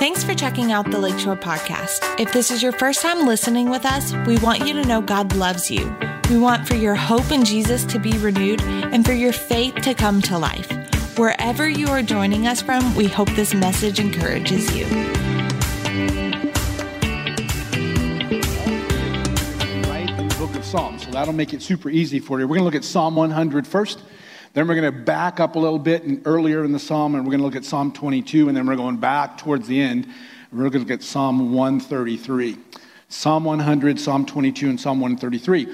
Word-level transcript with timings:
Thanks 0.00 0.24
for 0.24 0.32
checking 0.32 0.72
out 0.72 0.90
the 0.90 0.98
Lakeshore 0.98 1.36
Podcast. 1.36 2.18
If 2.18 2.32
this 2.32 2.50
is 2.50 2.62
your 2.62 2.72
first 2.72 3.02
time 3.02 3.26
listening 3.26 3.68
with 3.68 3.84
us, 3.84 4.14
we 4.26 4.38
want 4.38 4.66
you 4.66 4.72
to 4.72 4.82
know 4.82 5.02
God 5.02 5.36
loves 5.36 5.70
you. 5.70 5.94
We 6.30 6.38
want 6.38 6.66
for 6.66 6.74
your 6.74 6.94
hope 6.94 7.30
in 7.30 7.44
Jesus 7.44 7.84
to 7.84 7.98
be 7.98 8.16
renewed 8.16 8.62
and 8.62 9.04
for 9.04 9.12
your 9.12 9.34
faith 9.34 9.74
to 9.82 9.92
come 9.92 10.22
to 10.22 10.38
life. 10.38 10.70
Wherever 11.18 11.68
you 11.68 11.88
are 11.88 12.00
joining 12.00 12.46
us 12.46 12.62
from, 12.62 12.94
we 12.94 13.08
hope 13.08 13.28
this 13.32 13.52
message 13.52 14.00
encourages 14.00 14.74
you. 14.74 14.86
right 19.84 20.08
in 20.08 20.28
the 20.28 20.34
book 20.38 20.54
of 20.54 20.64
Psalms. 20.64 21.04
So 21.04 21.10
that'll 21.10 21.34
make 21.34 21.52
it 21.52 21.60
super 21.60 21.90
easy 21.90 22.20
for 22.20 22.40
you. 22.40 22.48
We're 22.48 22.56
going 22.56 22.60
to 22.60 22.64
look 22.64 22.74
at 22.74 22.84
Psalm 22.84 23.16
100 23.16 23.66
first. 23.66 24.00
Then 24.52 24.66
we're 24.66 24.74
going 24.74 24.92
to 24.92 25.00
back 25.00 25.38
up 25.38 25.54
a 25.54 25.58
little 25.60 25.78
bit 25.78 26.02
and 26.02 26.22
earlier 26.24 26.64
in 26.64 26.72
the 26.72 26.78
psalm, 26.80 27.14
and 27.14 27.24
we're 27.24 27.30
going 27.30 27.40
to 27.40 27.44
look 27.44 27.54
at 27.54 27.64
Psalm 27.64 27.92
22, 27.92 28.48
and 28.48 28.56
then 28.56 28.66
we're 28.66 28.74
going 28.74 28.96
back 28.96 29.38
towards 29.38 29.68
the 29.68 29.80
end. 29.80 30.08
We're 30.50 30.68
going 30.68 30.72
to 30.72 30.78
look 30.80 30.90
at 30.90 31.04
Psalm 31.04 31.54
133. 31.54 32.58
Psalm 33.08 33.44
100, 33.44 34.00
Psalm 34.00 34.26
22, 34.26 34.68
and 34.68 34.80
Psalm 34.80 35.00
133. 35.00 35.68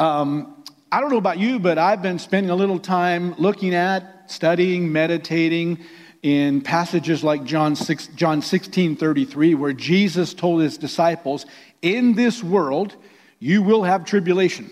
Um, 0.00 0.64
I 0.90 1.00
don't 1.00 1.10
know 1.10 1.18
about 1.18 1.38
you, 1.38 1.60
but 1.60 1.78
I've 1.78 2.02
been 2.02 2.18
spending 2.18 2.50
a 2.50 2.56
little 2.56 2.80
time 2.80 3.36
looking 3.38 3.74
at, 3.76 4.28
studying, 4.28 4.90
meditating 4.90 5.78
in 6.22 6.62
passages 6.62 7.22
like 7.22 7.44
John, 7.44 7.76
6, 7.76 8.08
John 8.08 8.42
16 8.42 8.96
33, 8.96 9.54
where 9.54 9.72
Jesus 9.72 10.34
told 10.34 10.62
his 10.62 10.76
disciples, 10.76 11.46
In 11.80 12.14
this 12.14 12.42
world, 12.42 12.96
you 13.38 13.62
will 13.62 13.84
have 13.84 14.04
tribulation. 14.04 14.68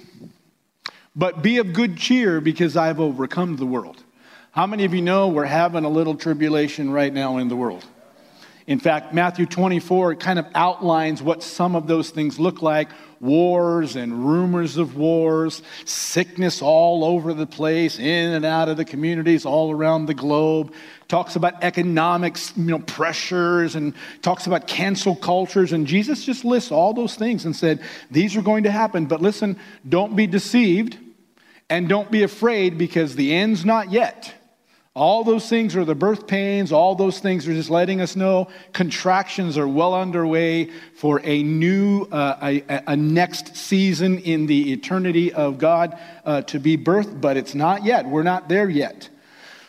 But 1.16 1.42
be 1.42 1.58
of 1.58 1.72
good 1.72 1.96
cheer 1.96 2.40
because 2.40 2.76
I 2.76 2.88
have 2.88 3.00
overcome 3.00 3.56
the 3.56 3.66
world. 3.66 4.02
How 4.50 4.66
many 4.66 4.84
of 4.84 4.94
you 4.94 5.02
know 5.02 5.28
we're 5.28 5.44
having 5.44 5.84
a 5.84 5.88
little 5.88 6.14
tribulation 6.14 6.90
right 6.90 7.12
now 7.12 7.38
in 7.38 7.48
the 7.48 7.56
world? 7.56 7.84
In 8.66 8.80
fact, 8.80 9.12
Matthew 9.12 9.44
24 9.44 10.14
kind 10.16 10.38
of 10.38 10.46
outlines 10.54 11.22
what 11.22 11.42
some 11.42 11.76
of 11.76 11.86
those 11.86 12.10
things 12.10 12.38
look 12.38 12.62
like 12.62 12.88
wars 13.20 13.94
and 13.96 14.26
rumors 14.26 14.76
of 14.76 14.96
wars, 14.96 15.62
sickness 15.84 16.62
all 16.62 17.04
over 17.04 17.34
the 17.34 17.46
place, 17.46 17.98
in 17.98 18.32
and 18.32 18.44
out 18.44 18.68
of 18.68 18.76
the 18.76 18.84
communities 18.84 19.44
all 19.44 19.70
around 19.70 20.06
the 20.06 20.14
globe. 20.14 20.72
Talks 21.08 21.36
about 21.36 21.62
economics, 21.62 22.52
you 22.56 22.64
know, 22.64 22.78
pressures 22.78 23.74
and 23.74 23.94
talks 24.22 24.46
about 24.46 24.66
cancel 24.66 25.14
cultures. 25.14 25.72
And 25.72 25.86
Jesus 25.86 26.24
just 26.24 26.44
lists 26.44 26.72
all 26.72 26.94
those 26.94 27.16
things 27.16 27.44
and 27.44 27.54
said, 27.54 27.82
These 28.10 28.36
are 28.36 28.42
going 28.42 28.64
to 28.64 28.70
happen. 28.70 29.06
But 29.06 29.20
listen, 29.20 29.58
don't 29.88 30.16
be 30.16 30.26
deceived 30.26 30.98
and 31.70 31.88
don't 31.88 32.10
be 32.10 32.22
afraid 32.22 32.78
because 32.78 33.16
the 33.16 33.34
end's 33.34 33.64
not 33.64 33.90
yet. 33.90 34.34
All 34.96 35.24
those 35.24 35.48
things 35.48 35.74
are 35.74 35.84
the 35.84 35.96
birth 35.96 36.28
pains. 36.28 36.70
All 36.70 36.94
those 36.94 37.18
things 37.18 37.48
are 37.48 37.52
just 37.52 37.68
letting 37.68 38.00
us 38.00 38.14
know 38.14 38.48
contractions 38.72 39.58
are 39.58 39.66
well 39.66 39.92
underway 39.92 40.70
for 40.94 41.20
a 41.24 41.42
new, 41.42 42.02
uh, 42.12 42.36
a, 42.40 42.82
a, 42.86 42.96
next 42.96 43.56
season 43.56 44.20
in 44.20 44.46
the 44.46 44.72
eternity 44.72 45.32
of 45.32 45.58
God 45.58 45.98
uh, 46.24 46.42
to 46.42 46.60
be 46.60 46.78
birthed, 46.78 47.20
but 47.20 47.36
it's 47.36 47.56
not 47.56 47.84
yet. 47.84 48.06
We're 48.06 48.22
not 48.22 48.48
there 48.48 48.68
yet. 48.68 49.08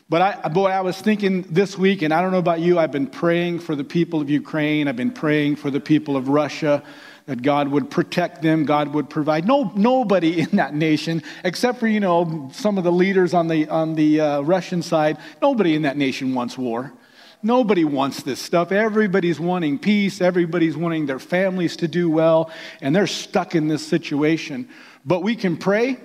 But 0.07 0.21
I, 0.21 0.49
boy, 0.49 0.67
I 0.67 0.81
was 0.81 1.01
thinking 1.01 1.41
this 1.49 1.75
week, 1.75 2.03
and 2.03 2.13
I 2.13 2.21
don't 2.21 2.31
know 2.31 2.37
about 2.37 2.59
you, 2.59 2.77
I've 2.77 2.91
been 2.91 3.07
praying 3.07 3.61
for 3.61 3.75
the 3.75 3.83
people 3.83 4.21
of 4.21 4.29
Ukraine. 4.29 4.87
I've 4.87 4.95
been 4.95 5.11
praying 5.11 5.55
for 5.55 5.71
the 5.71 5.79
people 5.79 6.15
of 6.15 6.29
Russia 6.29 6.83
that 7.25 7.41
God 7.41 7.69
would 7.69 7.89
protect 7.89 8.41
them, 8.41 8.65
God 8.65 8.93
would 8.93 9.09
provide. 9.09 9.47
No, 9.47 9.71
nobody 9.75 10.39
in 10.39 10.51
that 10.57 10.75
nation, 10.75 11.23
except 11.43 11.79
for, 11.79 11.87
you 11.87 11.99
know, 11.99 12.49
some 12.53 12.77
of 12.77 12.83
the 12.83 12.91
leaders 12.91 13.33
on 13.33 13.47
the, 13.47 13.67
on 13.67 13.95
the 13.95 14.21
uh, 14.21 14.41
Russian 14.41 14.81
side, 14.81 15.17
nobody 15.41 15.75
in 15.75 15.83
that 15.83 15.97
nation 15.97 16.35
wants 16.35 16.57
war. 16.57 16.93
Nobody 17.41 17.83
wants 17.83 18.23
this 18.23 18.41
stuff. 18.41 18.71
Everybody's 18.71 19.39
wanting 19.39 19.77
peace. 19.77 20.19
Everybody's 20.19 20.75
wanting 20.75 21.05
their 21.05 21.19
families 21.19 21.75
to 21.77 21.87
do 21.87 22.09
well, 22.09 22.49
and 22.81 22.95
they're 22.95 23.05
stuck 23.05 23.53
in 23.53 23.67
this 23.67 23.85
situation. 23.85 24.67
But 25.05 25.21
we 25.21 25.35
can 25.35 25.57
pray. 25.57 25.99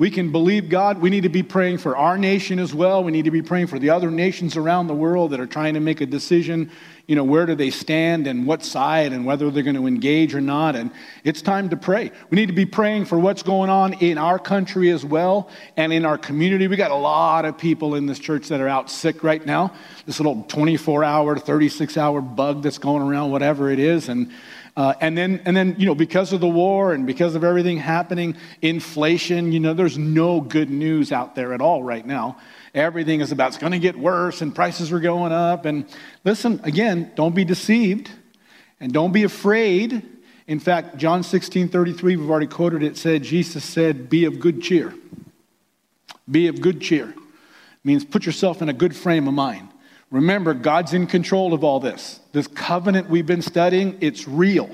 We 0.00 0.10
can 0.10 0.32
believe 0.32 0.70
God. 0.70 1.02
We 1.02 1.10
need 1.10 1.24
to 1.24 1.28
be 1.28 1.42
praying 1.42 1.76
for 1.76 1.94
our 1.94 2.16
nation 2.16 2.58
as 2.58 2.72
well. 2.72 3.04
We 3.04 3.12
need 3.12 3.26
to 3.26 3.30
be 3.30 3.42
praying 3.42 3.66
for 3.66 3.78
the 3.78 3.90
other 3.90 4.10
nations 4.10 4.56
around 4.56 4.86
the 4.86 4.94
world 4.94 5.32
that 5.32 5.40
are 5.40 5.46
trying 5.46 5.74
to 5.74 5.80
make 5.80 6.00
a 6.00 6.06
decision 6.06 6.70
you 7.10 7.16
know, 7.16 7.24
where 7.24 7.44
do 7.44 7.56
they 7.56 7.70
stand 7.70 8.28
and 8.28 8.46
what 8.46 8.62
side 8.62 9.12
and 9.12 9.26
whether 9.26 9.50
they're 9.50 9.64
going 9.64 9.74
to 9.74 9.88
engage 9.88 10.32
or 10.32 10.40
not. 10.40 10.76
And 10.76 10.92
it's 11.24 11.42
time 11.42 11.68
to 11.70 11.76
pray. 11.76 12.12
We 12.30 12.36
need 12.36 12.46
to 12.46 12.52
be 12.52 12.66
praying 12.66 13.06
for 13.06 13.18
what's 13.18 13.42
going 13.42 13.68
on 13.68 13.94
in 13.94 14.16
our 14.16 14.38
country 14.38 14.90
as 14.90 15.04
well 15.04 15.50
and 15.76 15.92
in 15.92 16.04
our 16.04 16.16
community. 16.16 16.68
We 16.68 16.76
got 16.76 16.92
a 16.92 16.94
lot 16.94 17.46
of 17.46 17.58
people 17.58 17.96
in 17.96 18.06
this 18.06 18.20
church 18.20 18.46
that 18.46 18.60
are 18.60 18.68
out 18.68 18.92
sick 18.92 19.24
right 19.24 19.44
now. 19.44 19.72
This 20.06 20.20
little 20.20 20.44
24 20.44 21.02
hour, 21.02 21.36
36 21.36 21.96
hour 21.96 22.20
bug 22.20 22.62
that's 22.62 22.78
going 22.78 23.02
around, 23.02 23.32
whatever 23.32 23.72
it 23.72 23.80
is. 23.80 24.08
And 24.08 24.30
uh, 24.80 24.94
and 25.02 25.14
then, 25.18 25.42
and 25.44 25.54
then, 25.54 25.76
you 25.76 25.84
know, 25.84 25.94
because 25.94 26.32
of 26.32 26.40
the 26.40 26.48
war 26.48 26.94
and 26.94 27.06
because 27.06 27.34
of 27.34 27.44
everything 27.44 27.76
happening, 27.76 28.34
inflation, 28.62 29.52
you 29.52 29.60
know, 29.60 29.74
there's 29.74 29.98
no 29.98 30.40
good 30.40 30.70
news 30.70 31.12
out 31.12 31.34
there 31.34 31.52
at 31.52 31.60
all 31.60 31.82
right 31.82 32.06
now. 32.06 32.38
Everything 32.74 33.20
is 33.20 33.30
about 33.30 33.48
it's 33.48 33.58
going 33.58 33.72
to 33.72 33.78
get 33.78 33.94
worse 33.94 34.40
and 34.40 34.54
prices 34.54 34.90
are 34.90 34.98
going 34.98 35.32
up. 35.32 35.66
And 35.66 35.84
listen, 36.24 36.62
again, 36.64 37.12
don't 37.14 37.34
be 37.34 37.44
deceived 37.44 38.10
and 38.80 38.90
don't 38.90 39.12
be 39.12 39.24
afraid. 39.24 40.02
In 40.46 40.58
fact, 40.58 40.96
John 40.96 41.24
16 41.24 41.68
33, 41.68 42.16
we've 42.16 42.30
already 42.30 42.46
quoted 42.46 42.82
it, 42.82 42.96
said, 42.96 43.22
Jesus 43.22 43.62
said, 43.62 44.08
Be 44.08 44.24
of 44.24 44.40
good 44.40 44.62
cheer. 44.62 44.94
Be 46.30 46.48
of 46.48 46.58
good 46.58 46.80
cheer. 46.80 47.10
It 47.10 47.84
means 47.84 48.02
put 48.02 48.24
yourself 48.24 48.62
in 48.62 48.70
a 48.70 48.72
good 48.72 48.96
frame 48.96 49.28
of 49.28 49.34
mind. 49.34 49.68
Remember, 50.10 50.54
God's 50.54 50.92
in 50.92 51.06
control 51.06 51.54
of 51.54 51.62
all 51.62 51.80
this. 51.80 52.20
This 52.32 52.46
covenant 52.48 53.08
we've 53.08 53.26
been 53.26 53.42
studying, 53.42 53.98
it's 54.00 54.26
real. 54.26 54.70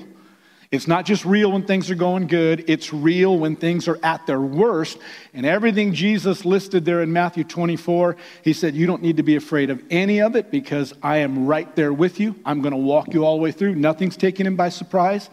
It's 0.69 0.87
not 0.87 1.05
just 1.05 1.23
real 1.23 1.53
when 1.53 1.63
things 1.63 1.89
are 1.89 1.95
going 1.95 2.27
good, 2.27 2.69
it's 2.69 2.91
real 2.91 3.37
when 3.37 3.55
things 3.55 3.87
are 3.87 3.99
at 4.03 4.27
their 4.27 4.41
worst. 4.41 4.97
And 5.33 5.45
everything 5.45 5.93
Jesus 5.93 6.43
listed 6.43 6.83
there 6.83 7.01
in 7.01 7.13
Matthew 7.13 7.45
24, 7.45 8.17
he 8.43 8.51
said, 8.51 8.75
You 8.75 8.85
don't 8.85 9.01
need 9.01 9.17
to 9.17 9.23
be 9.23 9.37
afraid 9.37 9.69
of 9.69 9.81
any 9.89 10.19
of 10.21 10.35
it 10.35 10.51
because 10.51 10.93
I 11.01 11.17
am 11.17 11.45
right 11.45 11.73
there 11.75 11.93
with 11.93 12.19
you. 12.19 12.35
I'm 12.45 12.61
going 12.61 12.73
to 12.73 12.77
walk 12.77 13.13
you 13.13 13.23
all 13.23 13.37
the 13.37 13.43
way 13.43 13.51
through. 13.53 13.75
Nothing's 13.75 14.17
taking 14.17 14.45
him 14.45 14.57
by 14.57 14.69
surprise. 14.69 15.29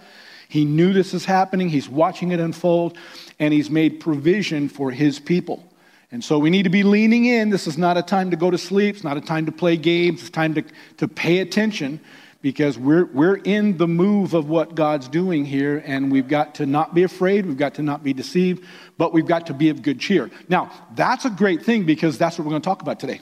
He 0.49 0.65
knew 0.65 0.93
this 0.93 1.15
is 1.15 1.25
happening, 1.25 1.69
he's 1.69 1.89
watching 1.89 2.31
it 2.31 2.39
unfold, 2.39 2.97
and 3.41 3.53
he's 3.53 3.71
made 3.71 3.99
provision 3.99 4.69
for 4.69 4.93
his 4.93 5.19
people. 5.19 5.65
And 6.15 6.23
so 6.23 6.39
we 6.39 6.49
need 6.49 6.63
to 6.63 6.71
be 6.71 6.85
leaning 6.85 7.25
in. 7.25 7.51
This 7.51 7.67
is 7.67 7.77
not 7.77 7.97
a 7.97 8.03
time 8.03 8.31
to 8.31 8.37
go 8.37 8.49
to 8.49 8.57
sleep, 8.57 8.95
it's 8.95 9.03
not 9.03 9.17
a 9.17 9.21
time 9.21 9.47
to 9.47 9.53
play 9.53 9.77
games, 9.77 10.21
it's 10.21 10.31
time 10.31 10.55
to, 10.55 10.63
to 10.99 11.09
pay 11.09 11.41
attention 11.41 11.99
because 12.41 12.79
we're, 12.79 13.07
we're 13.07 13.39
in 13.39 13.79
the 13.79 13.89
move 13.89 14.33
of 14.33 14.49
what 14.49 14.77
God's 14.77 15.09
doing 15.09 15.45
here, 15.45 15.83
and 15.85 16.13
we've 16.13 16.29
got 16.29 16.55
to 16.55 16.67
not 16.67 16.95
be 16.95 17.03
afraid, 17.03 17.47
we've 17.47 17.57
got 17.57 17.75
to 17.75 17.83
not 17.83 18.05
be 18.05 18.13
deceived, 18.13 18.65
but 18.97 19.13
we've 19.13 19.27
got 19.27 19.49
to 19.49 19.55
be 19.55 19.71
of 19.71 19.83
good 19.83 19.99
cheer. 19.99 20.31
Now, 20.49 20.71
that's 20.95 21.25
a 21.25 21.31
great 21.31 21.65
thing 21.65 21.85
because 21.85 22.17
that's 22.17 22.39
what 22.39 22.45
we're 22.45 22.51
going 22.51 22.63
to 22.63 22.69
talk 22.69 22.83
about 22.83 23.01
today. 23.01 23.21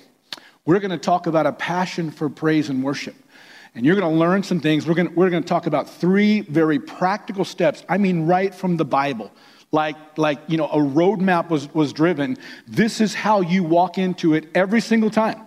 We're 0.67 0.79
going 0.79 0.91
to 0.91 0.99
talk 0.99 1.27
about 1.27 1.47
a 1.47 1.53
passion 1.53 2.11
for 2.11 2.29
praise 2.29 2.69
and 2.69 2.85
worship. 2.85 3.15
And 3.75 3.87
you're 3.87 3.97
going 3.97 4.13
to 4.13 4.21
learn 4.21 4.43
some 4.43 4.61
things. 4.61 4.87
We're 4.87 4.93
going 4.93 5.15
we're 5.15 5.31
going 5.31 5.43
to 5.43 5.49
talk 5.49 5.67
about 5.67 5.89
three 5.89 6.43
very 6.43 6.79
practical 6.79 7.47
steps, 7.47 7.87
I 7.89 7.97
mean, 7.97 8.27
right 8.27 8.55
from 8.55 8.77
the 8.77 8.85
Bible. 8.85 9.33
Like, 9.73 9.97
like 10.19 10.39
you 10.49 10.59
know, 10.59 10.67
a 10.67 10.77
roadmap 10.77 11.49
was, 11.49 11.73
was 11.75 11.95
driven. 11.95 12.37
This 12.69 13.01
is 13.01 13.15
how 13.15 13.41
you 13.41 13.65
walk 13.65 13.97
into 13.97 14.35
it 14.35 14.49
every 14.55 14.83
single 14.83 15.09
time. 15.09 15.41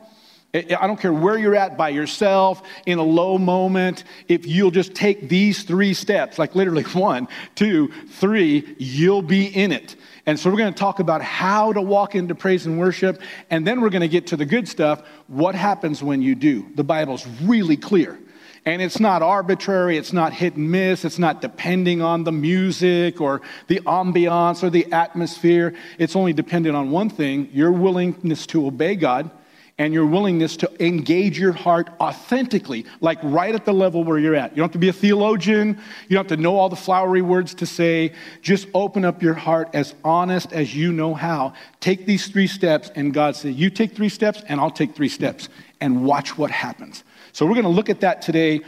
I 0.55 0.87
don't 0.87 0.99
care 0.99 1.11
where 1.11 1.37
you're 1.37 1.55
at 1.55 1.77
by 1.77 1.89
yourself, 1.89 2.63
in 2.85 2.97
a 2.97 3.03
low 3.03 3.37
moment, 3.37 4.05
if 4.29 4.47
you'll 4.47 4.71
just 4.71 4.95
take 4.95 5.27
these 5.27 5.63
three 5.63 5.93
steps, 5.93 6.39
like 6.39 6.55
literally 6.55 6.83
one, 6.93 7.27
two, 7.55 7.91
three, 8.07 8.75
you'll 8.77 9.21
be 9.21 9.47
in 9.47 9.73
it. 9.73 9.97
And 10.25 10.39
so 10.39 10.49
we're 10.49 10.57
going 10.57 10.73
to 10.73 10.79
talk 10.79 10.99
about 10.99 11.21
how 11.21 11.73
to 11.73 11.81
walk 11.81 12.15
into 12.15 12.35
praise 12.35 12.65
and 12.65 12.79
worship, 12.79 13.21
and 13.49 13.67
then 13.67 13.81
we're 13.81 13.89
going 13.89 14.01
to 14.01 14.07
get 14.07 14.27
to 14.27 14.37
the 14.37 14.45
good 14.45 14.67
stuff. 14.67 15.03
What 15.27 15.55
happens 15.55 16.01
when 16.01 16.21
you 16.21 16.35
do? 16.35 16.65
The 16.75 16.83
Bible's 16.83 17.27
really 17.43 17.77
clear. 17.77 18.17
And 18.65 18.81
it's 18.81 18.99
not 18.99 19.21
arbitrary, 19.21 19.95
it's 19.95 20.11
not 20.11 20.33
hit 20.33 20.55
and 20.55 20.71
miss, 20.71 21.05
it's 21.05 21.19
not 21.19 21.39
depending 21.39 22.01
on 22.01 22.23
the 22.23 22.31
music 22.31 23.21
or 23.21 23.41
the 23.67 23.79
ambiance 23.81 24.63
or 24.63 24.71
the 24.71 24.91
atmosphere. 24.91 25.75
It's 25.99 26.15
only 26.15 26.33
dependent 26.33 26.75
on 26.75 26.89
one 26.89 27.09
thing 27.09 27.49
your 27.53 27.71
willingness 27.71 28.47
to 28.47 28.65
obey 28.65 28.95
God 28.95 29.29
and 29.77 29.93
your 29.93 30.05
willingness 30.05 30.55
to 30.55 30.83
engage 30.83 31.37
your 31.37 31.51
heart 31.51 31.89
authentically, 31.99 32.85
like 33.01 33.19
right 33.23 33.53
at 33.53 33.65
the 33.65 33.73
level 33.73 34.03
where 34.03 34.17
you're 34.17 34.35
at. 34.35 34.51
You 34.51 34.57
don't 34.57 34.65
have 34.65 34.71
to 34.71 34.77
be 34.77 34.89
a 34.89 34.93
theologian, 34.93 35.77
you 36.07 36.15
don't 36.15 36.29
have 36.29 36.37
to 36.37 36.41
know 36.41 36.55
all 36.55 36.69
the 36.69 36.75
flowery 36.77 37.21
words 37.21 37.53
to 37.55 37.65
say. 37.65 38.13
Just 38.41 38.67
open 38.73 39.03
up 39.03 39.21
your 39.21 39.33
heart 39.33 39.69
as 39.73 39.93
honest 40.03 40.53
as 40.53 40.73
you 40.73 40.93
know 40.93 41.13
how. 41.13 41.53
Take 41.81 42.05
these 42.05 42.27
three 42.27 42.47
steps, 42.47 42.89
and 42.95 43.13
God 43.13 43.35
said, 43.35 43.55
You 43.55 43.69
take 43.69 43.93
three 43.93 44.09
steps, 44.09 44.43
and 44.47 44.61
I'll 44.61 44.71
take 44.71 44.95
three 44.95 45.09
steps, 45.09 45.49
and 45.81 46.05
watch 46.05 46.37
what 46.37 46.51
happens. 46.51 47.03
So 47.35 47.45
we're 47.45 47.55
going 47.55 47.63
to 47.63 47.69
look 47.69 47.89
at 47.89 47.99
that 47.99 48.21
today. 48.21 48.61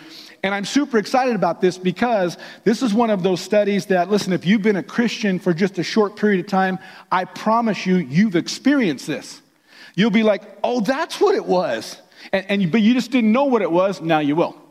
And 0.44 0.54
I'm 0.54 0.66
super 0.66 0.98
excited 0.98 1.38
about 1.38 1.62
this 1.62 1.78
because 1.78 2.38
this 2.66 2.84
is 2.84 2.94
one 2.94 3.10
of 3.10 3.24
those 3.24 3.40
studies 3.40 3.86
that, 3.86 4.10
listen, 4.10 4.34
if 4.34 4.46
you've 4.46 4.62
been 4.62 4.76
a 4.76 4.84
Christian 4.84 5.40
for 5.40 5.54
just 5.54 5.80
a 5.80 5.84
short 5.84 6.18
period 6.18 6.42
of 6.42 6.48
time, 6.48 6.78
I 7.10 7.24
promise 7.24 7.86
you, 7.86 7.96
you've 7.96 8.36
experienced 8.36 9.08
this. 9.08 9.42
You'll 9.96 10.12
be 10.12 10.22
like, 10.22 10.44
oh, 10.66 10.82
that's 10.82 11.22
what 11.22 11.34
it 11.34 11.46
was. 11.46 11.98
And, 12.34 12.46
and, 12.50 12.70
but 12.70 12.82
you 12.82 12.94
just 12.94 13.10
didn't 13.10 13.32
know 13.32 13.46
what 13.46 13.62
it 13.62 13.72
was. 13.72 14.02
Now 14.02 14.20
you 14.20 14.36
will. 14.36 14.62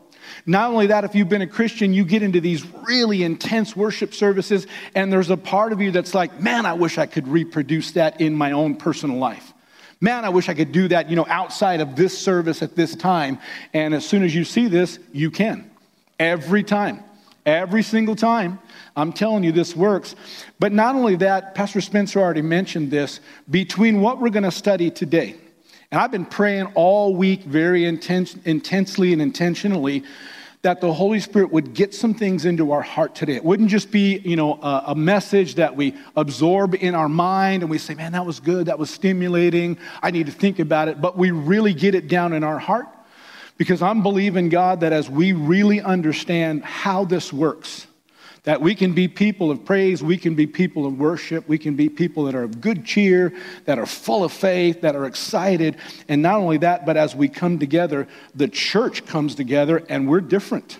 Not 0.45 0.69
only 0.69 0.87
that, 0.87 1.03
if 1.03 1.15
you've 1.15 1.29
been 1.29 1.41
a 1.41 1.47
Christian, 1.47 1.91
you 1.91 2.05
get 2.05 2.21
into 2.21 2.39
these 2.39 2.63
really 2.87 3.23
intense 3.23 3.75
worship 3.75 4.13
services, 4.13 4.67
and 4.93 5.11
there's 5.11 5.31
a 5.31 5.37
part 5.37 5.73
of 5.73 5.81
you 5.81 5.89
that's 5.89 6.13
like, 6.13 6.39
man, 6.39 6.67
I 6.67 6.73
wish 6.73 6.99
I 6.99 7.07
could 7.07 7.27
reproduce 7.27 7.93
that 7.93 8.21
in 8.21 8.35
my 8.35 8.51
own 8.51 8.75
personal 8.75 9.17
life. 9.17 9.46
Man, 9.99 10.25
I 10.25 10.29
wish 10.29 10.47
I 10.47 10.53
could 10.53 10.71
do 10.71 10.87
that, 10.89 11.09
you 11.09 11.15
know, 11.15 11.25
outside 11.27 11.81
of 11.81 11.95
this 11.95 12.17
service 12.17 12.61
at 12.61 12.75
this 12.75 12.95
time. 12.95 13.39
And 13.73 13.93
as 13.93 14.05
soon 14.05 14.23
as 14.23 14.35
you 14.35 14.43
see 14.43 14.67
this, 14.67 14.99
you 15.11 15.31
can. 15.31 15.69
Every 16.19 16.63
time. 16.63 17.03
Every 17.45 17.81
single 17.81 18.15
time. 18.15 18.59
I'm 18.95 19.11
telling 19.13 19.43
you, 19.43 19.51
this 19.51 19.75
works. 19.75 20.15
But 20.59 20.71
not 20.71 20.95
only 20.95 21.15
that, 21.17 21.55
Pastor 21.55 21.81
Spencer 21.81 22.19
already 22.19 22.41
mentioned 22.41 22.91
this, 22.91 23.19
between 23.49 24.01
what 24.01 24.19
we're 24.19 24.29
going 24.29 24.43
to 24.43 24.51
study 24.51 24.91
today, 24.91 25.35
and 25.91 26.01
I've 26.01 26.11
been 26.11 26.25
praying 26.25 26.65
all 26.75 27.15
week 27.15 27.43
very 27.43 27.85
intense, 27.85 28.35
intensely 28.43 29.13
and 29.13 29.21
intentionally 29.21 30.03
that 30.63 30.81
the 30.81 30.91
Holy 30.91 31.19
Spirit 31.19 31.51
would 31.51 31.73
get 31.73 31.93
some 31.93 32.13
things 32.13 32.45
into 32.45 32.71
our 32.71 32.81
heart 32.81 33.15
today. 33.15 33.35
It 33.35 33.43
wouldn't 33.43 33.69
just 33.69 33.91
be, 33.91 34.17
you 34.19 34.35
know, 34.35 34.55
a, 34.61 34.83
a, 34.87 34.95
message 34.95 35.55
that 35.55 35.75
we 35.75 35.95
absorb 36.15 36.75
in 36.75 36.95
our 36.95 37.07
mind 37.07 37.63
and 37.63 37.69
we 37.69 37.77
say, 37.77 37.93
man, 37.93 38.11
that 38.13 38.25
was 38.25 38.39
good, 38.39 38.65
that 38.65 38.79
was 38.79 38.89
stimulating, 38.89 39.77
I 40.01 40.11
need 40.11 40.25
to 40.25 40.31
think 40.31 40.59
about 40.59 40.87
it, 40.87 40.99
but 40.99 41.17
we 41.17 41.31
really 41.31 41.73
get 41.73 41.95
it 41.95 42.07
down 42.07 42.33
in 42.33 42.43
our 42.43 42.59
heart. 42.59 42.87
Because 43.57 43.81
I'm 43.81 44.03
believing, 44.03 44.49
God, 44.49 44.81
that 44.81 44.93
as 44.93 45.09
we 45.09 45.33
really 45.33 45.81
understand 45.81 46.63
how 46.63 47.05
this 47.05 47.33
works, 47.33 47.86
that 48.47 48.61
we 48.61 48.73
can 48.73 48.93
be 48.93 49.09
people 49.09 49.51
of 49.51 49.65
praise, 49.65 50.01
we 50.01 50.15
can 50.15 50.33
be 50.33 50.47
people 50.47 50.85
of 50.85 50.97
worship, 50.97 51.45
we 51.49 51.57
can 51.57 51.75
be 51.75 51.89
people 51.89 52.23
that 52.23 52.33
are 52.33 52.43
of 52.43 52.61
good 52.61 52.85
cheer, 52.85 53.33
that 53.65 53.77
are 53.77 53.85
full 53.85 54.23
of 54.23 54.31
faith, 54.31 54.79
that 54.79 54.95
are 54.95 55.05
excited. 55.05 55.75
And 56.07 56.21
not 56.21 56.35
only 56.35 56.55
that, 56.59 56.85
but 56.85 56.95
as 56.95 57.13
we 57.13 57.27
come 57.27 57.59
together, 57.59 58.07
the 58.33 58.47
church 58.47 59.05
comes 59.05 59.35
together 59.35 59.83
and 59.89 60.07
we're 60.07 60.21
different. 60.21 60.79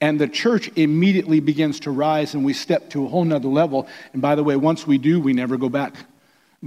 And 0.00 0.20
the 0.20 0.26
church 0.26 0.72
immediately 0.74 1.38
begins 1.38 1.78
to 1.80 1.92
rise 1.92 2.34
and 2.34 2.44
we 2.44 2.52
step 2.52 2.90
to 2.90 3.04
a 3.04 3.08
whole 3.08 3.24
nother 3.24 3.46
level. 3.46 3.86
And 4.12 4.20
by 4.20 4.34
the 4.34 4.42
way, 4.42 4.56
once 4.56 4.84
we 4.84 4.98
do, 4.98 5.20
we 5.20 5.32
never 5.32 5.56
go 5.56 5.68
back. 5.68 5.94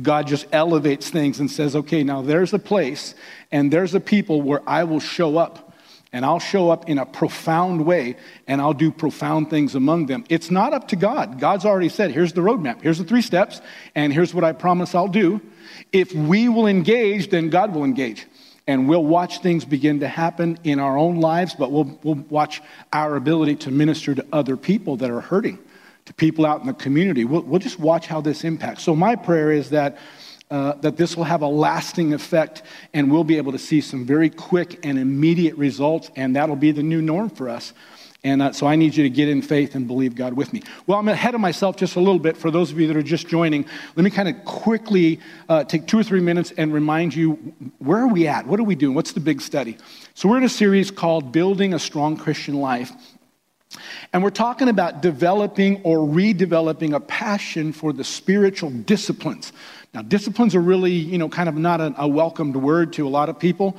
God 0.01 0.27
just 0.27 0.47
elevates 0.53 1.09
things 1.09 1.41
and 1.41 1.51
says, 1.51 1.75
okay, 1.75 2.05
now 2.05 2.21
there's 2.21 2.53
a 2.53 2.59
place 2.59 3.15
and 3.51 3.69
there's 3.69 3.95
a 3.95 3.99
people 3.99 4.41
where 4.41 4.61
I 4.65 4.85
will 4.85 5.01
show 5.01 5.35
up 5.35 5.70
and 6.13 6.25
I'll 6.25 6.39
show 6.39 6.69
up 6.69 6.89
in 6.89 6.97
a 6.97 7.05
profound 7.05 7.85
way 7.85 8.17
and 8.47 8.59
I'll 8.59 8.73
do 8.73 8.91
profound 8.91 9.49
things 9.49 9.75
among 9.75 10.07
them. 10.07 10.25
It's 10.29 10.51
not 10.51 10.73
up 10.73 10.89
to 10.89 10.95
God. 10.95 11.39
God's 11.39 11.65
already 11.65 11.89
said, 11.89 12.11
here's 12.11 12.33
the 12.33 12.41
roadmap, 12.41 12.81
here's 12.81 12.97
the 12.97 13.03
three 13.03 13.21
steps, 13.21 13.61
and 13.95 14.11
here's 14.11 14.33
what 14.33 14.43
I 14.43 14.51
promise 14.51 14.93
I'll 14.93 15.07
do. 15.07 15.41
If 15.91 16.13
we 16.13 16.49
will 16.49 16.67
engage, 16.67 17.29
then 17.29 17.49
God 17.49 17.73
will 17.73 17.85
engage. 17.85 18.27
And 18.67 18.87
we'll 18.87 19.03
watch 19.03 19.39
things 19.39 19.65
begin 19.65 20.01
to 20.01 20.07
happen 20.07 20.59
in 20.63 20.79
our 20.79 20.97
own 20.97 21.19
lives, 21.19 21.55
but 21.55 21.71
we'll, 21.71 21.99
we'll 22.03 22.23
watch 22.29 22.61
our 22.93 23.15
ability 23.15 23.55
to 23.57 23.71
minister 23.71 24.13
to 24.13 24.25
other 24.31 24.55
people 24.55 24.97
that 24.97 25.09
are 25.09 25.21
hurting, 25.21 25.57
to 26.05 26.13
people 26.13 26.45
out 26.45 26.61
in 26.61 26.67
the 26.67 26.73
community. 26.73 27.25
We'll, 27.25 27.41
we'll 27.41 27.59
just 27.59 27.79
watch 27.79 28.05
how 28.05 28.21
this 28.21 28.43
impacts. 28.43 28.83
So, 28.83 28.95
my 28.95 29.15
prayer 29.15 29.51
is 29.51 29.71
that 29.71 29.97
uh, 30.51 30.73
that 30.81 30.97
this 30.97 31.17
will 31.17 31.23
have 31.23 31.41
a 31.41 31.47
lasting 31.47 32.13
effect 32.13 32.61
and 32.93 33.09
we'll 33.09 33.23
be 33.23 33.37
able 33.37 33.53
to 33.53 33.57
see 33.57 33.81
some 33.81 34.05
very 34.05 34.29
quick 34.29 34.85
and 34.85 34.99
immediate 34.99 35.55
results, 35.55 36.11
and 36.15 36.35
that'll 36.35 36.55
be 36.55 36.71
the 36.71 36.83
new 36.83 37.01
norm 37.01 37.29
for 37.29 37.49
us. 37.49 37.73
And 38.23 38.41
uh, 38.41 38.51
so 38.51 38.67
I 38.67 38.75
need 38.75 38.95
you 38.95 39.03
to 39.03 39.09
get 39.09 39.29
in 39.29 39.41
faith 39.41 39.73
and 39.73 39.87
believe 39.87 40.13
God 40.13 40.33
with 40.33 40.53
me. 40.53 40.61
Well, 40.85 40.99
I'm 40.99 41.07
ahead 41.07 41.33
of 41.33 41.41
myself 41.41 41.75
just 41.75 41.95
a 41.95 41.99
little 41.99 42.19
bit. 42.19 42.37
For 42.37 42.51
those 42.51 42.71
of 42.71 42.79
you 42.79 42.85
that 42.87 42.95
are 42.95 43.01
just 43.01 43.27
joining, 43.27 43.65
let 43.95 44.03
me 44.03 44.11
kind 44.11 44.29
of 44.29 44.45
quickly 44.45 45.19
uh, 45.49 45.63
take 45.63 45.87
two 45.87 45.97
or 45.97 46.03
three 46.03 46.21
minutes 46.21 46.53
and 46.55 46.71
remind 46.71 47.15
you 47.15 47.33
where 47.79 47.99
are 47.99 48.07
we 48.07 48.27
at? 48.27 48.45
What 48.45 48.59
are 48.59 48.63
we 48.63 48.75
doing? 48.75 48.93
What's 48.93 49.13
the 49.13 49.19
big 49.19 49.41
study? 49.41 49.77
So 50.13 50.29
we're 50.29 50.37
in 50.37 50.43
a 50.43 50.49
series 50.49 50.91
called 50.91 51.31
Building 51.31 51.73
a 51.73 51.79
Strong 51.79 52.17
Christian 52.17 52.55
Life. 52.55 52.91
And 54.13 54.21
we're 54.21 54.29
talking 54.29 54.67
about 54.67 55.01
developing 55.01 55.81
or 55.83 55.99
redeveloping 55.99 56.93
a 56.93 56.99
passion 56.99 57.71
for 57.71 57.93
the 57.93 58.03
spiritual 58.03 58.69
disciplines. 58.69 59.53
Now, 59.93 60.01
disciplines 60.01 60.55
are 60.55 60.61
really, 60.61 60.93
you 60.93 61.17
know, 61.17 61.27
kind 61.27 61.49
of 61.49 61.55
not 61.55 61.81
a, 61.81 61.93
a 61.97 62.07
welcomed 62.07 62.55
word 62.55 62.93
to 62.93 63.05
a 63.05 63.09
lot 63.09 63.27
of 63.27 63.37
people, 63.37 63.75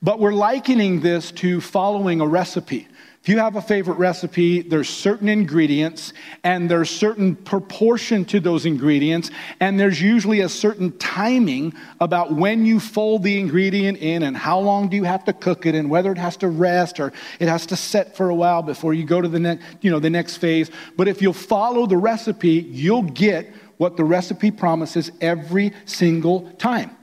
but 0.00 0.18
we're 0.18 0.32
likening 0.32 1.00
this 1.00 1.30
to 1.32 1.60
following 1.60 2.22
a 2.22 2.26
recipe. 2.26 2.88
If 3.22 3.28
you 3.28 3.36
have 3.36 3.56
a 3.56 3.60
favorite 3.60 3.98
recipe, 3.98 4.62
there's 4.62 4.88
certain 4.88 5.28
ingredients 5.28 6.14
and 6.42 6.70
there's 6.70 6.88
certain 6.88 7.36
proportion 7.36 8.24
to 8.24 8.40
those 8.40 8.64
ingredients, 8.64 9.30
and 9.60 9.78
there's 9.78 10.00
usually 10.00 10.40
a 10.40 10.48
certain 10.48 10.96
timing 10.96 11.74
about 12.00 12.32
when 12.32 12.64
you 12.64 12.80
fold 12.80 13.22
the 13.22 13.38
ingredient 13.38 13.98
in 13.98 14.22
and 14.22 14.34
how 14.34 14.58
long 14.58 14.88
do 14.88 14.96
you 14.96 15.04
have 15.04 15.22
to 15.26 15.34
cook 15.34 15.66
it 15.66 15.74
and 15.74 15.90
whether 15.90 16.10
it 16.10 16.16
has 16.16 16.38
to 16.38 16.48
rest 16.48 16.98
or 16.98 17.12
it 17.38 17.48
has 17.48 17.66
to 17.66 17.76
set 17.76 18.16
for 18.16 18.30
a 18.30 18.34
while 18.34 18.62
before 18.62 18.94
you 18.94 19.04
go 19.04 19.20
to 19.20 19.28
the 19.28 19.38
next, 19.38 19.66
you 19.82 19.90
know, 19.90 19.98
the 20.00 20.08
next 20.08 20.38
phase. 20.38 20.70
But 20.96 21.06
if 21.06 21.20
you'll 21.20 21.34
follow 21.34 21.84
the 21.84 21.98
recipe, 21.98 22.66
you'll 22.70 23.02
get 23.02 23.52
what 23.80 23.96
the 23.96 24.04
recipe 24.04 24.50
promises 24.50 25.10
every 25.22 25.72
single 25.86 26.50
time. 26.58 26.94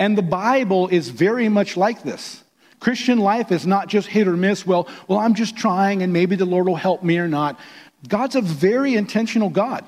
And 0.00 0.18
the 0.18 0.22
Bible 0.22 0.88
is 0.88 1.08
very 1.08 1.48
much 1.48 1.76
like 1.76 2.02
this. 2.02 2.42
Christian 2.80 3.20
life 3.20 3.52
is 3.52 3.64
not 3.64 3.86
just 3.86 4.08
hit 4.08 4.26
or 4.26 4.36
miss. 4.36 4.66
Well, 4.66 4.88
well, 5.06 5.20
I'm 5.20 5.34
just 5.34 5.56
trying 5.56 6.02
and 6.02 6.12
maybe 6.12 6.34
the 6.34 6.44
Lord 6.44 6.66
will 6.66 6.74
help 6.74 7.04
me 7.04 7.18
or 7.18 7.28
not. 7.28 7.60
God's 8.08 8.34
a 8.34 8.40
very 8.40 8.96
intentional 8.96 9.48
God. 9.48 9.84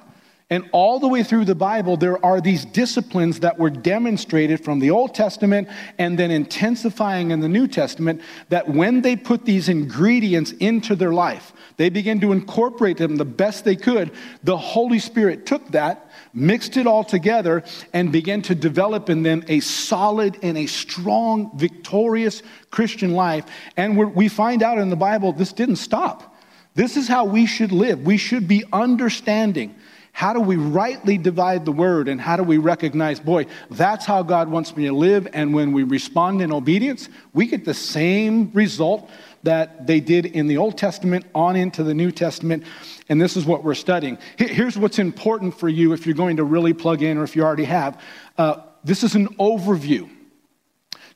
And 0.51 0.65
all 0.73 0.99
the 0.99 1.09
way 1.09 1.23
through 1.25 1.45
the 1.45 1.55
Bible, 1.55 1.99
there 1.99 2.25
are 2.25 2.41
these 2.41 2.65
disciplines 2.65 3.41
that 3.41 3.59
were 3.59 3.69
demonstrated 3.69 4.65
from 4.65 4.79
the 4.79 4.91
Old 4.91 5.15
Testament 5.15 5.69
and 5.99 6.19
then 6.19 6.31
intensifying 6.31 7.33
in 7.33 7.41
the 7.41 7.49
New 7.49 7.69
Testament 7.69 8.23
that 8.49 8.67
when 8.67 9.03
they 9.03 9.15
put 9.15 9.45
these 9.45 9.69
ingredients 9.69 10.53
into 10.53 10.97
their 10.97 11.13
life, 11.13 11.53
they 11.77 11.91
began 11.91 12.19
to 12.21 12.33
incorporate 12.33 12.97
them 12.97 13.17
the 13.17 13.27
best 13.27 13.67
they 13.67 13.77
could. 13.77 14.11
The 14.43 14.57
Holy 14.57 14.99
Spirit 14.99 15.45
took 15.45 15.69
that, 15.73 16.08
mixed 16.33 16.77
it 16.77 16.87
all 16.87 17.05
together, 17.05 17.63
and 17.93 18.13
began 18.13 18.43
to 18.43 18.55
develop 18.55 19.11
in 19.11 19.23
them 19.23 19.45
a 19.49 19.61
solid 19.61 20.39
and 20.43 20.57
a 20.59 20.67
strong, 20.67 21.57
victorious 21.57 22.43
Christian 22.71 23.13
life. 23.13 23.45
And 23.77 23.97
we 24.15 24.29
find 24.29 24.63
out 24.63 24.79
in 24.79 24.91
the 24.91 24.97
Bible 24.97 25.33
this 25.33 25.53
didn't 25.53 25.77
stop. 25.77 26.37
This 26.75 26.97
is 26.97 27.09
how 27.09 27.25
we 27.25 27.47
should 27.47 27.73
live. 27.73 28.05
We 28.05 28.19
should 28.19 28.47
be 28.47 28.65
understanding 28.73 29.75
how 30.13 30.33
do 30.33 30.41
we 30.41 30.57
rightly 30.57 31.17
divide 31.17 31.65
the 31.65 31.71
word 31.71 32.09
and 32.09 32.21
how 32.21 32.37
do 32.37 32.43
we 32.43 32.59
recognize, 32.59 33.21
boy, 33.21 33.47
that's 33.71 34.05
how 34.05 34.25
God 34.25 34.49
wants 34.49 34.77
me 34.77 34.87
to 34.87 34.93
live? 34.93 35.29
And 35.33 35.55
when 35.55 35.73
we 35.73 35.85
respond 35.85 36.43
in 36.43 36.51
obedience, 36.51 37.09
we 37.33 37.47
get 37.47 37.65
the 37.65 37.73
same 37.73 38.51
result 38.53 39.09
that 39.49 39.87
they 39.87 39.99
did 39.99 40.27
in 40.27 40.47
the 40.47 40.59
Old 40.59 40.77
Testament 40.77 41.25
on 41.35 41.57
into 41.57 41.83
the 41.83 41.95
New 41.95 42.13
Testament. 42.13 42.65
And 43.09 43.19
this 43.19 43.35
is 43.35 43.47
what 43.47 43.65
we're 43.65 43.75
studying. 43.75 44.19
Here's 44.37 44.77
what's 44.77 44.99
important 44.99 45.59
for 45.59 45.71
you 45.71 45.95
if 45.95 46.05
you're 46.05 46.15
going 46.15 46.37
to 46.37 46.45
really 46.45 46.75
plug 46.75 47.03
in 47.03 47.17
or 47.17 47.25
if 47.25 47.35
you 47.35 47.43
already 47.43 47.65
have. 47.65 47.99
Uh, 48.37 48.57
this 48.85 49.03
is 49.03 49.15
an 49.15 49.29
overview. 49.37 50.11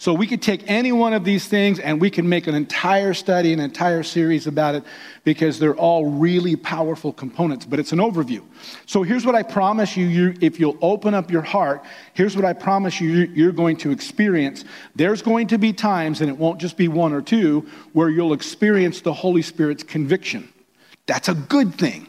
So 0.02 0.12
we 0.12 0.26
could 0.26 0.42
take 0.42 0.68
any 0.68 0.90
one 0.90 1.12
of 1.12 1.22
these 1.22 1.46
things 1.46 1.78
and 1.78 2.00
we 2.00 2.10
can 2.10 2.28
make 2.28 2.48
an 2.48 2.56
entire 2.56 3.14
study, 3.14 3.52
an 3.52 3.60
entire 3.60 4.02
series 4.02 4.48
about 4.48 4.74
it 4.74 4.82
because 5.22 5.60
they're 5.60 5.76
all 5.76 6.06
really 6.06 6.56
powerful 6.56 7.12
components, 7.12 7.64
but 7.64 7.78
it's 7.78 7.92
an 7.92 8.00
overview. 8.00 8.42
So 8.84 9.04
here's 9.04 9.24
what 9.24 9.36
I 9.36 9.44
promise 9.44 9.96
you, 9.96 10.06
you 10.06 10.34
if 10.40 10.58
you'll 10.58 10.76
open 10.82 11.14
up 11.14 11.30
your 11.30 11.42
heart, 11.42 11.84
here's 12.14 12.34
what 12.34 12.44
I 12.44 12.52
promise 12.52 13.00
you 13.00 13.10
you're 13.32 13.52
going 13.52 13.76
to 13.76 13.92
experience. 13.92 14.64
There's 14.96 15.22
going 15.22 15.46
to 15.46 15.56
be 15.56 15.72
times, 15.72 16.20
and 16.20 16.28
it 16.28 16.36
won't 16.36 16.60
just 16.60 16.76
be 16.76 16.88
one 16.88 17.12
or 17.12 17.22
two, 17.22 17.64
where 17.92 18.10
you'll 18.10 18.32
experience 18.32 19.02
the 19.02 19.12
Holy 19.12 19.42
Spirit's 19.42 19.84
conviction. 19.84 20.52
That's 21.06 21.28
a 21.28 21.34
good 21.34 21.76
thing. 21.76 22.08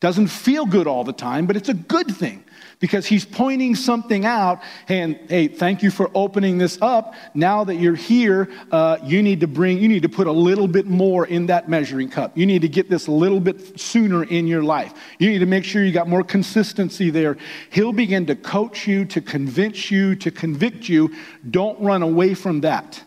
Doesn't 0.00 0.28
feel 0.28 0.64
good 0.64 0.86
all 0.86 1.04
the 1.04 1.12
time, 1.12 1.44
but 1.44 1.54
it's 1.54 1.68
a 1.68 1.74
good 1.74 2.16
thing 2.16 2.44
because 2.80 3.06
he's 3.06 3.24
pointing 3.24 3.76
something 3.76 4.26
out. 4.26 4.60
And 4.88 5.16
hey, 5.28 5.46
thank 5.46 5.82
you 5.82 5.90
for 5.90 6.10
opening 6.14 6.58
this 6.58 6.78
up. 6.82 7.14
Now 7.34 7.62
that 7.64 7.76
you're 7.76 7.94
here, 7.94 8.50
uh, 8.72 8.98
you 9.04 9.22
need 9.22 9.40
to 9.40 9.46
bring, 9.46 9.78
you 9.78 9.88
need 9.88 10.02
to 10.02 10.08
put 10.08 10.26
a 10.26 10.32
little 10.32 10.66
bit 10.66 10.86
more 10.86 11.26
in 11.26 11.46
that 11.46 11.68
measuring 11.68 12.08
cup. 12.08 12.36
You 12.36 12.46
need 12.46 12.62
to 12.62 12.68
get 12.68 12.90
this 12.90 13.06
a 13.06 13.12
little 13.12 13.38
bit 13.38 13.78
sooner 13.78 14.24
in 14.24 14.46
your 14.46 14.64
life. 14.64 14.94
You 15.18 15.30
need 15.30 15.38
to 15.40 15.46
make 15.46 15.64
sure 15.64 15.84
you 15.84 15.92
got 15.92 16.08
more 16.08 16.24
consistency 16.24 17.10
there. 17.10 17.36
He'll 17.70 17.92
begin 17.92 18.26
to 18.26 18.34
coach 18.34 18.88
you, 18.88 19.04
to 19.06 19.20
convince 19.20 19.90
you, 19.90 20.16
to 20.16 20.30
convict 20.30 20.88
you. 20.88 21.14
Don't 21.50 21.78
run 21.80 22.02
away 22.02 22.34
from 22.34 22.62
that. 22.62 23.04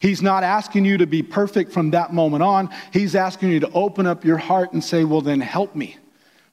He's 0.00 0.20
not 0.20 0.42
asking 0.42 0.84
you 0.84 0.98
to 0.98 1.06
be 1.06 1.22
perfect 1.22 1.72
from 1.72 1.92
that 1.92 2.12
moment 2.12 2.42
on. 2.42 2.68
He's 2.92 3.14
asking 3.14 3.52
you 3.52 3.60
to 3.60 3.70
open 3.72 4.06
up 4.06 4.22
your 4.22 4.36
heart 4.36 4.74
and 4.74 4.84
say, 4.84 5.02
Well, 5.04 5.22
then 5.22 5.40
help 5.40 5.74
me. 5.74 5.96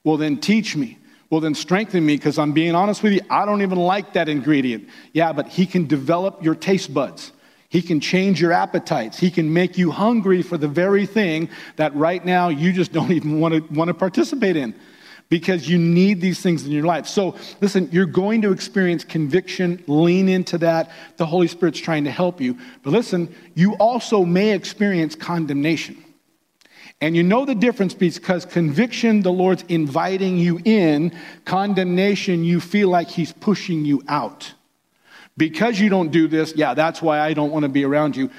Well, 0.04 0.16
then 0.16 0.38
teach 0.38 0.74
me. 0.74 0.98
Well, 1.32 1.40
then 1.40 1.54
strengthen 1.54 2.04
me 2.04 2.16
because 2.16 2.38
I'm 2.38 2.52
being 2.52 2.74
honest 2.74 3.02
with 3.02 3.14
you, 3.14 3.22
I 3.30 3.46
don't 3.46 3.62
even 3.62 3.78
like 3.78 4.12
that 4.12 4.28
ingredient. 4.28 4.90
Yeah, 5.14 5.32
but 5.32 5.48
He 5.48 5.64
can 5.64 5.86
develop 5.86 6.44
your 6.44 6.54
taste 6.54 6.92
buds. 6.92 7.32
He 7.70 7.80
can 7.80 8.00
change 8.00 8.38
your 8.38 8.52
appetites. 8.52 9.18
He 9.18 9.30
can 9.30 9.50
make 9.50 9.78
you 9.78 9.90
hungry 9.92 10.42
for 10.42 10.58
the 10.58 10.68
very 10.68 11.06
thing 11.06 11.48
that 11.76 11.96
right 11.96 12.22
now 12.22 12.50
you 12.50 12.70
just 12.70 12.92
don't 12.92 13.10
even 13.18 13.40
want 13.40 13.54
to, 13.54 13.60
want 13.74 13.88
to 13.88 13.94
participate 13.94 14.56
in 14.56 14.74
because 15.30 15.66
you 15.66 15.78
need 15.78 16.20
these 16.20 16.42
things 16.42 16.66
in 16.66 16.70
your 16.70 16.84
life. 16.84 17.06
So, 17.06 17.34
listen, 17.62 17.88
you're 17.92 18.04
going 18.04 18.42
to 18.42 18.52
experience 18.52 19.02
conviction. 19.02 19.82
Lean 19.86 20.28
into 20.28 20.58
that. 20.58 20.90
The 21.16 21.24
Holy 21.24 21.48
Spirit's 21.48 21.80
trying 21.80 22.04
to 22.04 22.10
help 22.10 22.42
you. 22.42 22.58
But 22.82 22.90
listen, 22.90 23.34
you 23.54 23.72
also 23.76 24.22
may 24.26 24.52
experience 24.52 25.14
condemnation. 25.14 25.96
And 27.02 27.16
you 27.16 27.24
know 27.24 27.44
the 27.44 27.56
difference 27.56 27.94
because 27.94 28.46
conviction, 28.46 29.22
the 29.22 29.32
Lord's 29.32 29.64
inviting 29.68 30.38
you 30.38 30.60
in. 30.64 31.12
Condemnation, 31.44 32.44
you 32.44 32.60
feel 32.60 32.88
like 32.88 33.08
He's 33.08 33.32
pushing 33.32 33.84
you 33.84 34.04
out. 34.06 34.54
Because 35.36 35.80
you 35.80 35.88
don't 35.88 36.12
do 36.12 36.28
this, 36.28 36.54
yeah, 36.54 36.74
that's 36.74 37.02
why 37.02 37.18
I 37.18 37.34
don't 37.34 37.50
want 37.50 37.64
to 37.64 37.68
be 37.68 37.84
around 37.84 38.16
you. 38.16 38.30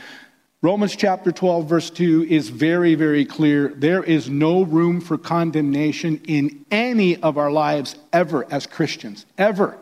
Romans 0.61 0.95
chapter 0.95 1.29
12, 1.29 1.67
verse 1.67 1.89
2 1.89 2.27
is 2.29 2.47
very, 2.47 2.95
very 2.95 3.25
clear. 3.25 3.73
There 3.75 4.01
is 4.01 4.29
no 4.29 4.63
room 4.63 5.01
for 5.01 5.17
condemnation 5.17 6.21
in 6.25 6.65
any 6.71 7.17
of 7.17 7.37
our 7.37 7.51
lives 7.51 7.97
ever 8.13 8.47
as 8.49 8.65
Christians, 8.65 9.25
ever. 9.37 9.77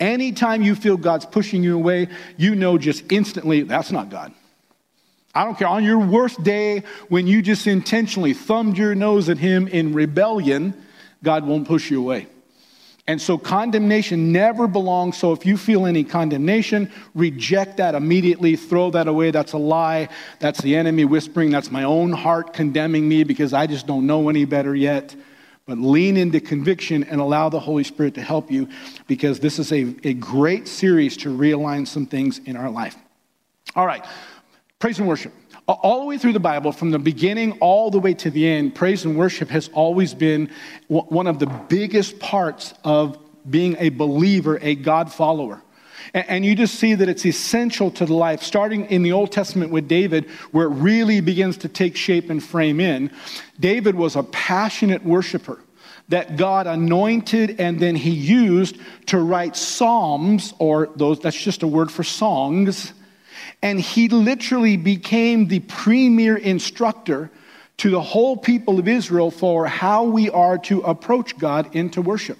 Anytime 0.00 0.62
you 0.62 0.74
feel 0.74 0.96
God's 0.96 1.24
pushing 1.24 1.62
you 1.62 1.76
away, 1.76 2.08
you 2.36 2.56
know 2.56 2.78
just 2.78 3.12
instantly 3.12 3.62
that's 3.62 3.92
not 3.92 4.10
God. 4.10 4.34
I 5.34 5.44
don't 5.44 5.58
care. 5.58 5.68
On 5.68 5.82
your 5.82 5.98
worst 5.98 6.42
day, 6.42 6.84
when 7.08 7.26
you 7.26 7.42
just 7.42 7.66
intentionally 7.66 8.34
thumbed 8.34 8.78
your 8.78 8.94
nose 8.94 9.28
at 9.28 9.38
Him 9.38 9.66
in 9.66 9.92
rebellion, 9.92 10.74
God 11.22 11.44
won't 11.44 11.66
push 11.66 11.90
you 11.90 12.00
away. 12.00 12.28
And 13.06 13.20
so 13.20 13.36
condemnation 13.36 14.32
never 14.32 14.66
belongs. 14.66 15.18
So 15.18 15.32
if 15.32 15.44
you 15.44 15.58
feel 15.58 15.84
any 15.84 16.04
condemnation, 16.04 16.90
reject 17.14 17.76
that 17.76 17.94
immediately, 17.94 18.56
throw 18.56 18.90
that 18.92 19.08
away. 19.08 19.30
That's 19.30 19.52
a 19.52 19.58
lie. 19.58 20.08
That's 20.38 20.60
the 20.62 20.74
enemy 20.76 21.04
whispering. 21.04 21.50
That's 21.50 21.70
my 21.70 21.82
own 21.82 22.12
heart 22.12 22.54
condemning 22.54 23.06
me 23.06 23.24
because 23.24 23.52
I 23.52 23.66
just 23.66 23.86
don't 23.86 24.06
know 24.06 24.30
any 24.30 24.46
better 24.46 24.74
yet. 24.74 25.14
But 25.66 25.78
lean 25.78 26.16
into 26.16 26.40
conviction 26.40 27.04
and 27.04 27.20
allow 27.20 27.48
the 27.48 27.60
Holy 27.60 27.84
Spirit 27.84 28.14
to 28.14 28.22
help 28.22 28.50
you 28.50 28.68
because 29.06 29.40
this 29.40 29.58
is 29.58 29.72
a, 29.72 29.94
a 30.04 30.14
great 30.14 30.68
series 30.68 31.16
to 31.18 31.28
realign 31.28 31.86
some 31.86 32.06
things 32.06 32.38
in 32.38 32.56
our 32.56 32.70
life. 32.70 32.96
All 33.76 33.86
right, 33.86 34.04
praise 34.84 34.98
and 34.98 35.08
worship. 35.08 35.32
All 35.66 36.00
the 36.00 36.04
way 36.04 36.18
through 36.18 36.34
the 36.34 36.40
Bible, 36.40 36.70
from 36.70 36.90
the 36.90 36.98
beginning 36.98 37.52
all 37.52 37.90
the 37.90 37.98
way 37.98 38.12
to 38.12 38.28
the 38.28 38.46
end, 38.46 38.74
praise 38.74 39.06
and 39.06 39.16
worship 39.16 39.48
has 39.48 39.70
always 39.72 40.12
been 40.12 40.50
one 40.88 41.26
of 41.26 41.38
the 41.38 41.46
biggest 41.46 42.18
parts 42.18 42.74
of 42.84 43.16
being 43.48 43.78
a 43.78 43.88
believer, 43.88 44.58
a 44.60 44.74
God 44.74 45.10
follower. 45.10 45.62
And 46.12 46.44
you 46.44 46.54
just 46.54 46.74
see 46.74 46.94
that 46.96 47.08
it's 47.08 47.24
essential 47.24 47.90
to 47.92 48.04
the 48.04 48.12
life, 48.12 48.42
starting 48.42 48.84
in 48.90 49.02
the 49.02 49.12
Old 49.12 49.32
Testament 49.32 49.70
with 49.72 49.88
David, 49.88 50.28
where 50.50 50.66
it 50.66 50.74
really 50.74 51.22
begins 51.22 51.56
to 51.56 51.68
take 51.70 51.96
shape 51.96 52.28
and 52.28 52.44
frame 52.44 52.78
in. 52.78 53.10
David 53.58 53.94
was 53.94 54.16
a 54.16 54.22
passionate 54.22 55.02
worshiper 55.02 55.60
that 56.10 56.36
God 56.36 56.66
anointed 56.66 57.58
and 57.58 57.80
then 57.80 57.96
he 57.96 58.10
used 58.10 58.76
to 59.06 59.18
write 59.18 59.56
psalms, 59.56 60.52
or 60.58 60.90
those, 60.94 61.20
that's 61.20 61.42
just 61.42 61.62
a 61.62 61.66
word 61.66 61.90
for 61.90 62.04
songs 62.04 62.92
and 63.64 63.80
he 63.80 64.08
literally 64.08 64.76
became 64.76 65.48
the 65.48 65.60
premier 65.60 66.36
instructor 66.36 67.30
to 67.78 67.88
the 67.88 68.00
whole 68.00 68.36
people 68.36 68.78
of 68.78 68.86
Israel 68.86 69.30
for 69.30 69.66
how 69.66 70.04
we 70.04 70.28
are 70.28 70.58
to 70.58 70.82
approach 70.82 71.38
God 71.38 71.74
into 71.74 72.02
worship. 72.02 72.36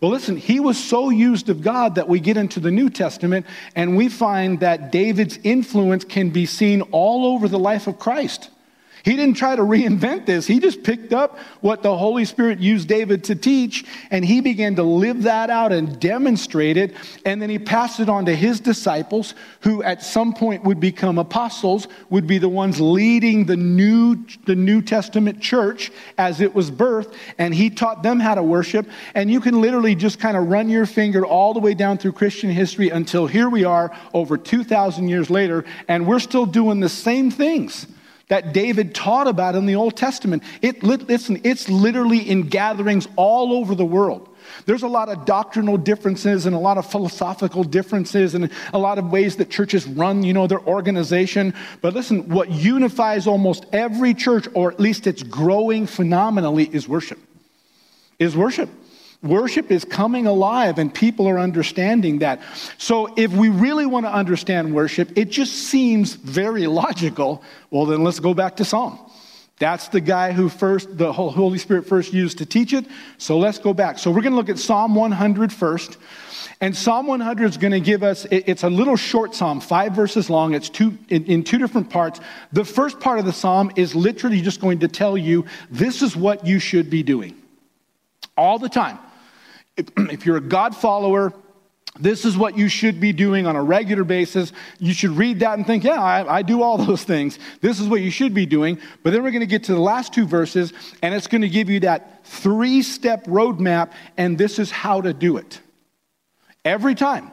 Well, 0.00 0.10
listen, 0.10 0.36
he 0.36 0.58
was 0.58 0.76
so 0.76 1.08
used 1.08 1.50
of 1.50 1.62
God 1.62 1.94
that 1.94 2.08
we 2.08 2.18
get 2.18 2.36
into 2.36 2.58
the 2.58 2.72
New 2.72 2.90
Testament 2.90 3.46
and 3.76 3.96
we 3.96 4.08
find 4.08 4.58
that 4.58 4.90
David's 4.90 5.38
influence 5.44 6.02
can 6.02 6.30
be 6.30 6.46
seen 6.46 6.82
all 6.90 7.26
over 7.26 7.46
the 7.46 7.58
life 7.58 7.86
of 7.86 8.00
Christ. 8.00 8.50
He 9.04 9.16
didn't 9.16 9.36
try 9.36 9.56
to 9.56 9.62
reinvent 9.62 10.26
this. 10.26 10.46
He 10.46 10.58
just 10.58 10.82
picked 10.82 11.12
up 11.12 11.38
what 11.60 11.82
the 11.82 11.96
Holy 11.96 12.24
Spirit 12.24 12.58
used 12.58 12.88
David 12.88 13.24
to 13.24 13.34
teach, 13.34 13.84
and 14.10 14.24
he 14.24 14.40
began 14.40 14.76
to 14.76 14.82
live 14.82 15.22
that 15.22 15.50
out 15.50 15.72
and 15.72 15.98
demonstrate 15.98 16.76
it. 16.76 16.94
And 17.24 17.40
then 17.40 17.48
he 17.50 17.58
passed 17.58 18.00
it 18.00 18.08
on 18.08 18.26
to 18.26 18.34
his 18.34 18.60
disciples, 18.60 19.34
who 19.60 19.82
at 19.82 20.02
some 20.02 20.34
point 20.34 20.64
would 20.64 20.80
become 20.80 21.18
apostles, 21.18 21.88
would 22.10 22.26
be 22.26 22.38
the 22.38 22.48
ones 22.48 22.80
leading 22.80 23.46
the 23.46 23.56
New, 23.56 24.24
the 24.44 24.56
New 24.56 24.82
Testament 24.82 25.40
church 25.40 25.90
as 26.18 26.40
it 26.40 26.54
was 26.54 26.70
birthed. 26.70 27.14
And 27.38 27.54
he 27.54 27.70
taught 27.70 28.02
them 28.02 28.20
how 28.20 28.34
to 28.34 28.42
worship. 28.42 28.86
And 29.14 29.30
you 29.30 29.40
can 29.40 29.60
literally 29.60 29.94
just 29.94 30.18
kind 30.18 30.36
of 30.36 30.48
run 30.48 30.68
your 30.68 30.86
finger 30.86 31.24
all 31.24 31.54
the 31.54 31.60
way 31.60 31.74
down 31.74 31.98
through 31.98 32.12
Christian 32.12 32.50
history 32.50 32.90
until 32.90 33.26
here 33.26 33.48
we 33.48 33.64
are 33.64 33.96
over 34.12 34.36
2,000 34.36 35.08
years 35.08 35.30
later, 35.30 35.64
and 35.88 36.06
we're 36.06 36.18
still 36.18 36.46
doing 36.46 36.80
the 36.80 36.88
same 36.88 37.30
things 37.30 37.86
that 38.30 38.52
David 38.52 38.94
taught 38.94 39.26
about 39.26 39.56
in 39.56 39.66
the 39.66 39.74
Old 39.74 39.96
Testament. 39.96 40.44
It, 40.62 40.84
listen, 40.84 41.40
it's 41.42 41.68
literally 41.68 42.18
in 42.18 42.48
gatherings 42.48 43.08
all 43.16 43.52
over 43.52 43.74
the 43.74 43.84
world. 43.84 44.28
There's 44.66 44.84
a 44.84 44.88
lot 44.88 45.08
of 45.08 45.24
doctrinal 45.24 45.76
differences 45.76 46.46
and 46.46 46.54
a 46.54 46.58
lot 46.58 46.78
of 46.78 46.88
philosophical 46.88 47.64
differences 47.64 48.36
and 48.36 48.50
a 48.72 48.78
lot 48.78 48.98
of 48.98 49.10
ways 49.10 49.36
that 49.36 49.50
churches 49.50 49.84
run, 49.84 50.22
you 50.22 50.32
know, 50.32 50.46
their 50.46 50.60
organization. 50.60 51.54
But 51.80 51.94
listen, 51.94 52.28
what 52.28 52.50
unifies 52.50 53.26
almost 53.26 53.66
every 53.72 54.14
church, 54.14 54.46
or 54.54 54.70
at 54.70 54.78
least 54.78 55.08
it's 55.08 55.24
growing 55.24 55.86
phenomenally, 55.86 56.70
is 56.72 56.88
worship. 56.88 57.18
Is 58.20 58.36
worship. 58.36 58.70
Worship 59.22 59.70
is 59.70 59.84
coming 59.84 60.26
alive 60.26 60.78
and 60.78 60.92
people 60.92 61.28
are 61.28 61.38
understanding 61.38 62.20
that. 62.20 62.40
So, 62.78 63.12
if 63.16 63.30
we 63.32 63.50
really 63.50 63.84
want 63.84 64.06
to 64.06 64.12
understand 64.12 64.74
worship, 64.74 65.12
it 65.14 65.30
just 65.30 65.52
seems 65.52 66.14
very 66.14 66.66
logical. 66.66 67.42
Well, 67.70 67.84
then 67.84 68.02
let's 68.02 68.18
go 68.18 68.32
back 68.32 68.56
to 68.56 68.64
Psalm. 68.64 68.98
That's 69.58 69.88
the 69.88 70.00
guy 70.00 70.32
who 70.32 70.48
first, 70.48 70.96
the 70.96 71.12
Holy 71.12 71.58
Spirit 71.58 71.86
first 71.86 72.14
used 72.14 72.38
to 72.38 72.46
teach 72.46 72.72
it. 72.72 72.86
So, 73.18 73.36
let's 73.36 73.58
go 73.58 73.74
back. 73.74 73.98
So, 73.98 74.10
we're 74.10 74.22
going 74.22 74.32
to 74.32 74.38
look 74.38 74.48
at 74.48 74.58
Psalm 74.58 74.94
100 74.94 75.52
first. 75.52 75.98
And 76.62 76.74
Psalm 76.74 77.06
100 77.06 77.44
is 77.44 77.56
going 77.58 77.72
to 77.72 77.80
give 77.80 78.02
us, 78.02 78.26
it's 78.30 78.64
a 78.64 78.70
little 78.70 78.96
short 78.96 79.34
psalm, 79.34 79.60
five 79.60 79.92
verses 79.92 80.30
long. 80.30 80.54
It's 80.54 80.70
two, 80.70 80.96
in, 81.10 81.24
in 81.26 81.44
two 81.44 81.58
different 81.58 81.90
parts. 81.90 82.20
The 82.52 82.64
first 82.64 83.00
part 83.00 83.18
of 83.18 83.26
the 83.26 83.32
psalm 83.34 83.70
is 83.76 83.94
literally 83.94 84.40
just 84.40 84.62
going 84.62 84.78
to 84.80 84.88
tell 84.88 85.16
you 85.16 85.44
this 85.70 86.00
is 86.00 86.16
what 86.16 86.46
you 86.46 86.58
should 86.58 86.88
be 86.88 87.02
doing 87.02 87.36
all 88.36 88.58
the 88.58 88.68
time. 88.68 88.98
if 89.76 90.26
you're 90.26 90.36
a 90.36 90.42
God 90.42 90.76
follower, 90.76 91.32
this 91.98 92.24
is 92.24 92.36
what 92.36 92.56
you 92.56 92.68
should 92.68 93.00
be 93.00 93.12
doing 93.12 93.46
on 93.46 93.56
a 93.56 93.62
regular 93.62 94.04
basis. 94.04 94.52
You 94.78 94.92
should 94.92 95.10
read 95.10 95.40
that 95.40 95.58
and 95.58 95.66
think, 95.66 95.84
yeah, 95.84 96.02
I, 96.02 96.38
I, 96.38 96.42
do 96.42 96.62
all 96.62 96.78
those 96.84 97.04
things. 97.04 97.38
This 97.60 97.80
is 97.80 97.88
what 97.88 98.00
you 98.00 98.10
should 98.10 98.32
be 98.32 98.46
doing. 98.46 98.78
But 99.02 99.12
then 99.12 99.22
we're 99.22 99.32
going 99.32 99.40
to 99.40 99.46
get 99.46 99.64
to 99.64 99.74
the 99.74 99.80
last 99.80 100.14
two 100.14 100.26
verses, 100.26 100.72
and 101.02 101.14
it's 101.14 101.26
going 101.26 101.42
to 101.42 101.48
give 101.48 101.68
you 101.68 101.80
that 101.80 102.24
three 102.24 102.82
step 102.82 103.24
roadmap, 103.24 103.92
and 104.16 104.38
this 104.38 104.58
is 104.58 104.70
how 104.70 105.00
to 105.00 105.12
do 105.12 105.36
it. 105.36 105.60
Every 106.64 106.94
time. 106.94 107.32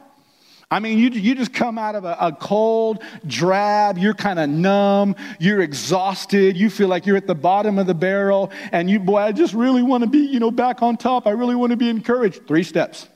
I 0.70 0.80
mean, 0.80 0.98
you, 0.98 1.08
you 1.08 1.34
just 1.34 1.54
come 1.54 1.78
out 1.78 1.94
of 1.94 2.04
a, 2.04 2.16
a 2.20 2.32
cold, 2.32 3.02
drab, 3.26 3.96
you're 3.96 4.12
kind 4.12 4.38
of 4.38 4.50
numb, 4.50 5.16
you're 5.38 5.62
exhausted, 5.62 6.58
you 6.58 6.68
feel 6.68 6.88
like 6.88 7.06
you're 7.06 7.16
at 7.16 7.26
the 7.26 7.34
bottom 7.34 7.78
of 7.78 7.86
the 7.86 7.94
barrel, 7.94 8.50
and 8.70 8.90
you, 8.90 9.00
boy, 9.00 9.18
I 9.18 9.32
just 9.32 9.54
really 9.54 9.82
want 9.82 10.04
to 10.04 10.10
be, 10.10 10.18
you 10.18 10.40
know, 10.40 10.50
back 10.50 10.82
on 10.82 10.98
top. 10.98 11.26
I 11.26 11.30
really 11.30 11.54
want 11.54 11.70
to 11.70 11.76
be 11.76 11.88
encouraged. 11.88 12.46
Three 12.46 12.64
steps. 12.64 13.08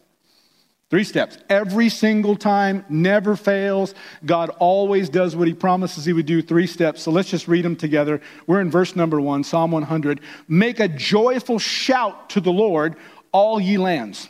Three 0.88 1.04
steps. 1.04 1.36
Every 1.50 1.90
single 1.90 2.36
time, 2.36 2.86
never 2.88 3.36
fails. 3.36 3.94
God 4.24 4.50
always 4.58 5.10
does 5.10 5.36
what 5.36 5.46
he 5.46 5.54
promises 5.54 6.06
he 6.06 6.12
would 6.14 6.26
do. 6.26 6.40
Three 6.40 6.66
steps. 6.66 7.02
So 7.02 7.10
let's 7.10 7.30
just 7.30 7.48
read 7.48 7.66
them 7.66 7.76
together. 7.76 8.22
We're 8.46 8.60
in 8.62 8.70
verse 8.70 8.96
number 8.96 9.20
one, 9.20 9.44
Psalm 9.44 9.72
100. 9.72 10.20
Make 10.48 10.80
a 10.80 10.88
joyful 10.88 11.58
shout 11.58 12.30
to 12.30 12.40
the 12.40 12.52
Lord, 12.52 12.96
all 13.30 13.60
ye 13.60 13.76
lands. 13.76 14.28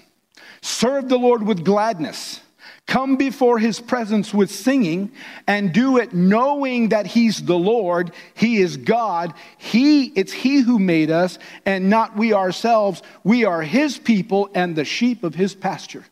Serve 0.60 1.08
the 1.08 1.18
Lord 1.18 1.44
with 1.44 1.64
gladness. 1.64 2.40
Come 2.92 3.16
before 3.16 3.58
his 3.58 3.80
presence 3.80 4.34
with 4.34 4.50
singing 4.50 5.12
and 5.46 5.72
do 5.72 5.96
it 5.96 6.12
knowing 6.12 6.90
that 6.90 7.06
he's 7.06 7.42
the 7.42 7.56
Lord, 7.56 8.12
he 8.34 8.61
is 8.61 8.76
God. 8.76 9.32
He 9.56 10.08
it's 10.08 10.30
he 10.30 10.61
who 10.61 10.78
made 10.78 11.11
us 11.11 11.38
and 11.64 11.88
not 11.88 12.18
we 12.18 12.34
ourselves. 12.34 13.00
We 13.25 13.46
are 13.46 13.62
his 13.62 13.96
people 13.96 14.50
and 14.54 14.76
the 14.76 14.84
sheep 14.84 15.25
of 15.25 15.34
his 15.34 15.54
pasture. 15.54 16.04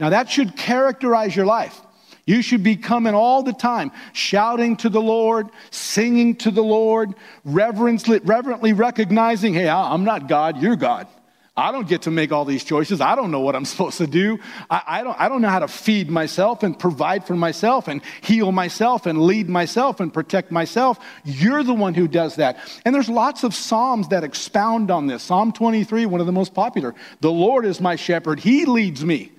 Now 0.00 0.08
that 0.08 0.30
should 0.30 0.56
characterize 0.56 1.36
your 1.36 1.44
life. 1.44 1.78
You 2.24 2.40
should 2.40 2.62
be 2.62 2.76
coming 2.76 3.14
all 3.14 3.42
the 3.42 3.52
time, 3.52 3.92
shouting 4.14 4.78
to 4.78 4.88
the 4.88 5.02
Lord, 5.02 5.50
singing 5.70 6.36
to 6.36 6.50
the 6.50 6.64
Lord, 6.64 7.12
reverently 7.44 8.72
recognizing, 8.72 9.52
hey, 9.52 9.68
I'm 9.68 10.04
not 10.04 10.26
God, 10.26 10.62
you're 10.62 10.76
God. 10.76 11.06
I 11.56 11.70
don't 11.70 11.86
get 11.86 12.02
to 12.02 12.10
make 12.10 12.32
all 12.32 12.44
these 12.44 12.64
choices. 12.64 13.00
I 13.00 13.14
don't 13.14 13.30
know 13.30 13.40
what 13.40 13.54
I'm 13.54 13.64
supposed 13.64 13.98
to 13.98 14.06
do. 14.06 14.38
I, 14.68 14.82
I, 14.86 15.02
don't, 15.04 15.20
I 15.20 15.28
don't 15.28 15.40
know 15.40 15.48
how 15.48 15.60
to 15.60 15.68
feed 15.68 16.10
myself 16.10 16.62
and 16.62 16.76
provide 16.76 17.26
for 17.26 17.36
myself 17.36 17.86
and 17.86 18.02
heal 18.22 18.50
myself 18.50 19.06
and 19.06 19.22
lead 19.22 19.48
myself 19.48 20.00
and 20.00 20.12
protect 20.12 20.50
myself. 20.50 20.98
You're 21.24 21.62
the 21.62 21.74
one 21.74 21.94
who 21.94 22.08
does 22.08 22.36
that. 22.36 22.58
And 22.84 22.94
there's 22.94 23.08
lots 23.08 23.44
of 23.44 23.54
Psalms 23.54 24.08
that 24.08 24.24
expound 24.24 24.90
on 24.90 25.06
this. 25.06 25.22
Psalm 25.22 25.52
23, 25.52 26.06
one 26.06 26.20
of 26.20 26.26
the 26.26 26.32
most 26.32 26.54
popular. 26.54 26.94
The 27.20 27.30
Lord 27.30 27.64
is 27.64 27.80
my 27.80 27.96
shepherd, 27.96 28.40
He 28.40 28.64
leads 28.64 29.04
me, 29.04 29.30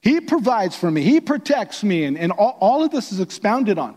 He 0.00 0.20
provides 0.20 0.74
for 0.74 0.90
me, 0.90 1.02
He 1.02 1.20
protects 1.20 1.84
me. 1.84 2.04
And, 2.04 2.16
and 2.16 2.32
all, 2.32 2.56
all 2.60 2.82
of 2.82 2.90
this 2.90 3.12
is 3.12 3.20
expounded 3.20 3.78
on. 3.78 3.96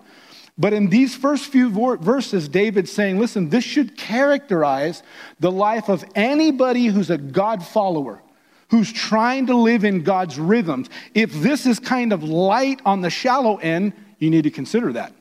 But 0.57 0.73
in 0.73 0.89
these 0.89 1.15
first 1.15 1.45
few 1.47 1.69
verses, 1.97 2.47
David's 2.47 2.91
saying, 2.91 3.19
listen, 3.19 3.49
this 3.49 3.63
should 3.63 3.97
characterize 3.97 5.01
the 5.39 5.51
life 5.51 5.89
of 5.89 6.03
anybody 6.13 6.87
who's 6.87 7.09
a 7.09 7.17
God 7.17 7.65
follower, 7.65 8.21
who's 8.69 8.91
trying 8.91 9.47
to 9.47 9.55
live 9.55 9.83
in 9.83 10.03
God's 10.03 10.37
rhythms. 10.37 10.89
If 11.13 11.33
this 11.33 11.65
is 11.65 11.79
kind 11.79 12.13
of 12.13 12.23
light 12.23 12.81
on 12.85 13.01
the 13.01 13.09
shallow 13.09 13.57
end, 13.57 13.93
you 14.19 14.29
need 14.29 14.43
to 14.43 14.51
consider 14.51 14.93
that. 14.93 15.13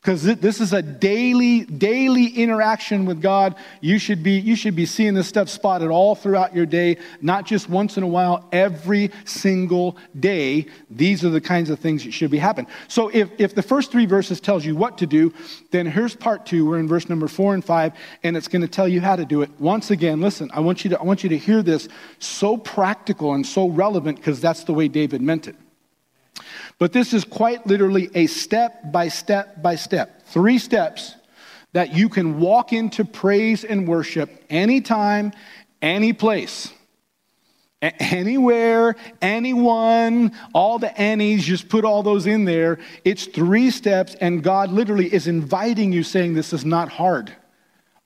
Because 0.00 0.22
this 0.22 0.62
is 0.62 0.72
a 0.72 0.80
daily 0.80 1.64
daily 1.64 2.26
interaction 2.28 3.04
with 3.04 3.20
god. 3.20 3.54
You 3.82 3.98
should 3.98 4.22
be 4.22 4.38
you 4.38 4.56
should 4.56 4.74
be 4.74 4.86
seeing 4.86 5.12
this 5.12 5.28
stuff 5.28 5.48
spotted 5.50 5.90
all 5.90 6.14
throughout 6.14 6.54
your 6.54 6.64
day 6.64 6.96
not 7.20 7.44
just 7.44 7.68
once 7.68 7.98
in 7.98 8.02
a 8.02 8.06
while 8.06 8.48
every 8.50 9.10
single 9.26 9.98
day. 10.18 10.66
These 10.90 11.22
are 11.24 11.28
the 11.28 11.40
kinds 11.40 11.68
of 11.68 11.80
things 11.80 12.04
that 12.04 12.12
should 12.12 12.30
be 12.30 12.38
happening 12.38 12.70
so 12.88 13.08
if, 13.08 13.28
if 13.38 13.54
the 13.54 13.62
first 13.62 13.92
three 13.92 14.06
verses 14.06 14.40
tells 14.40 14.64
you 14.64 14.74
what 14.74 14.96
to 14.98 15.06
do 15.06 15.34
then 15.70 15.86
here's 15.86 16.16
part 16.16 16.46
two. 16.46 16.66
We're 16.66 16.78
in 16.78 16.88
verse 16.88 17.08
number 17.08 17.28
four 17.28 17.52
and 17.52 17.64
five 17.64 17.92
and 18.22 18.36
it's 18.36 18.48
going 18.48 18.62
to 18.62 18.68
tell 18.68 18.88
you 18.88 19.00
how 19.02 19.16
to 19.16 19.26
do 19.26 19.42
it. 19.42 19.50
Once 19.58 19.90
again 19.90 20.20
listen 20.20 20.50
i 20.54 20.60
want 20.60 20.82
you 20.82 20.90
to 20.90 20.98
i 20.98 21.02
want 21.02 21.22
you 21.22 21.28
to 21.28 21.38
hear 21.38 21.62
this. 21.62 21.88
So 22.18 22.56
practical 22.56 23.34
and 23.34 23.46
so 23.46 23.68
relevant 23.68 24.16
because 24.16 24.40
that's 24.40 24.64
the 24.64 24.72
way 24.72 24.88
david 24.88 25.20
meant 25.20 25.46
it 25.46 25.56
but 26.80 26.94
this 26.94 27.12
is 27.12 27.24
quite 27.24 27.66
literally 27.66 28.10
a 28.14 28.26
step 28.26 28.90
by 28.90 29.08
step 29.08 29.62
by 29.62 29.76
step, 29.76 30.26
three 30.26 30.58
steps 30.58 31.14
that 31.72 31.94
you 31.94 32.08
can 32.08 32.40
walk 32.40 32.72
into 32.72 33.04
praise 33.04 33.62
and 33.64 33.86
worship 33.86 34.30
anytime, 34.50 35.32
any 35.82 36.12
place. 36.12 36.72
Anywhere, 37.82 38.96
anyone, 39.22 40.32
all 40.52 40.78
the 40.78 40.98
annies, 41.00 41.44
just 41.44 41.68
put 41.68 41.84
all 41.84 42.02
those 42.02 42.26
in 42.26 42.44
there. 42.44 42.78
It's 43.04 43.24
three 43.24 43.70
steps, 43.70 44.14
and 44.16 44.42
God 44.42 44.70
literally 44.70 45.12
is 45.12 45.28
inviting 45.28 45.90
you, 45.92 46.02
saying, 46.02 46.34
This 46.34 46.52
is 46.52 46.64
not 46.64 46.90
hard. 46.90 47.34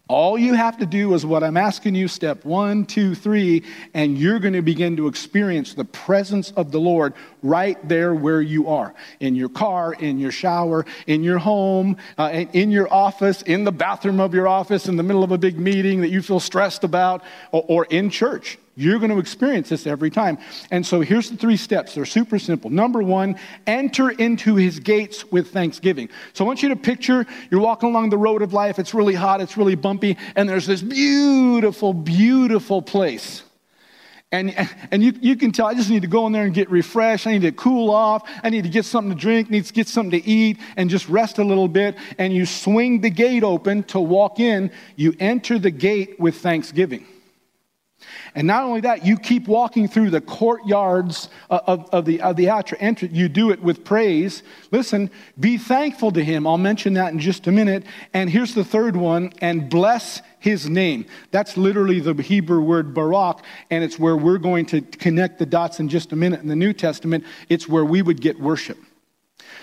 All 0.07 0.37
you 0.37 0.53
have 0.53 0.77
to 0.79 0.87
do 0.87 1.15
is 1.15 1.25
what 1.25 1.43
I'm 1.43 1.57
asking 1.57 1.95
you 1.95 2.09
step 2.09 2.45
one, 2.45 2.85
two, 2.85 3.15
three, 3.15 3.65
and 3.95 4.19
you're 4.19 4.39
going 4.39 4.53
to 4.53 4.61
begin 4.61 4.97
to 4.99 5.09
experience 5.09 5.73
the 5.73 5.87
presence 5.87 6.51
of 6.53 6.73
the 6.73 6.81
Lord 6.81 7.15
right 7.45 7.79
there 7.89 8.15
where 8.15 8.41
you 8.41 8.69
are 8.69 8.95
in 9.21 9.37
your 9.37 9.51
car, 9.51 9.93
in 9.93 10.19
your 10.19 10.33
shower, 10.33 10.85
in 11.07 11.23
your 11.23 11.39
home, 11.39 11.97
uh, 12.19 12.45
in 12.53 12.73
your 12.73 12.93
office, 12.93 13.43
in 13.43 13.63
the 13.63 13.71
bathroom 13.71 14.19
of 14.19 14.35
your 14.35 14.49
office, 14.49 14.89
in 14.89 14.97
the 14.97 15.03
middle 15.03 15.23
of 15.23 15.31
a 15.31 15.39
big 15.39 15.59
meeting 15.59 16.01
that 16.01 16.09
you 16.09 16.23
feel 16.23 16.41
stressed 16.41 16.83
about, 16.83 17.23
or, 17.53 17.65
or 17.69 17.85
in 17.85 18.11
church. 18.11 18.59
You're 18.77 18.99
going 18.99 19.13
to 19.13 19.19
experience 19.19 19.69
this 19.69 19.87
every 19.87 20.11
time. 20.11 20.39
And 20.73 20.85
so 20.85 21.01
here's 21.01 21.31
the 21.31 21.37
three 21.37 21.57
steps. 21.57 21.95
They're 21.95 22.05
super 22.05 22.41
simple. 22.41 22.71
Number 22.71 23.03
one, 23.03 23.37
enter 23.69 24.11
into 24.11 24.57
his 24.57 24.81
gates 24.81 25.31
with 25.31 25.53
thanksgiving. 25.53 26.09
So 26.33 26.45
I 26.45 26.49
want 26.49 26.63
you 26.63 26.71
to 26.71 26.77
picture 26.77 27.25
you're 27.51 27.61
walking 27.61 27.91
along 27.91 28.11
the 28.11 28.19
road 28.19 28.43
of 28.43 28.53
life. 28.53 28.81
It's 28.81 28.95
really 28.95 29.15
hot, 29.15 29.41
it's 29.41 29.57
really 29.57 29.77
bumpy, 29.77 30.17
and 30.35 30.49
there's 30.49 30.67
this 30.67 30.83
beautiful, 30.83 31.93
beautiful 31.93 32.83
place. 32.83 33.45
And, 34.35 34.69
and 34.91 35.03
you, 35.03 35.13
you 35.21 35.37
can 35.37 35.53
tell, 35.53 35.67
I 35.67 35.75
just 35.75 35.89
need 35.91 36.03
to 36.03 36.09
go 36.09 36.27
in 36.27 36.33
there 36.33 36.45
and 36.45 36.53
get 36.53 36.69
refreshed. 36.69 37.27
I 37.29 37.33
need 37.33 37.43
to 37.43 37.53
cool 37.53 37.91
off. 37.91 38.29
I 38.43 38.51
need 38.51 38.65
to 38.65 38.69
get 38.69 38.85
something 38.85 39.15
to 39.15 39.21
drink, 39.21 39.49
need 39.49 39.65
to 39.65 39.73
get 39.73 39.87
something 39.87 40.21
to 40.21 40.29
eat, 40.29 40.59
and 40.77 40.91
just 40.91 41.09
rest 41.09 41.39
a 41.39 41.45
little 41.45 41.69
bit. 41.69 41.97
And 42.19 42.35
you 42.35 42.45
swing 42.45 43.01
the 43.01 43.11
gate 43.11 43.45
open 43.45 43.85
to 43.85 44.01
walk 44.01 44.41
in. 44.41 44.73
You 44.97 45.15
enter 45.21 45.61
the 45.61 45.71
gate 45.71 46.19
with 46.19 46.37
thanksgiving. 46.39 47.07
And 48.35 48.47
not 48.47 48.65
only 48.65 48.81
that, 48.83 49.05
you 49.05 49.17
keep 49.17 49.49
walking 49.49 49.89
through 49.89 50.11
the 50.11 50.21
courtyards 50.21 51.29
of, 51.51 51.89
of 51.91 52.05
the, 52.05 52.21
of 52.21 52.37
the 52.37 52.51
outer 52.51 52.77
entrance. 52.81 53.15
You 53.15 53.29
do 53.29 53.51
it 53.51 53.63
with 53.63 53.85
praise. 53.85 54.43
Listen, 54.71 55.11
be 55.39 55.59
thankful 55.59 56.11
to 56.13 56.25
him. 56.25 56.47
I'll 56.47 56.59
mention 56.59 56.95
that 56.95 57.13
in 57.13 57.19
just 57.19 57.47
a 57.47 57.53
minute. 57.53 57.85
And 58.13 58.29
here's 58.31 58.55
the 58.55 58.65
third 58.65 58.97
one 58.97 59.33
and 59.41 59.71
bless 59.71 60.23
his 60.39 60.69
name. 60.69 61.07
That's 61.31 61.57
literally 61.57 62.01
the 62.01 62.15
Hebrew 62.23 62.63
word 62.63 62.93
barak, 62.93 63.43
and 63.71 63.83
it's 63.83 63.99
where 63.99 64.17
we're 64.17 64.39
going 64.39 64.67
to 64.67 64.83
connect 64.83 65.39
the 65.39 65.47
dots 65.47 65.81
in 65.81 65.89
just 65.89 66.13
a 66.13 66.17
minute 66.17 66.41
in 66.41 66.49
the 66.49 66.57
New 66.57 66.75
Testament. 66.75 67.25
It's 67.49 67.67
where 67.67 67.85
we 67.85 68.03
would 68.03 68.21
get 68.21 68.39
worship. 68.39 68.79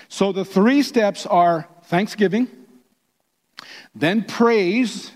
So 0.08 0.32
the 0.32 0.44
three 0.44 0.82
steps 0.82 1.24
are 1.24 1.68
thanksgiving, 1.84 2.48
then 3.94 4.24
praise 4.24 5.12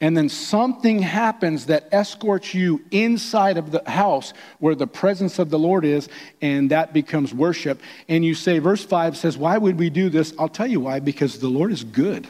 and 0.00 0.16
then 0.16 0.28
something 0.28 1.00
happens 1.00 1.66
that 1.66 1.88
escorts 1.90 2.54
you 2.54 2.84
inside 2.92 3.56
of 3.56 3.72
the 3.72 3.82
house 3.84 4.32
where 4.60 4.76
the 4.76 4.86
presence 4.86 5.40
of 5.40 5.50
the 5.50 5.58
Lord 5.58 5.84
is, 5.84 6.08
and 6.40 6.70
that 6.70 6.92
becomes 6.92 7.34
worship. 7.34 7.80
And 8.08 8.24
you 8.24 8.34
say, 8.34 8.60
verse 8.60 8.84
5 8.84 9.16
says, 9.16 9.36
Why 9.36 9.58
would 9.58 9.76
we 9.76 9.90
do 9.90 10.08
this? 10.08 10.32
I'll 10.38 10.48
tell 10.48 10.68
you 10.68 10.80
why, 10.80 11.00
because 11.00 11.40
the 11.40 11.48
Lord 11.48 11.72
is 11.72 11.82
good. 11.82 12.28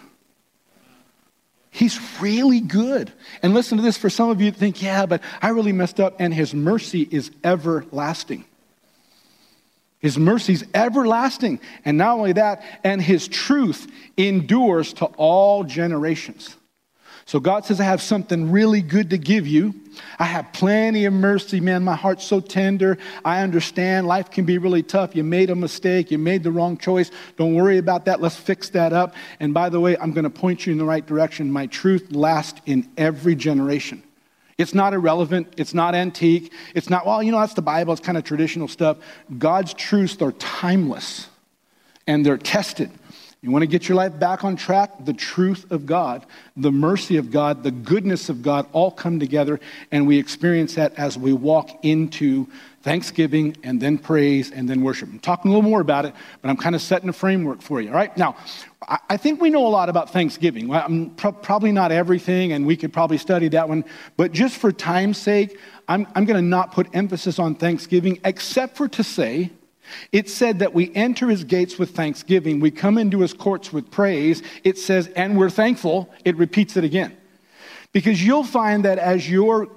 He's 1.71 2.01
really 2.21 2.61
good. 2.61 3.13
And 3.43 3.53
listen 3.53 3.77
to 3.77 3.85
this 3.85 3.99
for 3.99 4.09
some 4.09 4.31
of 4.31 4.41
you 4.41 4.51
think, 4.51 4.83
yeah, 4.83 5.05
but 5.05 5.23
I 5.43 5.51
really 5.51 5.73
messed 5.73 6.01
up, 6.01 6.17
and 6.19 6.33
his 6.33 6.55
mercy 6.55 7.07
is 7.11 7.31
everlasting. 7.45 8.45
His 9.99 10.17
mercy 10.17 10.55
is 10.55 10.65
everlasting. 10.73 11.61
And 11.85 11.99
not 11.99 12.17
only 12.17 12.33
that, 12.33 12.63
and 12.83 13.03
his 13.03 13.29
truth 13.29 13.87
endures 14.17 14.95
to 14.95 15.05
all 15.05 15.65
generations. 15.65 16.57
So 17.29 17.41
God 17.41 17.67
says, 17.67 17.79
I 17.79 17.85
have 17.85 18.01
something 18.01 18.51
really 18.51 18.81
good 18.81 19.11
to 19.11 19.19
give 19.19 19.47
you. 19.47 19.75
I 20.19 20.25
have 20.25 20.51
plenty 20.55 21.05
of 21.05 21.13
mercy, 21.13 21.61
man. 21.61 21.85
My 21.85 21.95
heart's 21.95 22.25
so 22.25 22.41
tender. 22.41 22.97
I 23.23 23.43
understand 23.43 24.07
life 24.07 24.31
can 24.31 24.47
be 24.47 24.57
really 24.57 24.83
tough. 24.83 25.15
You 25.15 25.25
made 25.25 25.51
a 25.51 25.55
mistake. 25.55 26.11
You 26.11 26.17
made 26.17 26.43
the 26.43 26.51
wrong 26.51 26.79
choice. 26.79 27.11
Don't 27.37 27.55
worry 27.55 27.77
about 27.77 28.07
that. 28.07 28.23
Let's 28.23 28.37
fix 28.37 28.71
that 28.71 28.95
up. 28.95 29.15
And 29.41 29.53
by 29.53 29.69
the 29.69 29.79
way, 29.79 29.95
I'm 29.99 30.13
going 30.13 30.25
to 30.25 30.31
point 30.31 30.65
you 30.65 30.73
in 30.73 30.79
the 30.79 30.87
right 30.87 31.05
direction. 31.05 31.53
My 31.53 31.67
truth 31.67 32.11
lasts 32.13 32.63
in 32.65 32.89
every 32.97 33.35
generation. 33.35 34.03
It's 34.57 34.73
not 34.73 34.95
irrelevant. 34.95 35.53
It's 35.59 35.75
not 35.75 35.95
antique. 35.95 36.51
It's 36.75 36.89
not, 36.89 37.05
well, 37.05 37.23
you 37.23 37.31
know, 37.31 37.41
that's 37.41 37.53
the 37.53 37.61
Bible. 37.61 37.93
It's 37.93 38.01
kind 38.01 38.17
of 38.17 38.25
traditional 38.25 38.69
stuff. 38.69 38.97
God's 39.37 39.75
truths 39.75 40.23
are 40.23 40.33
timeless 40.33 41.29
and 42.07 42.25
they're 42.25 42.39
tested. 42.39 42.91
You 43.41 43.53
want 43.53 43.63
to 43.63 43.69
get 43.69 43.89
your 43.89 43.95
life 43.95 44.19
back 44.19 44.43
on 44.43 44.57
track? 44.57 45.05
The 45.05 45.13
truth 45.13 45.71
of 45.71 45.87
God, 45.87 46.27
the 46.57 46.73
mercy 46.73 47.19
of 47.19 47.31
God, 47.31 47.63
the 47.63 47.71
goodness 47.71 48.29
of 48.29 48.43
God 48.43 48.67
all 48.73 48.91
come 48.91 49.21
together, 49.21 49.61
and 49.93 50.09
we 50.09 50.19
experience 50.19 50.75
that 50.75 50.99
as 50.99 51.17
we 51.17 51.33
walk 51.33 51.71
into 51.85 52.49
thanksgiving 52.83 53.57
and 53.63 53.81
then 53.81 53.97
praise 53.97 54.51
and 54.51 54.69
then 54.69 54.83
worship. 54.83 55.09
I'm 55.09 55.21
talking 55.21 55.53
a 55.53 55.55
little 55.55 55.69
more 55.71 55.81
about 55.81 56.05
it, 56.05 56.15
but 56.43 56.49
I'm 56.49 56.57
kind 56.57 56.75
of 56.75 56.83
setting 56.83 57.09
a 57.09 57.13
framework 57.13 57.63
for 57.63 57.81
you. 57.81 57.91
All 57.91 57.95
right? 57.95 58.17
Now, 58.17 58.35
I 59.09 59.17
think 59.17 59.41
we 59.41 59.51
know 59.51 59.67
a 59.67 59.69
lot 59.69 59.89
about 59.89 60.11
Thanksgiving. 60.11 60.73
I'm 60.73 61.11
pro- 61.11 61.33
probably 61.33 61.71
not 61.71 61.93
everything, 61.93 62.53
and 62.53 62.67
we 62.67 62.77
could 62.77 62.93
probably 62.93 63.19
study 63.19 63.49
that 63.49 63.69
one. 63.69 63.85
But 64.17 64.33
just 64.33 64.57
for 64.57 64.73
time's 64.73 65.19
sake, 65.19 65.59
I'm, 65.87 66.09
I'm 66.17 66.25
going 66.25 66.37
to 66.37 66.49
not 66.49 66.73
put 66.73 66.89
emphasis 66.93 67.39
on 67.39 67.55
Thanksgiving, 67.55 68.19
except 68.25 68.77
for 68.77 68.89
to 68.89 69.05
say 69.05 69.51
it 70.13 70.29
said 70.29 70.61
that 70.61 70.75
we 70.75 70.95
enter 70.95 71.29
his 71.29 71.45
gates 71.45 71.79
with 71.79 71.91
thanksgiving, 71.91 72.61
we 72.61 72.71
come 72.71 72.99
into 72.99 73.21
his 73.21 73.33
courts 73.33 73.73
with 73.73 73.91
praise. 73.91 74.43
It 74.65 74.79
says, 74.79 75.09
and 75.09 75.37
we're 75.37 75.51
thankful. 75.51 76.13
It 76.25 76.37
repeats 76.37 76.77
it 76.77 76.85
again. 76.85 77.17
Because 77.93 78.25
you'll 78.25 78.45
find 78.45 78.85
that 78.85 78.99
as 78.99 79.29
you're 79.29 79.69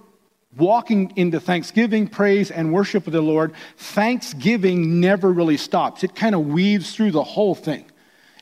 walking 0.58 1.14
into 1.16 1.40
thanksgiving, 1.40 2.08
praise, 2.08 2.52
and 2.52 2.74
worship 2.74 3.08
of 3.08 3.14
the 3.14 3.22
Lord, 3.22 3.54
thanksgiving 3.78 5.00
never 5.00 5.32
really 5.32 5.58
stops. 5.58 6.04
It 6.04 6.16
kind 6.16 6.36
of 6.36 6.48
weaves 6.48 6.94
through 6.94 7.12
the 7.12 7.24
whole 7.24 7.56
thing. 7.56 7.86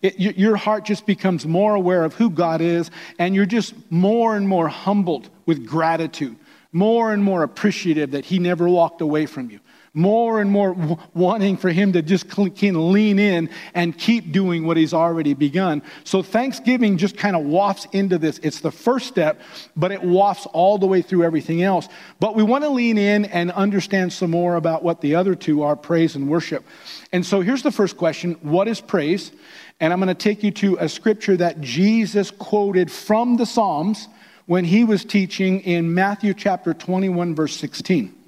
It, 0.02 0.18
your 0.18 0.56
heart 0.56 0.86
just 0.86 1.06
becomes 1.06 1.46
more 1.46 1.76
aware 1.76 2.04
of 2.04 2.14
who 2.14 2.30
God 2.30 2.62
is, 2.62 2.90
and 3.20 3.36
you're 3.36 3.46
just 3.46 3.74
more 3.92 4.38
and 4.38 4.48
more 4.48 4.70
humbled 4.70 5.30
with 5.46 5.66
gratitude, 5.66 6.38
more 6.72 7.12
and 7.12 7.22
more 7.24 7.44
appreciative 7.44 8.12
that 8.12 8.26
He 8.26 8.40
never 8.40 8.68
walked 8.68 9.02
away 9.02 9.26
from 9.26 9.50
you 9.50 9.60
more 9.94 10.42
and 10.42 10.52
more 10.52 10.74
w- 10.74 10.98
wanting 11.14 11.58
for 11.58 11.70
him 11.70 11.94
to 11.94 12.02
just 12.02 12.32
cl- 12.32 12.48
of 12.48 12.76
lean 12.76 13.20
in 13.20 13.50
and 13.74 13.98
keep 13.98 14.32
doing 14.32 14.66
what 14.66 14.78
he's 14.78 14.94
already 14.94 15.34
begun. 15.34 15.82
So 16.04 16.22
Thanksgiving 16.22 16.98
just 16.98 17.18
kind 17.18 17.36
of 17.36 17.44
wafts 17.44 17.88
into 17.92 18.18
this. 18.18 18.40
It's 18.40 18.62
the 18.62 18.72
first 18.72 19.08
step, 19.08 19.42
but 19.76 19.92
it 19.92 20.02
wafts 20.02 20.46
all 20.48 20.78
the 20.78 20.88
way 20.88 21.02
through 21.02 21.24
everything 21.24 21.64
else. 21.64 21.88
But 22.20 22.36
we 22.36 22.44
want 22.44 22.64
to 22.64 22.70
lean 22.70 22.98
in 22.98 23.26
and 23.26 23.52
understand 23.52 24.14
some 24.14 24.32
more 24.32 24.56
about 24.56 24.84
what 24.84 25.02
the 25.02 25.16
other 25.16 25.36
two 25.36 25.64
are 25.64 25.76
praise 25.76 26.16
and 26.16 26.30
worship. 26.30 26.64
And 27.12 27.26
so 27.26 27.42
here's 27.42 27.64
the 27.64 27.72
first 27.72 27.98
question 27.98 28.34
What 28.42 28.68
is 28.68 28.82
praise? 28.82 29.32
And 29.80 29.94
I'm 29.94 30.00
going 30.00 30.10
to 30.10 30.14
take 30.14 30.44
you 30.44 30.52
to 30.52 30.78
a 30.80 30.90
scripture 30.90 31.38
that 31.38 31.62
Jesus 31.62 32.32
quoted 32.32 32.92
from 32.92 33.38
the 33.38 33.46
Psalms 33.46 34.10
when 34.46 34.66
he 34.66 34.84
was 34.84 35.06
teaching 35.06 35.62
in 35.62 35.94
Matthew 35.94 36.34
chapter 36.34 36.74
21, 36.74 37.34
verse 37.34 37.56
16. 37.56 38.19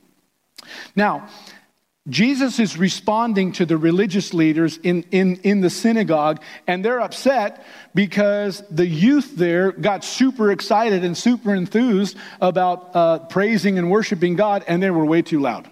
Now, 0.95 1.27
Jesus 2.09 2.59
is 2.59 2.77
responding 2.77 3.51
to 3.53 3.65
the 3.65 3.77
religious 3.77 4.33
leaders 4.33 4.77
in, 4.77 5.03
in, 5.11 5.35
in 5.37 5.61
the 5.61 5.69
synagogue, 5.69 6.41
and 6.65 6.83
they're 6.83 6.99
upset 6.99 7.63
because 7.93 8.63
the 8.71 8.87
youth 8.87 9.35
there 9.35 9.71
got 9.71 10.03
super 10.03 10.51
excited 10.51 11.03
and 11.03 11.15
super 11.15 11.53
enthused 11.53 12.17
about 12.41 12.95
uh, 12.95 13.19
praising 13.19 13.77
and 13.77 13.91
worshiping 13.91 14.35
God, 14.35 14.63
and 14.67 14.81
they 14.81 14.89
were 14.89 15.05
way 15.05 15.21
too 15.21 15.39
loud. 15.39 15.69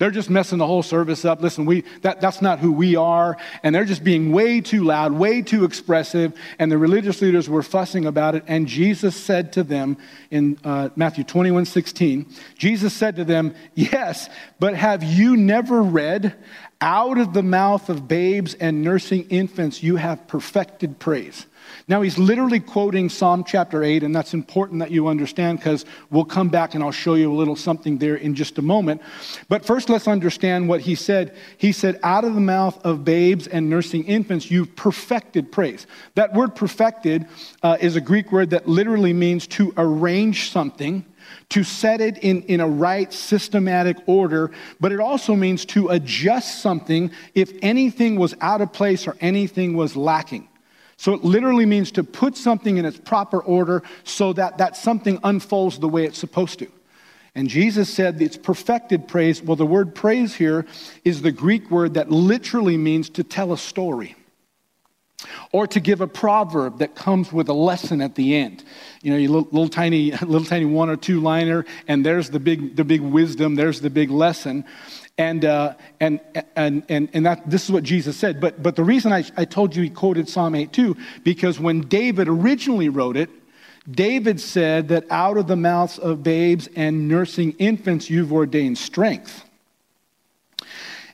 They're 0.00 0.10
just 0.10 0.28
messing 0.28 0.58
the 0.58 0.66
whole 0.66 0.82
service 0.82 1.24
up. 1.24 1.40
Listen, 1.40 1.66
we, 1.66 1.84
that, 2.02 2.20
that's 2.20 2.42
not 2.42 2.58
who 2.58 2.72
we 2.72 2.96
are. 2.96 3.36
And 3.62 3.72
they're 3.72 3.84
just 3.84 4.02
being 4.02 4.32
way 4.32 4.60
too 4.60 4.82
loud, 4.82 5.12
way 5.12 5.40
too 5.40 5.64
expressive. 5.64 6.32
And 6.58 6.70
the 6.70 6.78
religious 6.78 7.22
leaders 7.22 7.48
were 7.48 7.62
fussing 7.62 8.04
about 8.04 8.34
it. 8.34 8.42
And 8.48 8.66
Jesus 8.66 9.14
said 9.14 9.52
to 9.52 9.62
them 9.62 9.96
in 10.32 10.58
uh, 10.64 10.88
Matthew 10.96 11.22
21 11.22 11.66
16, 11.66 12.26
Jesus 12.58 12.92
said 12.92 13.14
to 13.16 13.24
them, 13.24 13.54
Yes, 13.76 14.28
but 14.58 14.74
have 14.74 15.04
you 15.04 15.36
never 15.36 15.80
read, 15.80 16.34
Out 16.80 17.16
of 17.16 17.32
the 17.32 17.44
mouth 17.44 17.88
of 17.88 18.08
babes 18.08 18.54
and 18.54 18.82
nursing 18.82 19.28
infants, 19.28 19.80
you 19.80 19.94
have 19.94 20.26
perfected 20.26 20.98
praise. 20.98 21.46
Now, 21.86 22.00
he's 22.00 22.16
literally 22.16 22.60
quoting 22.60 23.10
Psalm 23.10 23.44
chapter 23.44 23.84
8, 23.84 24.04
and 24.04 24.16
that's 24.16 24.32
important 24.32 24.80
that 24.80 24.90
you 24.90 25.06
understand 25.06 25.58
because 25.58 25.84
we'll 26.10 26.24
come 26.24 26.48
back 26.48 26.74
and 26.74 26.82
I'll 26.82 26.90
show 26.90 27.12
you 27.12 27.30
a 27.30 27.36
little 27.36 27.56
something 27.56 27.98
there 27.98 28.16
in 28.16 28.34
just 28.34 28.56
a 28.56 28.62
moment. 28.62 29.02
But 29.50 29.66
first, 29.66 29.90
let's 29.90 30.08
understand 30.08 30.66
what 30.66 30.80
he 30.80 30.94
said. 30.94 31.36
He 31.58 31.72
said, 31.72 32.00
Out 32.02 32.24
of 32.24 32.34
the 32.34 32.40
mouth 32.40 32.82
of 32.86 33.04
babes 33.04 33.46
and 33.46 33.68
nursing 33.68 34.04
infants, 34.04 34.50
you've 34.50 34.74
perfected 34.76 35.52
praise. 35.52 35.86
That 36.14 36.32
word 36.32 36.54
perfected 36.54 37.26
uh, 37.62 37.76
is 37.78 37.96
a 37.96 38.00
Greek 38.00 38.32
word 38.32 38.50
that 38.50 38.66
literally 38.66 39.12
means 39.12 39.46
to 39.48 39.74
arrange 39.76 40.50
something 40.50 41.04
to 41.50 41.64
set 41.64 42.00
it 42.00 42.18
in, 42.18 42.42
in 42.42 42.60
a 42.60 42.68
right 42.68 43.12
systematic 43.12 43.96
order, 44.06 44.50
but 44.80 44.92
it 44.92 45.00
also 45.00 45.34
means 45.34 45.64
to 45.66 45.88
adjust 45.88 46.62
something 46.62 47.10
if 47.34 47.52
anything 47.62 48.16
was 48.16 48.34
out 48.40 48.60
of 48.60 48.72
place 48.72 49.06
or 49.06 49.16
anything 49.20 49.76
was 49.76 49.96
lacking. 49.96 50.48
So 50.96 51.12
it 51.12 51.24
literally 51.24 51.66
means 51.66 51.90
to 51.92 52.04
put 52.04 52.36
something 52.36 52.76
in 52.76 52.84
its 52.84 52.98
proper 52.98 53.40
order 53.40 53.82
so 54.04 54.32
that 54.34 54.58
that 54.58 54.76
something 54.76 55.18
unfolds 55.24 55.78
the 55.78 55.88
way 55.88 56.04
it's 56.04 56.18
supposed 56.18 56.58
to. 56.60 56.68
And 57.34 57.48
Jesus 57.48 57.92
said 57.92 58.22
it's 58.22 58.36
perfected 58.36 59.08
praise. 59.08 59.42
Well, 59.42 59.56
the 59.56 59.66
word 59.66 59.94
praise 59.94 60.34
here 60.34 60.66
is 61.04 61.22
the 61.22 61.32
Greek 61.32 61.70
word 61.70 61.94
that 61.94 62.10
literally 62.10 62.76
means 62.76 63.10
to 63.10 63.24
tell 63.24 63.52
a 63.52 63.58
story 63.58 64.14
or 65.52 65.66
to 65.66 65.80
give 65.80 66.00
a 66.00 66.06
proverb 66.06 66.78
that 66.78 66.94
comes 66.94 67.32
with 67.32 67.48
a 67.48 67.52
lesson 67.52 68.00
at 68.00 68.14
the 68.14 68.36
end. 68.36 68.62
You 69.02 69.12
know, 69.12 69.16
you 69.16 69.28
little, 69.28 69.48
little, 69.50 69.68
tiny, 69.68 70.10
little 70.22 70.44
tiny 70.44 70.64
one 70.64 70.90
or 70.90 70.96
two 70.96 71.20
liner, 71.20 71.64
and 71.88 72.04
there's 72.04 72.30
the 72.30 72.40
big, 72.40 72.76
the 72.76 72.84
big 72.84 73.00
wisdom, 73.00 73.54
there's 73.54 73.80
the 73.80 73.90
big 73.90 74.10
lesson. 74.10 74.64
And, 75.16 75.44
uh, 75.44 75.74
and, 76.00 76.20
and, 76.56 76.82
and, 76.88 77.08
and 77.12 77.26
that, 77.26 77.48
this 77.48 77.64
is 77.64 77.70
what 77.70 77.84
Jesus 77.84 78.16
said. 78.16 78.40
But, 78.40 78.62
but 78.62 78.74
the 78.74 78.82
reason 78.82 79.12
I, 79.12 79.24
I 79.36 79.44
told 79.44 79.76
you 79.76 79.82
he 79.82 79.90
quoted 79.90 80.28
Psalm 80.28 80.54
8 80.54 80.72
too, 80.72 80.96
because 81.22 81.60
when 81.60 81.82
David 81.82 82.28
originally 82.28 82.88
wrote 82.88 83.16
it, 83.16 83.30
David 83.88 84.40
said 84.40 84.88
that 84.88 85.04
out 85.10 85.36
of 85.36 85.46
the 85.46 85.56
mouths 85.56 85.98
of 85.98 86.22
babes 86.22 86.68
and 86.74 87.06
nursing 87.06 87.52
infants 87.58 88.10
you've 88.10 88.32
ordained 88.32 88.78
strength. 88.78 89.44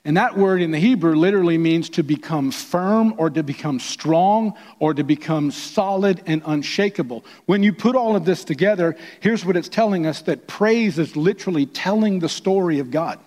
And 0.02 0.16
that 0.16 0.38
word 0.38 0.62
in 0.62 0.70
the 0.70 0.78
Hebrew 0.78 1.14
literally 1.14 1.58
means 1.58 1.90
to 1.90 2.02
become 2.02 2.52
firm 2.52 3.14
or 3.18 3.28
to 3.28 3.42
become 3.42 3.78
strong 3.78 4.54
or 4.78 4.94
to 4.94 5.04
become 5.04 5.50
solid 5.50 6.22
and 6.24 6.40
unshakable. 6.46 7.22
When 7.44 7.62
you 7.62 7.74
put 7.74 7.96
all 7.96 8.16
of 8.16 8.24
this 8.24 8.44
together, 8.44 8.96
here's 9.20 9.44
what 9.44 9.58
it's 9.58 9.68
telling 9.68 10.06
us 10.06 10.22
that 10.22 10.46
praise 10.46 10.98
is 10.98 11.16
literally 11.16 11.66
telling 11.66 12.20
the 12.20 12.30
story 12.30 12.78
of 12.78 12.90
God 12.90 13.18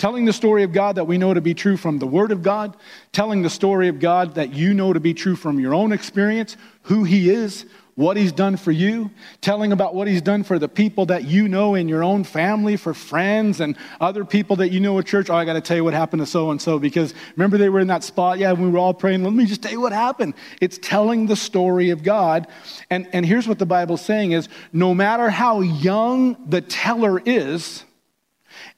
telling 0.00 0.24
the 0.24 0.32
story 0.32 0.62
of 0.62 0.72
God 0.72 0.96
that 0.96 1.04
we 1.04 1.18
know 1.18 1.34
to 1.34 1.42
be 1.42 1.52
true 1.52 1.76
from 1.76 1.98
the 1.98 2.06
Word 2.06 2.32
of 2.32 2.42
God, 2.42 2.74
telling 3.12 3.42
the 3.42 3.50
story 3.50 3.86
of 3.88 4.00
God 4.00 4.34
that 4.36 4.54
you 4.54 4.72
know 4.72 4.94
to 4.94 4.98
be 4.98 5.12
true 5.12 5.36
from 5.36 5.60
your 5.60 5.74
own 5.74 5.92
experience, 5.92 6.56
who 6.84 7.04
He 7.04 7.28
is, 7.28 7.66
what 7.96 8.16
He's 8.16 8.32
done 8.32 8.56
for 8.56 8.72
you, 8.72 9.10
telling 9.42 9.72
about 9.72 9.94
what 9.94 10.08
He's 10.08 10.22
done 10.22 10.42
for 10.42 10.58
the 10.58 10.68
people 10.68 11.04
that 11.06 11.24
you 11.24 11.48
know 11.48 11.74
in 11.74 11.86
your 11.86 12.02
own 12.02 12.24
family, 12.24 12.78
for 12.78 12.94
friends 12.94 13.60
and 13.60 13.76
other 14.00 14.24
people 14.24 14.56
that 14.56 14.70
you 14.70 14.80
know 14.80 14.98
at 14.98 15.04
church. 15.04 15.28
Oh, 15.28 15.34
I 15.34 15.44
got 15.44 15.52
to 15.52 15.60
tell 15.60 15.76
you 15.76 15.84
what 15.84 15.92
happened 15.92 16.20
to 16.20 16.26
so 16.26 16.50
and 16.50 16.62
so 16.62 16.78
because 16.78 17.12
remember 17.36 17.58
they 17.58 17.68
were 17.68 17.80
in 17.80 17.88
that 17.88 18.02
spot? 18.02 18.38
Yeah, 18.38 18.54
we 18.54 18.70
were 18.70 18.78
all 18.78 18.94
praying. 18.94 19.22
Let 19.22 19.34
me 19.34 19.44
just 19.44 19.62
tell 19.62 19.72
you 19.72 19.82
what 19.82 19.92
happened. 19.92 20.32
It's 20.62 20.78
telling 20.78 21.26
the 21.26 21.36
story 21.36 21.90
of 21.90 22.02
God. 22.02 22.46
And, 22.88 23.06
and 23.12 23.26
here's 23.26 23.46
what 23.46 23.58
the 23.58 23.66
Bible's 23.66 24.00
saying 24.00 24.32
is 24.32 24.48
no 24.72 24.94
matter 24.94 25.28
how 25.28 25.60
young 25.60 26.38
the 26.48 26.62
teller 26.62 27.20
is, 27.26 27.84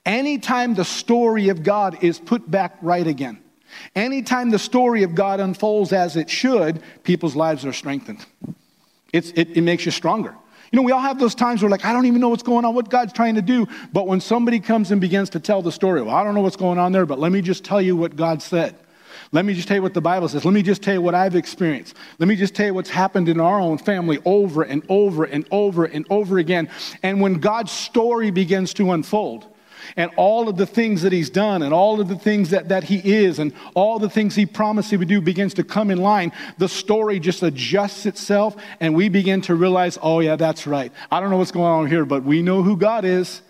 Anytime 0.04 0.74
the 0.74 0.84
story 0.84 1.48
of 1.48 1.62
God 1.62 2.02
is 2.02 2.18
put 2.18 2.50
back 2.50 2.76
right 2.82 3.06
again, 3.06 3.38
anytime 3.94 4.50
the 4.50 4.58
story 4.58 5.04
of 5.04 5.14
God 5.14 5.40
unfolds 5.40 5.92
as 5.92 6.16
it 6.16 6.28
should, 6.28 6.82
people's 7.04 7.36
lives 7.36 7.64
are 7.64 7.72
strengthened. 7.72 8.24
It, 9.12 9.36
it 9.36 9.62
makes 9.62 9.84
you 9.86 9.92
stronger. 9.92 10.34
You 10.72 10.78
know, 10.78 10.82
we 10.82 10.92
all 10.92 11.00
have 11.00 11.18
those 11.18 11.34
times 11.34 11.62
where, 11.62 11.70
like, 11.70 11.84
I 11.84 11.92
don't 11.92 12.06
even 12.06 12.20
know 12.20 12.30
what's 12.30 12.42
going 12.42 12.64
on, 12.64 12.74
what 12.74 12.88
God's 12.88 13.12
trying 13.12 13.34
to 13.34 13.42
do. 13.42 13.68
But 13.92 14.06
when 14.06 14.20
somebody 14.20 14.58
comes 14.58 14.90
and 14.90 15.02
begins 15.02 15.28
to 15.30 15.40
tell 15.40 15.60
the 15.60 15.70
story, 15.70 16.00
well, 16.00 16.14
I 16.14 16.24
don't 16.24 16.34
know 16.34 16.40
what's 16.40 16.56
going 16.56 16.78
on 16.78 16.92
there, 16.92 17.04
but 17.04 17.18
let 17.18 17.30
me 17.30 17.42
just 17.42 17.62
tell 17.62 17.80
you 17.80 17.94
what 17.94 18.16
God 18.16 18.40
said. 18.40 18.74
Let 19.32 19.44
me 19.44 19.52
just 19.52 19.68
tell 19.68 19.76
you 19.76 19.82
what 19.82 19.92
the 19.92 20.00
Bible 20.00 20.28
says. 20.28 20.46
Let 20.46 20.54
me 20.54 20.62
just 20.62 20.82
tell 20.82 20.94
you 20.94 21.02
what 21.02 21.14
I've 21.14 21.36
experienced. 21.36 21.94
Let 22.18 22.26
me 22.26 22.36
just 22.36 22.54
tell 22.54 22.66
you 22.66 22.74
what's 22.74 22.88
happened 22.88 23.28
in 23.28 23.38
our 23.38 23.60
own 23.60 23.76
family 23.76 24.18
over 24.24 24.62
and 24.62 24.82
over 24.88 25.24
and 25.24 25.46
over 25.50 25.84
and 25.84 26.06
over 26.08 26.38
again. 26.38 26.70
And 27.02 27.20
when 27.20 27.34
God's 27.34 27.70
story 27.70 28.30
begins 28.30 28.72
to 28.74 28.92
unfold, 28.92 29.46
and 29.96 30.10
all 30.16 30.48
of 30.48 30.56
the 30.56 30.66
things 30.66 31.02
that 31.02 31.12
he's 31.12 31.30
done 31.30 31.62
and 31.62 31.72
all 31.72 32.00
of 32.00 32.08
the 32.08 32.18
things 32.18 32.50
that, 32.50 32.68
that 32.68 32.84
he 32.84 32.98
is 32.98 33.38
and 33.38 33.52
all 33.74 33.98
the 33.98 34.10
things 34.10 34.34
he 34.34 34.46
promised 34.46 34.90
he 34.90 34.96
would 34.96 35.08
do 35.08 35.20
begins 35.20 35.54
to 35.54 35.64
come 35.64 35.90
in 35.90 35.98
line, 35.98 36.32
the 36.58 36.68
story 36.68 37.18
just 37.20 37.42
adjusts 37.42 38.06
itself 38.06 38.56
and 38.80 38.94
we 38.94 39.08
begin 39.08 39.40
to 39.42 39.54
realize, 39.54 39.98
oh, 40.02 40.20
yeah, 40.20 40.36
that's 40.36 40.66
right. 40.66 40.92
I 41.10 41.20
don't 41.20 41.30
know 41.30 41.36
what's 41.36 41.52
going 41.52 41.66
on 41.66 41.86
here, 41.86 42.04
but 42.04 42.24
we 42.24 42.42
know 42.42 42.62
who 42.62 42.76
God 42.76 43.04
is 43.04 43.42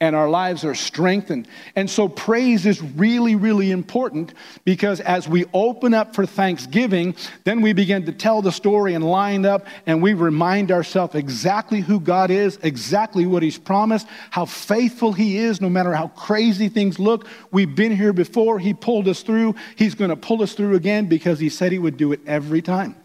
and 0.00 0.16
our 0.16 0.30
lives 0.30 0.64
are 0.64 0.74
strengthened. 0.74 1.46
And 1.76 1.88
so 1.88 2.08
praise 2.08 2.64
is 2.64 2.80
really, 2.80 3.36
really 3.36 3.70
important 3.70 4.32
because 4.64 5.00
as 5.00 5.28
we 5.28 5.44
open 5.52 5.92
up 5.92 6.14
for 6.14 6.24
Thanksgiving, 6.24 7.14
then 7.44 7.60
we 7.60 7.74
begin 7.74 8.06
to 8.06 8.12
tell 8.12 8.40
the 8.40 8.50
story 8.50 8.94
and 8.94 9.04
line 9.04 9.44
up 9.44 9.66
and 9.86 10.02
we 10.02 10.14
remind 10.14 10.72
ourselves 10.72 11.14
exactly 11.14 11.80
who 11.80 12.00
God 12.00 12.30
is, 12.30 12.58
exactly 12.62 13.26
what 13.26 13.42
He's 13.42 13.58
promised, 13.58 14.06
how 14.30 14.46
faithful 14.46 15.12
He 15.12 15.36
is, 15.36 15.60
no 15.60 15.68
matter 15.68 15.92
how 15.92 16.08
crazy 16.08 16.70
things 16.70 16.98
look. 16.98 17.26
We've 17.50 17.74
been 17.74 17.94
here 17.94 18.14
before, 18.14 18.58
He 18.58 18.72
pulled 18.72 19.06
us 19.06 19.22
through, 19.22 19.54
He's 19.76 19.94
going 19.94 20.10
to 20.10 20.16
pull 20.16 20.42
us 20.42 20.54
through 20.54 20.76
again 20.76 21.06
because 21.06 21.38
He 21.38 21.50
said 21.50 21.72
He 21.72 21.78
would 21.78 21.98
do 21.98 22.12
it 22.12 22.20
every 22.26 22.62
time. 22.62 22.96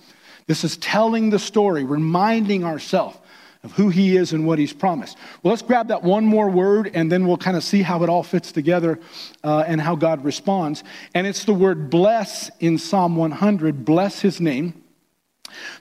This 0.48 0.64
is 0.64 0.78
telling 0.78 1.30
the 1.30 1.40
story, 1.40 1.84
reminding 1.84 2.64
ourselves 2.64 3.18
of 3.66 3.72
who 3.74 3.90
he 3.90 4.16
is 4.16 4.32
and 4.32 4.46
what 4.46 4.60
he's 4.60 4.72
promised. 4.72 5.18
Well, 5.42 5.52
let's 5.52 5.64
grab 5.64 5.88
that 5.88 6.04
one 6.04 6.24
more 6.24 6.50
word 6.50 6.92
and 6.94 7.12
then 7.12 7.28
we'll 7.28 7.38
kind 7.38 7.58
of 7.58 7.64
see 7.64 7.82
how 7.82 8.04
it 8.04 8.10
all 8.10 8.24
fits 8.24 8.52
together 8.52 9.00
uh, 9.44 9.66
and 9.68 9.82
how 9.82 9.96
God 9.96 10.24
responds. 10.24 10.84
And 11.14 11.26
it's 11.26 11.44
the 11.46 11.54
word 11.54 11.90
bless 11.90 12.52
in 12.60 12.78
Psalm 12.78 13.16
100, 13.16 13.84
bless 13.84 14.22
his 14.22 14.40
name. 14.40 14.84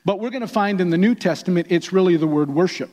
But 0.04 0.18
we're 0.18 0.30
going 0.30 0.40
to 0.40 0.48
find 0.48 0.80
in 0.80 0.90
the 0.90 0.98
New 0.98 1.14
Testament, 1.14 1.66
it's 1.70 1.92
really 1.92 2.16
the 2.16 2.26
word 2.26 2.50
worship. 2.50 2.90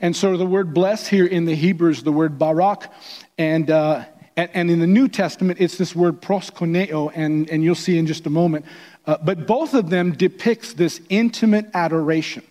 And 0.00 0.14
so 0.14 0.36
the 0.36 0.46
word 0.46 0.74
bless 0.74 1.06
here 1.06 1.26
in 1.26 1.46
the 1.46 1.54
Hebrew 1.54 1.90
is 1.90 2.02
the 2.02 2.12
word 2.12 2.38
barak. 2.38 2.92
And, 3.38 3.70
uh, 3.70 4.04
and, 4.36 4.70
in 4.70 4.78
the 4.78 4.86
New 4.86 5.08
Testament, 5.08 5.60
it's 5.60 5.78
this 5.78 5.94
word 5.94 6.20
proskuneo, 6.20 7.12
and, 7.14 7.48
and 7.50 7.62
you'll 7.62 7.74
see 7.74 7.98
in 7.98 8.06
just 8.06 8.26
a 8.26 8.30
moment. 8.30 8.66
Uh, 9.06 9.16
but 9.22 9.46
both 9.46 9.74
of 9.74 9.90
them 9.90 10.12
depicts 10.12 10.74
this 10.74 11.00
intimate 11.08 11.66
adoration. 11.74 12.42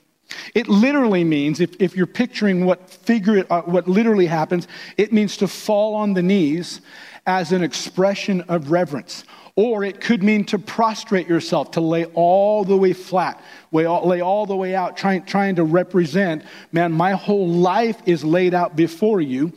It 0.53 0.67
literally 0.67 1.23
means, 1.23 1.59
if, 1.59 1.75
if 1.79 1.95
you're 1.95 2.05
picturing 2.05 2.65
what 2.65 2.89
figure, 2.89 3.45
uh, 3.49 3.61
what 3.61 3.87
literally 3.87 4.27
happens, 4.27 4.67
it 4.97 5.11
means 5.11 5.37
to 5.37 5.47
fall 5.47 5.95
on 5.95 6.13
the 6.13 6.21
knees 6.21 6.81
as 7.25 7.51
an 7.51 7.63
expression 7.63 8.41
of 8.41 8.71
reverence. 8.71 9.23
Or 9.55 9.83
it 9.83 10.01
could 10.01 10.23
mean 10.23 10.45
to 10.45 10.57
prostrate 10.57 11.27
yourself, 11.27 11.71
to 11.71 11.81
lay 11.81 12.05
all 12.05 12.63
the 12.63 12.75
way 12.75 12.93
flat, 12.93 13.39
lay 13.71 13.85
all, 13.85 14.07
lay 14.07 14.19
all 14.19 14.47
the 14.47 14.55
way 14.55 14.73
out, 14.73 14.97
trying, 14.97 15.25
trying 15.25 15.55
to 15.57 15.63
represent, 15.63 16.43
man, 16.71 16.91
my 16.91 17.11
whole 17.11 17.47
life 17.47 18.01
is 18.07 18.23
laid 18.23 18.55
out 18.55 18.75
before 18.75 19.21
you. 19.21 19.53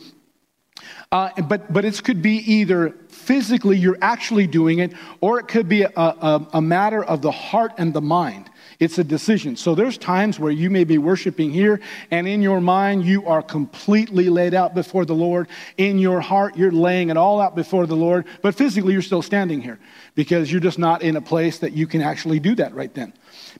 Uh, 1.11 1.29
but, 1.43 1.71
but 1.73 1.83
it 1.83 2.03
could 2.03 2.21
be 2.21 2.37
either 2.51 2.93
physically 3.09 3.77
you're 3.77 3.97
actually 4.01 4.45
doing 4.45 4.79
it, 4.79 4.93
or 5.19 5.39
it 5.39 5.47
could 5.47 5.67
be 5.67 5.81
a, 5.81 5.89
a, 5.95 6.47
a 6.53 6.61
matter 6.61 7.03
of 7.03 7.21
the 7.21 7.31
heart 7.31 7.71
and 7.77 7.93
the 7.93 8.01
mind. 8.01 8.49
It's 8.79 8.99
a 8.99 9.03
decision. 9.03 9.55
So 9.55 9.73
there's 9.73 9.97
times 9.97 10.39
where 10.39 10.51
you 10.51 10.69
may 10.69 10.83
be 10.83 10.99
worshiping 10.99 11.51
here, 11.51 11.79
and 12.11 12.27
in 12.27 12.43
your 12.43 12.61
mind, 12.61 13.05
you 13.05 13.25
are 13.25 13.41
completely 13.41 14.29
laid 14.29 14.53
out 14.53 14.75
before 14.75 15.03
the 15.03 15.15
Lord. 15.15 15.47
In 15.77 15.97
your 15.97 16.21
heart, 16.21 16.55
you're 16.55 16.71
laying 16.71 17.09
it 17.09 17.17
all 17.17 17.41
out 17.41 17.55
before 17.55 17.87
the 17.87 17.95
Lord, 17.95 18.25
but 18.43 18.53
physically, 18.53 18.93
you're 18.93 19.01
still 19.01 19.23
standing 19.23 19.61
here 19.61 19.79
because 20.13 20.51
you're 20.51 20.61
just 20.61 20.77
not 20.77 21.01
in 21.01 21.15
a 21.15 21.21
place 21.21 21.57
that 21.59 21.73
you 21.73 21.87
can 21.87 22.01
actually 22.01 22.39
do 22.39 22.53
that 22.55 22.75
right 22.75 22.93
then. 22.93 23.13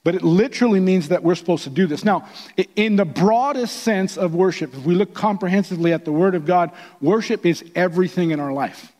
But 0.03 0.13
it 0.13 0.21
literally 0.21 0.79
means 0.79 1.09
that 1.09 1.23
we're 1.23 1.35
supposed 1.35 1.63
to 1.63 1.71
do 1.71 1.87
this. 1.87 2.05
Now, 2.05 2.27
in 2.75 2.95
the 2.95 3.05
broadest 3.05 3.77
sense 3.77 4.17
of 4.17 4.35
worship, 4.35 4.75
if 4.75 4.85
we 4.85 4.93
look 4.93 5.15
comprehensively 5.15 5.93
at 5.93 6.05
the 6.05 6.11
Word 6.11 6.35
of 6.35 6.45
God, 6.45 6.71
worship 7.01 7.43
is 7.43 7.63
everything 7.73 8.31
in 8.31 8.39
our 8.39 8.53
life. 8.53 8.93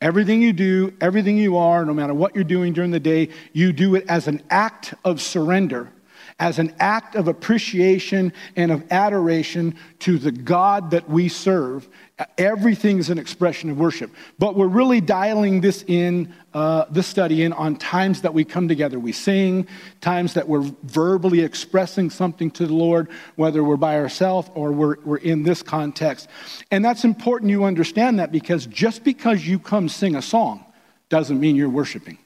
Everything 0.00 0.40
you 0.40 0.52
do, 0.52 0.94
everything 1.00 1.36
you 1.36 1.56
are, 1.56 1.84
no 1.84 1.92
matter 1.92 2.14
what 2.14 2.34
you're 2.34 2.44
doing 2.44 2.72
during 2.72 2.92
the 2.92 3.00
day, 3.00 3.30
you 3.52 3.72
do 3.72 3.96
it 3.96 4.04
as 4.08 4.28
an 4.28 4.42
act 4.48 4.94
of 5.04 5.20
surrender, 5.20 5.90
as 6.38 6.58
an 6.58 6.74
act 6.78 7.14
of 7.14 7.28
appreciation 7.28 8.32
and 8.56 8.70
of 8.70 8.84
adoration 8.90 9.76
to 10.00 10.18
the 10.18 10.32
God 10.32 10.92
that 10.92 11.08
we 11.08 11.28
serve 11.28 11.88
Everything 12.36 12.98
is 12.98 13.10
an 13.10 13.18
expression 13.18 13.70
of 13.70 13.78
worship. 13.78 14.10
But 14.40 14.56
we're 14.56 14.66
really 14.66 15.00
dialing 15.00 15.60
this 15.60 15.84
in, 15.86 16.34
uh, 16.52 16.86
this 16.90 17.06
study 17.06 17.44
in 17.44 17.52
on 17.52 17.76
times 17.76 18.22
that 18.22 18.34
we 18.34 18.44
come 18.44 18.66
together. 18.66 18.98
We 18.98 19.12
sing, 19.12 19.68
times 20.00 20.34
that 20.34 20.48
we're 20.48 20.68
verbally 20.82 21.42
expressing 21.42 22.10
something 22.10 22.50
to 22.52 22.66
the 22.66 22.74
Lord, 22.74 23.08
whether 23.36 23.62
we're 23.62 23.76
by 23.76 23.96
ourselves 23.98 24.50
or 24.54 24.72
we're, 24.72 24.96
we're 25.04 25.18
in 25.18 25.44
this 25.44 25.62
context. 25.62 26.28
And 26.72 26.84
that's 26.84 27.04
important 27.04 27.52
you 27.52 27.62
understand 27.62 28.18
that 28.18 28.32
because 28.32 28.66
just 28.66 29.04
because 29.04 29.46
you 29.46 29.60
come 29.60 29.88
sing 29.88 30.16
a 30.16 30.22
song 30.22 30.64
doesn't 31.10 31.38
mean 31.38 31.54
you're 31.54 31.68
worshiping. 31.68 32.18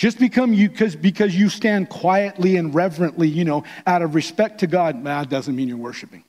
Just 0.00 0.18
become 0.18 0.54
you 0.54 0.70
because 0.70 0.96
because 0.96 1.36
you 1.36 1.50
stand 1.50 1.90
quietly 1.90 2.56
and 2.56 2.74
reverently, 2.74 3.28
you 3.28 3.44
know, 3.44 3.64
out 3.86 4.00
of 4.00 4.14
respect 4.14 4.60
to 4.60 4.66
God, 4.66 5.04
that 5.04 5.28
doesn't 5.28 5.54
mean 5.54 5.68
you're 5.68 5.76
worshiping. 5.76 6.24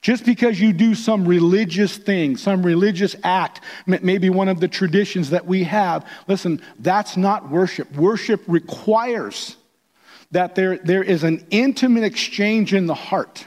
Just 0.00 0.24
because 0.24 0.58
you 0.58 0.72
do 0.72 0.96
some 0.96 1.24
religious 1.24 1.96
thing, 1.96 2.36
some 2.36 2.66
religious 2.66 3.14
act, 3.22 3.60
maybe 3.86 4.28
one 4.28 4.48
of 4.48 4.58
the 4.58 4.66
traditions 4.66 5.30
that 5.30 5.46
we 5.46 5.62
have, 5.62 6.04
listen, 6.26 6.60
that's 6.80 7.16
not 7.16 7.48
worship. 7.48 7.92
Worship 7.92 8.42
requires 8.48 9.56
that 10.32 10.56
there, 10.56 10.78
there 10.78 11.04
is 11.04 11.22
an 11.22 11.46
intimate 11.50 12.02
exchange 12.02 12.74
in 12.74 12.86
the 12.86 12.94
heart. 12.94 13.46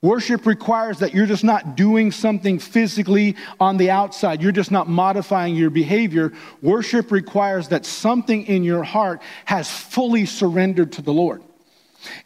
Worship 0.00 0.46
requires 0.46 1.00
that 1.00 1.12
you're 1.12 1.26
just 1.26 1.42
not 1.42 1.76
doing 1.76 2.12
something 2.12 2.60
physically 2.60 3.34
on 3.58 3.78
the 3.78 3.90
outside. 3.90 4.40
You're 4.40 4.52
just 4.52 4.70
not 4.70 4.88
modifying 4.88 5.56
your 5.56 5.70
behavior. 5.70 6.32
Worship 6.62 7.10
requires 7.10 7.68
that 7.68 7.84
something 7.84 8.46
in 8.46 8.62
your 8.62 8.84
heart 8.84 9.20
has 9.44 9.68
fully 9.68 10.24
surrendered 10.24 10.92
to 10.92 11.02
the 11.02 11.12
Lord. 11.12 11.42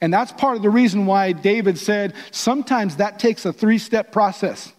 And 0.02 0.12
that's 0.12 0.32
part 0.32 0.56
of 0.56 0.62
the 0.62 0.68
reason 0.68 1.06
why 1.06 1.32
David 1.32 1.78
said 1.78 2.12
sometimes 2.30 2.96
that 2.96 3.18
takes 3.18 3.46
a 3.46 3.54
three 3.54 3.78
step 3.78 4.12
process. 4.12 4.70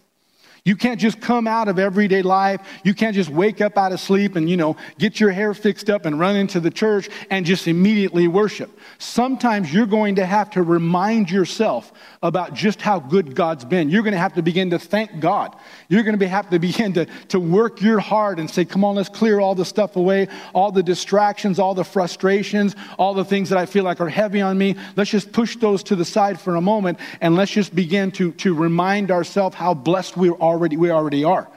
You 0.66 0.76
can't 0.76 0.98
just 0.98 1.20
come 1.20 1.46
out 1.46 1.68
of 1.68 1.78
everyday 1.78 2.22
life. 2.22 2.62
You 2.84 2.94
can't 2.94 3.14
just 3.14 3.28
wake 3.28 3.60
up 3.60 3.76
out 3.76 3.92
of 3.92 4.00
sleep 4.00 4.34
and, 4.34 4.48
you 4.48 4.56
know, 4.56 4.78
get 4.98 5.20
your 5.20 5.30
hair 5.30 5.52
fixed 5.52 5.90
up 5.90 6.06
and 6.06 6.18
run 6.18 6.36
into 6.36 6.58
the 6.58 6.70
church 6.70 7.10
and 7.28 7.44
just 7.44 7.68
immediately 7.68 8.28
worship. 8.28 8.70
Sometimes 8.96 9.70
you're 9.74 9.84
going 9.84 10.14
to 10.14 10.24
have 10.24 10.48
to 10.50 10.62
remind 10.62 11.30
yourself 11.30 11.92
about 12.22 12.54
just 12.54 12.80
how 12.80 12.98
good 12.98 13.34
God's 13.34 13.66
been. 13.66 13.90
You're 13.90 14.02
going 14.02 14.14
to 14.14 14.18
have 14.18 14.32
to 14.36 14.42
begin 14.42 14.70
to 14.70 14.78
thank 14.78 15.20
God. 15.20 15.54
You're 15.90 16.02
going 16.02 16.18
to 16.18 16.28
have 16.28 16.48
to 16.48 16.58
begin 16.58 16.94
to, 16.94 17.04
to 17.28 17.38
work 17.38 17.82
your 17.82 18.00
heart 18.00 18.38
and 18.38 18.50
say, 18.50 18.64
come 18.64 18.86
on, 18.86 18.94
let's 18.94 19.10
clear 19.10 19.40
all 19.40 19.54
the 19.54 19.66
stuff 19.66 19.96
away, 19.96 20.28
all 20.54 20.72
the 20.72 20.82
distractions, 20.82 21.58
all 21.58 21.74
the 21.74 21.84
frustrations, 21.84 22.74
all 22.98 23.12
the 23.12 23.24
things 23.26 23.50
that 23.50 23.58
I 23.58 23.66
feel 23.66 23.84
like 23.84 24.00
are 24.00 24.08
heavy 24.08 24.40
on 24.40 24.56
me. 24.56 24.76
Let's 24.96 25.10
just 25.10 25.30
push 25.30 25.56
those 25.56 25.82
to 25.84 25.96
the 25.96 26.06
side 26.06 26.40
for 26.40 26.56
a 26.56 26.62
moment 26.62 26.98
and 27.20 27.36
let's 27.36 27.50
just 27.50 27.74
begin 27.74 28.10
to, 28.12 28.32
to 28.32 28.54
remind 28.54 29.10
ourselves 29.10 29.54
how 29.54 29.74
blessed 29.74 30.16
we 30.16 30.30
already, 30.54 30.76
we 30.76 30.90
already 30.90 31.24
are. 31.24 31.48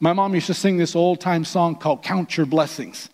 My 0.00 0.12
mom 0.12 0.34
used 0.34 0.48
to 0.48 0.54
sing 0.54 0.76
this 0.76 0.96
old 0.96 1.20
time 1.20 1.44
song 1.44 1.76
called 1.76 2.02
Count 2.02 2.36
Your 2.36 2.46
Blessings. 2.46 3.08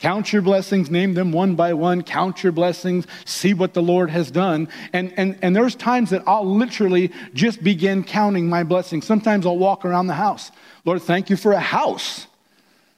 Count 0.00 0.32
your 0.32 0.42
blessings, 0.42 0.90
name 0.90 1.14
them 1.14 1.30
one 1.30 1.54
by 1.54 1.72
one, 1.74 2.02
count 2.02 2.42
your 2.42 2.50
blessings, 2.50 3.06
see 3.24 3.54
what 3.54 3.72
the 3.72 3.80
Lord 3.80 4.10
has 4.10 4.32
done. 4.32 4.68
And, 4.92 5.14
and, 5.16 5.38
and 5.42 5.54
there's 5.54 5.76
times 5.76 6.10
that 6.10 6.24
I'll 6.26 6.44
literally 6.44 7.12
just 7.34 7.62
begin 7.62 8.02
counting 8.02 8.48
my 8.48 8.64
blessings. 8.64 9.06
Sometimes 9.06 9.46
I'll 9.46 9.56
walk 9.56 9.84
around 9.84 10.08
the 10.08 10.14
house. 10.14 10.50
Lord, 10.84 11.02
thank 11.02 11.30
you 11.30 11.36
for 11.36 11.52
a 11.52 11.60
house. 11.60 12.26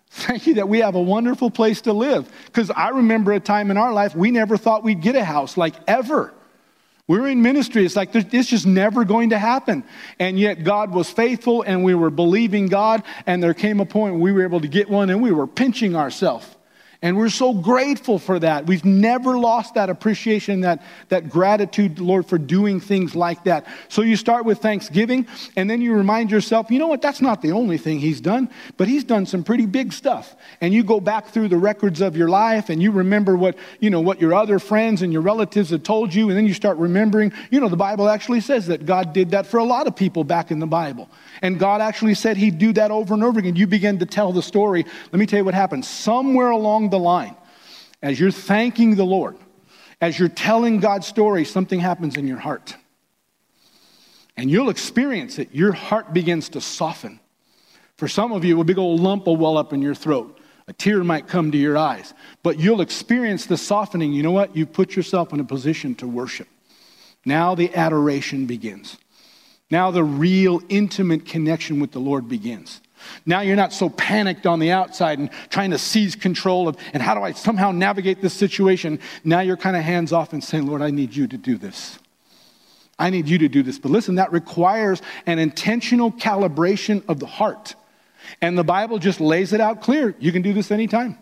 Thank 0.09 0.47
you 0.47 0.55
that 0.55 0.69
we 0.71 0.79
have 0.79 0.95
a 0.95 1.03
wonderful 1.03 1.51
place 1.51 1.83
to 1.83 1.93
live. 1.93 2.27
Because 2.47 2.71
I 2.71 2.89
remember 2.89 3.35
a 3.35 3.41
time 3.41 3.71
in 3.71 3.77
our 3.77 3.93
life 3.93 4.17
we 4.17 4.31
never 4.31 4.57
thought 4.57 4.83
we'd 4.83 5.03
get 5.03 5.15
a 5.15 5.25
house, 5.25 5.59
like 5.59 5.75
ever. 5.87 6.33
We 7.07 7.19
were 7.19 7.29
in 7.29 7.43
ministry. 7.43 7.85
It's 7.85 7.97
like 7.97 8.13
this 8.13 8.47
just 8.47 8.67
never 8.67 9.05
going 9.05 9.31
to 9.31 9.39
happen. 9.39 9.85
And 10.19 10.39
yet 10.39 10.65
God 10.65 10.91
was 10.93 11.11
faithful 11.11 11.63
and 11.63 11.85
we 11.85 11.95
were 11.95 12.11
believing 12.11 12.67
God. 12.67 13.03
And 13.27 13.43
there 13.43 13.53
came 13.53 13.81
a 13.81 13.87
point 13.87 14.17
we 14.17 14.33
were 14.33 14.43
able 14.43 14.61
to 14.61 14.69
get 14.69 14.89
one 14.89 15.11
and 15.11 15.23
we 15.23 15.31
were 15.31 15.47
pinching 15.47 15.97
ourselves. 15.97 16.47
And 17.05 17.19
we're 17.19 17.29
so 17.29 17.53
grateful 17.53 18.19
for 18.19 18.39
that. 18.39 18.65
We've 18.65 18.85
never 18.87 19.37
lost 19.37 19.75
that 19.75 19.91
appreciation, 19.91 20.63
that, 20.63 20.83
that 21.11 21.29
gratitude, 21.29 21.99
Lord, 21.99 22.25
for 22.25 22.39
doing 22.39 22.81
things 22.81 23.15
like 23.15 23.45
that. 23.45 23.67
So 23.91 24.01
you 24.01 24.17
start 24.17 24.47
with 24.47 24.61
thanksgiving, 24.61 25.27
and 25.55 25.69
then 25.69 25.83
you 25.83 25.93
remind 25.93 26.31
yourself, 26.31 26.71
you 26.71 26.79
know 26.79 26.87
what, 26.87 27.03
that's 27.03 27.21
not 27.21 27.43
the 27.43 27.53
only 27.53 27.77
thing 27.77 27.99
He's 27.99 28.23
done, 28.23 28.49
but 28.79 28.89
He's 28.89 29.05
done 29.05 29.27
some 29.27 29.45
pretty 29.45 29.67
big 29.67 29.93
stuff. 29.93 30.35
And 30.63 30.73
you 30.73 30.83
go 30.83 30.99
back 30.99 31.29
through 31.29 31.49
the 31.49 31.59
records 31.59 32.01
of 32.01 32.17
your 32.17 32.31
life, 32.31 32.71
and 32.71 32.83
you 32.83 32.91
remember 32.91 33.37
what, 33.37 33.59
you 33.81 33.91
know, 33.91 34.01
what 34.01 34.19
your 34.19 34.33
other 34.33 34.59
friends 34.59 35.03
and 35.03 35.13
your 35.13 35.21
relatives 35.21 35.69
have 35.71 35.83
told 35.83 36.15
you, 36.15 36.31
and 36.31 36.39
then 36.39 36.47
you 36.47 36.55
start 36.55 36.79
remembering, 36.79 37.35
you 37.51 37.61
know, 37.61 37.69
the 37.69 37.77
Bible 37.77 38.09
actually 38.09 38.41
says 38.41 38.69
that 38.69 38.87
God 38.87 39.13
did 39.13 39.33
that 39.33 39.47
for 39.47 39.59
a 39.59 39.65
lot 39.65 39.87
of 39.87 39.95
people 39.95 40.25
back 40.25 40.51
in 40.51 40.59
the 40.59 40.67
Bible. 40.67 41.11
And 41.43 41.59
God 41.59 41.83
actually 41.83 42.15
said 42.15 42.39
He'd 42.39 42.57
do 42.57 42.73
that 42.73 42.91
over 42.91 43.13
and 43.13 43.23
over 43.23 43.41
again. 43.41 43.57
You 43.57 43.67
begin 43.67 43.99
to 43.99 44.07
tell 44.07 44.33
the 44.33 44.43
story. 44.43 44.87
Let 45.13 45.19
me 45.19 45.27
tell 45.27 45.41
you 45.41 45.45
what 45.45 45.53
happened. 45.53 45.85
Somewhere 45.85 46.49
along 46.49 46.94
the 46.95 46.99
line, 46.99 47.35
as 48.01 48.21
you're 48.21 48.31
thanking 48.31 48.95
the 48.95 49.05
Lord, 49.05 49.37
as 50.01 50.17
you're 50.17 50.29
telling 50.29 50.79
God's 50.79 51.09
story, 51.09 51.45
something 51.45 51.81
happens 51.81 52.17
in 52.17 52.29
your 52.29 52.39
heart. 52.39 52.77
And 54.37 54.49
you'll 54.49 54.71
experience 54.71 55.39
it. 55.39 55.53
Your 55.53 55.73
heart 55.73 56.15
begins 56.15 56.51
to 56.51 56.61
soften. 56.61 57.19
For 57.97 58.07
some 58.07 58.33
of 58.33 58.45
you, 58.45 58.61
a 58.61 58.65
big 58.65 58.79
old 58.79 59.01
lump 59.01 59.27
will 59.27 59.37
well 59.37 59.57
up 59.57 59.73
in 59.73 59.83
your 59.83 59.95
throat. 59.95 60.39
A 60.69 60.73
tear 60.73 61.03
might 61.05 61.27
come 61.27 61.51
to 61.53 61.59
your 61.59 61.77
eyes. 61.77 62.15
But 62.43 62.59
you'll 62.59 62.81
experience 62.81 63.47
the 63.47 63.57
softening. 63.57 64.13
You 64.13 64.23
know 64.23 64.33
what? 64.33 64.57
You 64.57 64.67
put 64.67 64.97
yourself 64.97 65.33
in 65.33 65.41
a 65.41 65.45
position 65.45 65.95
to 65.97 66.07
worship. 66.07 66.49
Now 67.25 67.55
the 67.55 67.75
adoration 67.75 68.47
begins. 68.47 68.99
Now 69.71 69.91
the 69.91 70.05
real 70.05 70.61
intimate 70.69 71.27
connection 71.27 71.81
with 71.81 71.93
the 71.93 71.99
Lord 71.99 72.29
begins. 72.29 72.81
Now 73.27 73.41
you're 73.41 73.57
not 73.57 73.73
so 73.73 73.89
panicked 73.89 74.47
on 74.47 74.59
the 74.59 74.71
outside 74.71 75.19
and 75.19 75.31
trying 75.51 75.71
to 75.71 75.79
seize 75.79 76.15
control 76.17 76.69
of, 76.69 76.77
and 76.93 77.03
how 77.03 77.15
do 77.15 77.23
I 77.23 77.33
somehow 77.33 77.73
navigate 77.73 78.21
this 78.21 78.35
situation? 78.35 79.01
Now 79.25 79.41
you're 79.41 79.57
kind 79.57 79.77
of 79.77 79.83
hands 79.83 80.13
off 80.13 80.33
and 80.33 80.43
saying, 80.43 80.67
Lord, 80.67 80.83
I 80.83 80.91
need 80.91 81.15
you 81.15 81.27
to 81.27 81.37
do 81.37 81.57
this. 81.57 81.99
I 82.99 83.11
need 83.11 83.29
you 83.29 83.39
to 83.39 83.49
do 83.49 83.63
this. 83.63 83.79
But 83.79 83.91
listen, 83.91 84.17
that 84.17 84.33
requires 84.33 85.03
an 85.27 85.39
intentional 85.39 86.13
calibration 86.13 87.03
of 87.09 87.19
the 87.19 87.27
heart. 87.27 87.75
And 88.41 88.57
the 88.57 88.65
Bible 88.65 88.99
just 88.99 89.21
lays 89.21 89.53
it 89.53 89.61
out 89.61 89.83
clear. 89.83 90.15
You 90.19 90.33
can 90.33 90.43
do 90.43 90.53
this 90.53 90.71
anytime. 90.71 91.19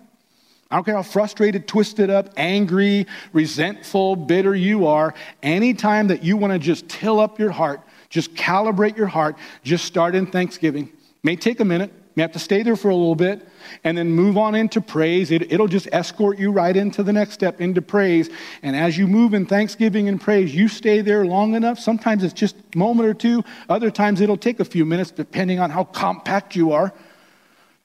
I 0.71 0.77
don't 0.77 0.85
care 0.85 0.95
how 0.95 1.03
frustrated, 1.03 1.69
twisted 1.69 2.09
up, 2.09 2.31
angry, 2.37 3.07
resentful, 3.35 4.17
bitter 4.17 4.55
you 4.55 4.87
are. 4.87 5.13
Anytime 5.43 6.09
that 6.09 6.25
you 6.25 6.39
want 6.39 6.55
to 6.55 6.59
just 6.59 6.89
till 6.89 7.21
up 7.21 7.39
your 7.39 7.51
heart, 7.51 7.83
just 8.09 8.35
calibrate 8.35 8.97
your 8.97 9.07
heart. 9.07 9.37
Just 9.63 9.85
start 9.85 10.15
in 10.15 10.27
thanksgiving. 10.27 10.91
May 11.23 11.37
take 11.37 11.61
a 11.61 11.65
minute. 11.65 11.93
May 12.15 12.23
have 12.23 12.33
to 12.33 12.39
stay 12.39 12.63
there 12.63 12.77
for 12.77 12.91
a 12.91 12.95
little 12.95 13.15
bit 13.15 13.49
and 13.85 13.97
then 13.97 14.11
move 14.11 14.37
on 14.37 14.55
into 14.55 14.83
praise. 14.83 15.31
It, 15.31 15.59
will 15.59 15.67
just 15.67 15.89
escort 15.93 16.39
you 16.39 16.51
right 16.53 16.77
into 16.77 17.03
the 17.03 17.13
next 17.13 17.33
step, 17.33 17.61
into 17.61 17.81
praise. 17.81 18.29
And 18.63 18.77
as 18.77 18.99
you 18.99 19.07
move 19.07 19.33
in 19.33 19.47
thanksgiving 19.47 20.09
and 20.09 20.21
praise, 20.21 20.55
you 20.55 20.69
stay 20.69 21.01
there 21.01 21.25
long 21.25 21.55
enough. 21.55 21.79
Sometimes 21.79 22.23
it's 22.23 22.35
just 22.35 22.57
a 22.75 22.79
moment 22.79 23.09
or 23.09 23.15
two. 23.15 23.45
Other 23.69 23.91
times 23.91 24.21
it'll 24.21 24.37
take 24.37 24.61
a 24.61 24.65
few 24.65 24.85
minutes, 24.85 25.11
depending 25.11 25.59
on 25.59 25.71
how 25.71 25.85
compact 25.85 26.55
you 26.55 26.73
are. 26.73 26.93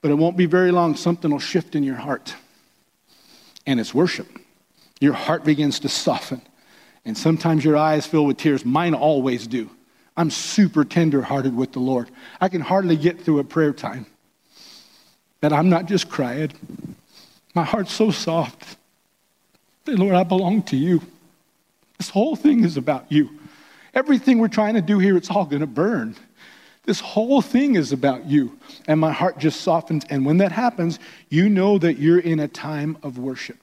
But 0.02 0.10
it 0.10 0.14
won't 0.14 0.36
be 0.36 0.46
very 0.46 0.70
long. 0.70 0.94
Something 0.94 1.30
will 1.30 1.38
shift 1.38 1.74
in 1.74 1.82
your 1.82 1.96
heart. 1.96 2.34
And 3.66 3.80
it's 3.80 3.94
worship. 3.94 4.28
Your 5.00 5.14
heart 5.14 5.44
begins 5.44 5.80
to 5.80 5.88
soften. 5.88 6.42
And 7.04 7.16
sometimes 7.16 7.64
your 7.64 7.76
eyes 7.76 8.04
fill 8.04 8.26
with 8.26 8.36
tears. 8.36 8.64
Mine 8.64 8.94
always 8.94 9.46
do. 9.46 9.70
I'm 10.18 10.30
super 10.30 10.84
tenderhearted 10.84 11.56
with 11.56 11.72
the 11.72 11.78
Lord. 11.78 12.10
I 12.40 12.48
can 12.48 12.60
hardly 12.60 12.96
get 12.96 13.20
through 13.20 13.38
a 13.38 13.44
prayer 13.44 13.72
time 13.72 14.04
that 15.40 15.52
I'm 15.52 15.70
not 15.70 15.86
just 15.86 16.10
crying. 16.10 16.50
My 17.54 17.62
heart's 17.62 17.92
so 17.92 18.10
soft. 18.10 18.76
Lord, 19.86 20.16
I 20.16 20.24
belong 20.24 20.64
to 20.64 20.76
you. 20.76 21.02
This 21.98 22.10
whole 22.10 22.34
thing 22.34 22.64
is 22.64 22.76
about 22.76 23.10
you. 23.10 23.30
Everything 23.94 24.40
we're 24.40 24.48
trying 24.48 24.74
to 24.74 24.82
do 24.82 24.98
here, 24.98 25.16
it's 25.16 25.30
all 25.30 25.44
going 25.44 25.60
to 25.60 25.68
burn. 25.68 26.16
This 26.82 26.98
whole 26.98 27.40
thing 27.40 27.76
is 27.76 27.92
about 27.92 28.26
you. 28.26 28.58
And 28.88 28.98
my 28.98 29.12
heart 29.12 29.38
just 29.38 29.60
softens. 29.60 30.04
And 30.10 30.26
when 30.26 30.38
that 30.38 30.50
happens, 30.50 30.98
you 31.28 31.48
know 31.48 31.78
that 31.78 31.98
you're 31.98 32.18
in 32.18 32.40
a 32.40 32.48
time 32.48 32.98
of 33.04 33.18
worship. 33.18 33.58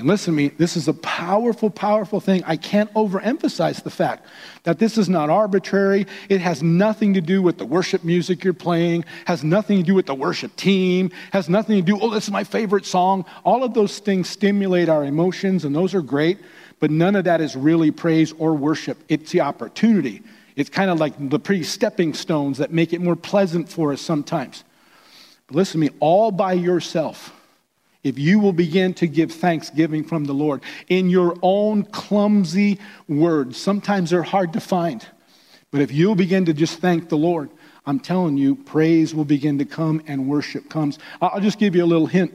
And 0.00 0.08
listen 0.08 0.32
to 0.32 0.36
me, 0.36 0.48
this 0.48 0.78
is 0.78 0.88
a 0.88 0.94
powerful, 0.94 1.68
powerful 1.68 2.20
thing. 2.20 2.42
I 2.46 2.56
can't 2.56 2.90
overemphasize 2.94 3.82
the 3.82 3.90
fact 3.90 4.26
that 4.62 4.78
this 4.78 4.96
is 4.96 5.10
not 5.10 5.28
arbitrary. 5.28 6.06
It 6.30 6.40
has 6.40 6.62
nothing 6.62 7.12
to 7.12 7.20
do 7.20 7.42
with 7.42 7.58
the 7.58 7.66
worship 7.66 8.02
music 8.02 8.42
you're 8.42 8.54
playing, 8.54 9.04
has 9.26 9.44
nothing 9.44 9.76
to 9.76 9.82
do 9.82 9.94
with 9.94 10.06
the 10.06 10.14
worship 10.14 10.56
team, 10.56 11.10
has 11.34 11.50
nothing 11.50 11.76
to 11.76 11.82
do, 11.82 12.00
oh, 12.00 12.08
this 12.08 12.24
is 12.24 12.30
my 12.30 12.44
favorite 12.44 12.86
song. 12.86 13.26
All 13.44 13.62
of 13.62 13.74
those 13.74 13.98
things 13.98 14.30
stimulate 14.30 14.88
our 14.88 15.04
emotions, 15.04 15.66
and 15.66 15.76
those 15.76 15.92
are 15.92 16.00
great, 16.00 16.38
but 16.78 16.90
none 16.90 17.14
of 17.14 17.24
that 17.24 17.42
is 17.42 17.54
really 17.54 17.90
praise 17.90 18.32
or 18.38 18.54
worship. 18.54 18.96
It's 19.10 19.32
the 19.32 19.42
opportunity. 19.42 20.22
It's 20.56 20.70
kind 20.70 20.90
of 20.90 20.98
like 20.98 21.12
the 21.28 21.38
pretty 21.38 21.64
stepping 21.64 22.14
stones 22.14 22.56
that 22.56 22.72
make 22.72 22.94
it 22.94 23.02
more 23.02 23.16
pleasant 23.16 23.68
for 23.68 23.92
us 23.92 24.00
sometimes. 24.00 24.64
But 25.46 25.56
listen 25.56 25.78
to 25.78 25.90
me, 25.90 25.96
all 26.00 26.30
by 26.30 26.54
yourself 26.54 27.36
if 28.02 28.18
you 28.18 28.38
will 28.38 28.52
begin 28.52 28.94
to 28.94 29.06
give 29.06 29.32
thanksgiving 29.32 30.04
from 30.04 30.24
the 30.24 30.32
Lord 30.32 30.62
in 30.88 31.10
your 31.10 31.36
own 31.42 31.84
clumsy 31.84 32.78
words, 33.08 33.56
sometimes 33.56 34.10
they're 34.10 34.22
hard 34.22 34.52
to 34.54 34.60
find. 34.60 35.06
But 35.70 35.82
if 35.82 35.92
you'll 35.92 36.14
begin 36.14 36.46
to 36.46 36.54
just 36.54 36.78
thank 36.78 37.08
the 37.08 37.18
Lord, 37.18 37.50
I'm 37.86 38.00
telling 38.00 38.36
you, 38.36 38.56
praise 38.56 39.14
will 39.14 39.24
begin 39.24 39.58
to 39.58 39.64
come 39.64 40.02
and 40.06 40.28
worship 40.28 40.68
comes. 40.68 40.98
I'll 41.20 41.40
just 41.40 41.58
give 41.58 41.76
you 41.76 41.84
a 41.84 41.86
little 41.86 42.06
hint. 42.06 42.32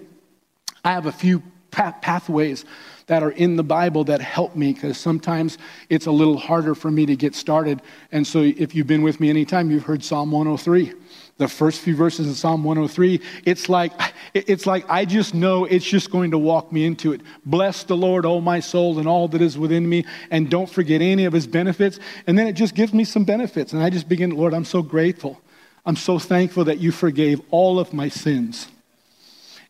I 0.84 0.92
have 0.92 1.06
a 1.06 1.12
few 1.12 1.42
pathways 1.72 2.64
that 3.08 3.22
are 3.22 3.32
in 3.32 3.56
the 3.56 3.64
Bible 3.64 4.04
that 4.06 4.22
help 4.22 4.56
me 4.56 4.74
because 4.74 4.98
sometimes 4.98 5.58
it's 5.90 6.06
a 6.06 6.12
little 6.12 6.38
harder 6.38 6.74
for 6.74 6.90
me 6.90 7.06
to 7.06 7.16
get 7.16 7.36
started. 7.36 7.82
And 8.12 8.26
so, 8.26 8.40
if 8.42 8.74
you've 8.74 8.88
been 8.88 9.02
with 9.02 9.20
me 9.20 9.30
anytime, 9.30 9.70
you've 9.70 9.84
heard 9.84 10.04
Psalm 10.04 10.32
103 10.32 10.94
the 11.38 11.48
first 11.48 11.82
few 11.82 11.96
verses 11.96 12.30
of 12.30 12.38
Psalm 12.38 12.64
103, 12.64 13.20
it's 13.46 13.68
like, 13.68 13.92
it's 14.34 14.66
like 14.66 14.90
I 14.90 15.04
just 15.04 15.34
know 15.34 15.66
it's 15.66 15.86
just 15.86 16.10
going 16.10 16.32
to 16.32 16.38
walk 16.38 16.72
me 16.72 16.86
into 16.86 17.12
it. 17.12 17.22
Bless 17.46 17.84
the 17.84 17.98
Lord, 17.98 18.26
O 18.26 18.40
my 18.40 18.62
soul, 18.62 19.00
and 19.00 19.08
all 19.08 19.28
that 19.28 19.42
is 19.42 19.58
within 19.58 19.88
me, 19.88 20.06
and 20.32 20.50
don't 20.50 20.70
forget 20.70 21.02
any 21.02 21.26
of 21.26 21.34
his 21.34 21.46
benefits. 21.46 22.00
And 22.26 22.40
then 22.40 22.48
it 22.48 22.54
just 22.54 22.74
gives 22.74 22.94
me 22.94 23.04
some 23.04 23.26
benefits. 23.26 23.74
And 23.74 23.84
I 23.84 23.90
just 23.90 24.08
begin, 24.08 24.32
Lord, 24.32 24.54
I'm 24.54 24.66
so 24.66 24.82
grateful. 24.82 25.42
I'm 25.86 25.98
so 25.98 26.20
thankful 26.20 26.64
that 26.66 26.80
you 26.80 26.92
forgave 26.92 27.42
all 27.52 27.80
of 27.80 27.94
my 27.94 28.10
sins. 28.10 28.70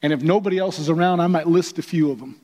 And 0.01 0.13
if 0.13 0.21
nobody 0.21 0.60
else 0.60 0.78
is 0.78 0.89
around, 0.89 1.19
I 1.19 1.28
might 1.28 1.47
list 1.47 1.80
a 1.80 1.82
few 1.82 2.12
of 2.12 2.19
them. 2.19 2.39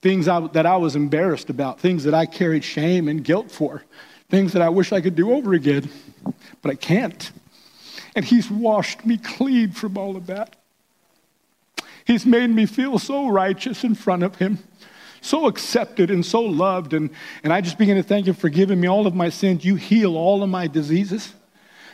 Things 0.00 0.26
I, 0.26 0.40
that 0.48 0.64
I 0.64 0.76
was 0.78 0.96
embarrassed 0.96 1.50
about, 1.50 1.80
things 1.80 2.04
that 2.04 2.14
I 2.14 2.24
carried 2.24 2.64
shame 2.64 3.08
and 3.08 3.22
guilt 3.22 3.50
for, 3.50 3.84
things 4.30 4.54
that 4.54 4.62
I 4.62 4.70
wish 4.70 4.92
I 4.92 5.02
could 5.02 5.14
do 5.14 5.32
over 5.32 5.52
again, 5.52 5.88
but 6.62 6.70
I 6.70 6.74
can't. 6.74 7.30
And 8.14 8.24
He's 8.24 8.50
washed 8.50 9.04
me 9.04 9.18
clean 9.18 9.72
from 9.72 9.96
all 9.96 10.16
of 10.16 10.26
that. 10.26 10.56
He's 12.04 12.26
made 12.26 12.50
me 12.50 12.66
feel 12.66 12.98
so 12.98 13.28
righteous 13.28 13.82
in 13.82 13.94
front 13.94 14.22
of 14.22 14.36
Him, 14.36 14.58
so 15.20 15.46
accepted 15.46 16.10
and 16.10 16.24
so 16.24 16.42
loved. 16.42 16.92
And, 16.92 17.10
and 17.42 17.52
I 17.52 17.60
just 17.60 17.78
begin 17.78 17.96
to 17.96 18.02
thank 18.02 18.26
Him 18.26 18.34
for 18.34 18.48
giving 18.48 18.80
me 18.80 18.88
all 18.88 19.06
of 19.06 19.14
my 19.14 19.30
sins. 19.30 19.64
You 19.64 19.76
heal 19.76 20.16
all 20.16 20.42
of 20.42 20.50
my 20.50 20.66
diseases. 20.66 21.32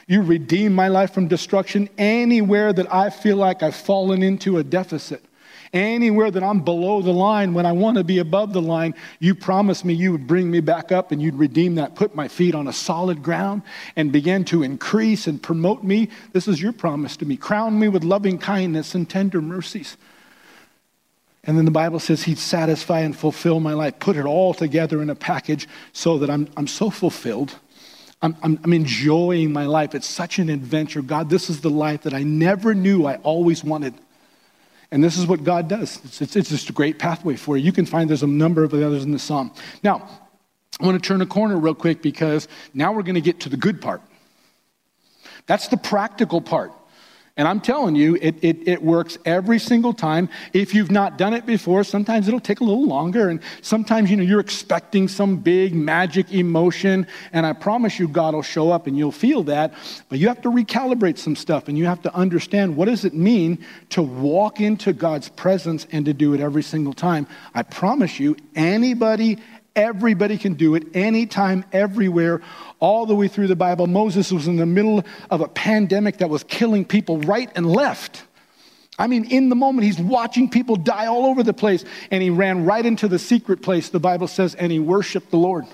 You 0.07 0.23
redeem 0.23 0.75
my 0.75 0.89
life 0.89 1.15
from 1.15 1.29
destruction 1.29 1.89
anywhere 1.97 2.73
that 2.73 2.93
I 2.93 3.11
feel 3.11 3.37
like 3.37 3.63
I've 3.63 3.77
fallen 3.77 4.25
into 4.25 4.59
a 4.59 4.65
deficit. 4.65 5.25
Anywhere 5.73 6.33
that 6.33 6.43
I'm 6.43 6.61
below 6.65 7.01
the 7.01 7.13
line 7.13 7.55
when 7.55 7.65
I 7.65 7.71
want 7.71 7.97
to 7.97 8.03
be 8.03 8.19
above 8.19 8.53
the 8.53 8.63
line, 8.63 8.93
you 9.21 9.37
promised 9.37 9.85
me 9.85 9.95
you 9.95 10.11
would 10.11 10.27
bring 10.27 10.51
me 10.51 10.59
back 10.59 10.91
up 10.91 11.13
and 11.13 11.23
you'd 11.23 11.37
redeem 11.37 11.77
that, 11.77 11.95
put 11.95 12.15
my 12.15 12.27
feet 12.27 12.57
on 12.57 12.67
a 12.67 12.73
solid 12.73 13.23
ground 13.23 13.63
and 13.95 14.11
begin 14.11 14.45
to 14.47 14.65
increase 14.65 15.29
and 15.29 15.41
promote 15.41 15.85
me. 15.85 16.09
This 16.33 16.49
is 16.49 16.61
your 16.61 16.73
promise 16.73 17.17
to 17.19 17.25
me. 17.25 17.37
Crown 17.37 17.79
me 17.79 17.87
with 17.87 18.03
loving 18.03 18.37
kindness 18.37 18.97
and 18.97 19.09
tender 19.09 19.41
mercies. 19.41 19.97
And 21.45 21.57
then 21.57 21.67
the 21.67 21.71
Bible 21.71 22.01
says 22.01 22.25
he'd 22.25 22.39
satisfy 22.39 23.01
and 23.01 23.17
fulfill 23.17 23.61
my 23.61 23.73
life, 23.73 23.99
put 24.01 24.17
it 24.17 24.27
all 24.27 24.53
together 24.53 25.01
in 25.01 25.09
a 25.09 25.15
package 25.15 25.69
so 25.93 26.19
that 26.19 26.31
I'm, 26.31 26.49
I'm 26.57 26.67
so 26.67 26.91
fulfilled. 26.91 27.55
I'm, 28.23 28.37
I'm, 28.43 28.61
I'm, 28.65 28.73
enjoying 28.75 29.51
my 29.53 29.65
life. 29.65 29.95
It's 29.95 30.07
such 30.07 30.39
an 30.39 30.51
adventure. 30.51 31.01
God, 31.01 31.31
this 31.31 31.49
is 31.49 31.63
the 31.63 31.71
life 31.71 32.03
that 32.03 32.13
I 32.13 32.23
never 32.23 32.75
knew 32.75 33.07
I 33.07 33.17
always 33.17 33.65
wanted. 33.65 33.95
And 34.93 35.05
this 35.05 35.17
is 35.17 35.27
what 35.27 35.45
God 35.45 35.69
does. 35.69 36.01
It's, 36.05 36.21
it's, 36.21 36.37
it's, 36.37 36.51
just 36.51 36.69
a 36.69 36.73
great 36.73 36.99
pathway 36.99 37.37
for 37.37 37.57
you. 37.57 37.65
You 37.65 37.73
can 37.73 37.87
find 37.87 38.11
there's 38.11 38.25
a 38.25 38.27
number 38.27 38.65
of 38.65 38.71
the 38.71 38.85
others 38.85 39.05
in 39.05 39.13
the 39.13 39.19
psalm. 39.19 39.53
Now, 39.85 40.09
I 40.81 40.85
want 40.85 41.01
to 41.01 41.07
turn 41.07 41.21
a 41.21 41.27
corner 41.27 41.57
real 41.57 41.75
quick 41.75 42.03
because 42.03 42.49
now 42.75 42.93
we're 42.93 43.03
going 43.03 43.15
to 43.15 43.21
get 43.21 43.41
to 43.41 43.49
the 43.49 43.57
good 43.57 43.81
part. 43.81 44.03
That's 45.47 45.69
the 45.69 45.77
practical 45.77 46.41
part. 46.41 46.73
And 47.41 47.49
I'm 47.49 47.63
telling 47.63 47.97
you, 47.97 48.19
it, 48.21 48.35
it, 48.43 48.69
it, 48.69 48.83
works 48.83 49.17
every 49.25 49.59
single 49.59 49.95
time. 49.95 50.29
If 50.53 50.75
you've 50.75 50.91
not 50.91 51.17
done 51.17 51.33
it 51.33 51.47
before, 51.47 51.85
sometimes 51.85 52.29
it'll 52.29 52.39
take 52.39 52.61
a 52.61 52.65
little 52.65 52.87
longer. 52.87 53.31
And 53.31 53.41
sometimes, 53.63 54.11
you 54.11 54.19
know, 54.19 54.23
you're 54.23 54.41
expecting 54.41 55.09
some 55.09 55.39
big 55.39 55.75
magic 55.75 56.35
emotion. 56.35 57.07
And 57.33 57.47
I 57.47 57.55
promise 57.55 57.99
you, 57.99 58.09
God 58.09 58.35
will 58.35 58.43
show 58.43 58.71
up 58.71 58.87
and 58.87 58.99
you'll 58.99 59.11
feel 59.11 59.43
that. 59.45 59.73
But 60.11 60.19
you 60.19 60.29
have 60.29 60.43
to 60.43 60.51
recalibrate 60.51 61.17
some 61.17 61.35
stuff 61.35 61.69
and 61.69 61.79
you 61.79 61.87
have 61.87 62.03
to 62.03 62.15
understand 62.15 62.77
what 62.77 62.89
does 62.89 63.07
it 63.07 63.15
mean 63.15 63.65
to 63.89 64.03
walk 64.03 64.61
into 64.61 64.93
God's 64.93 65.31
presence 65.31 65.87
and 65.93 66.05
to 66.05 66.13
do 66.13 66.35
it 66.35 66.41
every 66.41 66.63
single 66.63 66.93
time. 66.93 67.27
I 67.55 67.63
promise 67.63 68.21
you, 68.21 68.37
anybody, 68.55 69.39
Everybody 69.77 70.37
can 70.37 70.55
do 70.55 70.75
it 70.75 70.85
anytime, 70.95 71.65
everywhere, 71.73 72.43
all 72.81 73.07
the 73.07 73.15
way 73.15 73.29
through 73.29 73.47
the 73.47 73.57
Bible. 73.57 73.87
Moses 73.87 74.33
was 74.33 74.49
in 74.49 74.57
the 74.57 74.67
middle 74.67 75.05
of 75.31 75.41
a 75.41 75.49
pandemic 75.49 76.19
that 76.19 76.29
was 76.29 76.43
killing 76.45 76.85
people 76.85 77.19
right 77.21 77.51
and 77.55 77.67
left. 77.67 78.25
I 78.99 79.07
mean, 79.07 79.25
in 79.25 79.49
the 79.49 79.55
moment, 79.55 79.87
he's 79.87 79.99
watching 79.99 80.51
people 80.51 80.77
die 80.77 81.07
all 81.07 81.25
over 81.25 81.43
the 81.43 81.55
place, 81.55 81.85
and 82.11 82.23
he 82.23 82.31
ran 82.31 82.65
right 82.65 82.85
into 82.85 83.09
the 83.09 83.19
secret 83.19 83.63
place, 83.63 83.89
the 83.89 84.01
Bible 84.01 84.29
says, 84.29 84.55
and 84.55 84.71
he 84.71 84.79
worshiped 84.79 85.31
the 85.31 85.39
Lord. 85.39 85.65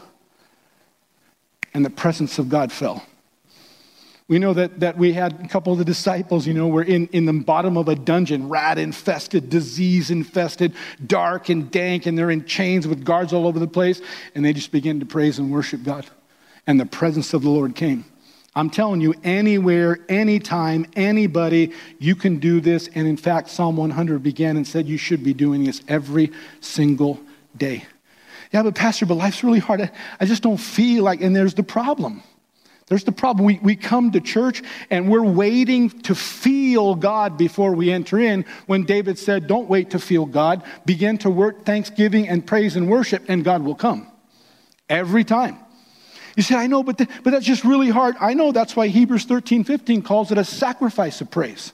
And 1.75 1.85
the 1.85 1.91
presence 1.91 2.39
of 2.39 2.49
God 2.49 2.71
fell. 2.71 3.05
We 4.29 4.41
know 4.41 4.55
that, 4.55 4.81
that 4.81 4.99
we 4.99 5.13
had 5.13 5.45
a 5.45 5.49
couple 5.49 5.73
of 5.73 5.79
the 5.79 5.85
disciples, 5.85 6.49
you 6.49 6.55
know, 6.55 6.67
were 6.67 6.83
in, 6.83 7.07
in 7.09 7.27
the 7.27 7.33
bottom 7.33 7.77
of 7.77 7.89
a 7.89 7.95
dungeon, 7.95 8.49
rat 8.49 8.77
infested, 8.77 9.49
disease 9.49 10.11
infested, 10.11 10.75
dark 11.07 11.49
and 11.49 11.71
dank, 11.71 12.07
and 12.07 12.19
they're 12.19 12.33
in 12.33 12.45
chains 12.45 12.89
with 12.89 13.05
guards 13.05 13.33
all 13.33 13.47
over 13.47 13.61
the 13.61 13.69
place. 13.69 14.01
And 14.35 14.45
they 14.45 14.53
just 14.53 14.73
began 14.73 14.99
to 14.99 15.07
praise 15.07 15.39
and 15.39 15.53
worship 15.53 15.85
God. 15.85 16.07
And 16.67 16.81
the 16.81 16.87
presence 16.87 17.35
of 17.35 17.43
the 17.43 17.51
Lord 17.51 17.77
came. 17.77 18.05
I'm 18.57 18.71
telling 18.71 19.01
you, 19.01 19.15
anywhere, 19.23 19.99
anytime, 20.09 20.87
anybody, 20.97 21.73
you 22.01 22.17
can 22.17 22.39
do 22.39 22.61
this. 22.61 22.89
And 22.95 23.07
in 23.07 23.17
fact, 23.17 23.51
Psalm 23.51 23.77
100 23.77 24.23
began 24.25 24.57
and 24.57 24.67
said 24.67 24.89
you 24.89 24.99
should 24.99 25.23
be 25.23 25.35
doing 25.35 25.63
this 25.63 25.83
every 25.87 26.33
single 26.61 27.21
day. 27.57 27.85
Yeah, 28.53 28.63
but 28.63 28.75
Pastor, 28.75 29.07
but 29.07 29.17
life's 29.17 29.45
really 29.45 29.59
hard. 29.61 29.83
I, 29.83 29.91
I 30.19 30.25
just 30.25 30.43
don't 30.43 30.57
feel 30.57 31.05
like, 31.05 31.21
and 31.21 31.37
there's 31.37 31.55
the 31.55 31.63
problem. 31.63 32.23
There's 32.89 33.05
the 33.05 33.13
problem. 33.13 33.47
We, 33.47 33.59
we 33.61 33.75
come 33.75 34.13
to 34.13 34.21
church 34.21 34.63
and 34.91 35.11
we're 35.11 35.25
waiting 35.25 35.91
to 36.03 36.15
feel 36.15 36.95
God 36.95 37.37
before 37.37 37.75
we 37.75 37.91
enter 37.91 38.19
in. 38.19 38.45
When 38.67 38.85
David 38.85 39.19
said, 39.19 39.49
Don't 39.49 39.69
wait 39.69 39.91
to 39.91 39.99
feel 39.99 40.25
God, 40.25 40.63
begin 40.85 41.19
to 41.19 41.31
work 41.31 41.65
thanksgiving 41.65 42.29
and 42.29 42.47
praise 42.47 42.77
and 42.77 42.89
worship, 42.89 43.25
and 43.29 43.45
God 43.45 43.63
will 43.63 43.75
come. 43.75 44.07
Every 44.89 45.25
time. 45.25 45.59
You 46.37 46.43
say, 46.43 46.55
I 46.55 46.67
know, 46.67 46.83
but, 46.83 46.99
the, 46.99 47.09
but 47.25 47.31
that's 47.31 47.47
just 47.47 47.65
really 47.65 47.89
hard. 47.89 48.15
I 48.21 48.35
know 48.35 48.53
that's 48.53 48.77
why 48.77 48.89
Hebrews 48.89 49.25
13 49.25 49.65
15 49.65 50.03
calls 50.03 50.31
it 50.31 50.39
a 50.39 50.45
sacrifice 50.45 51.21
of 51.21 51.31
praise. 51.31 51.73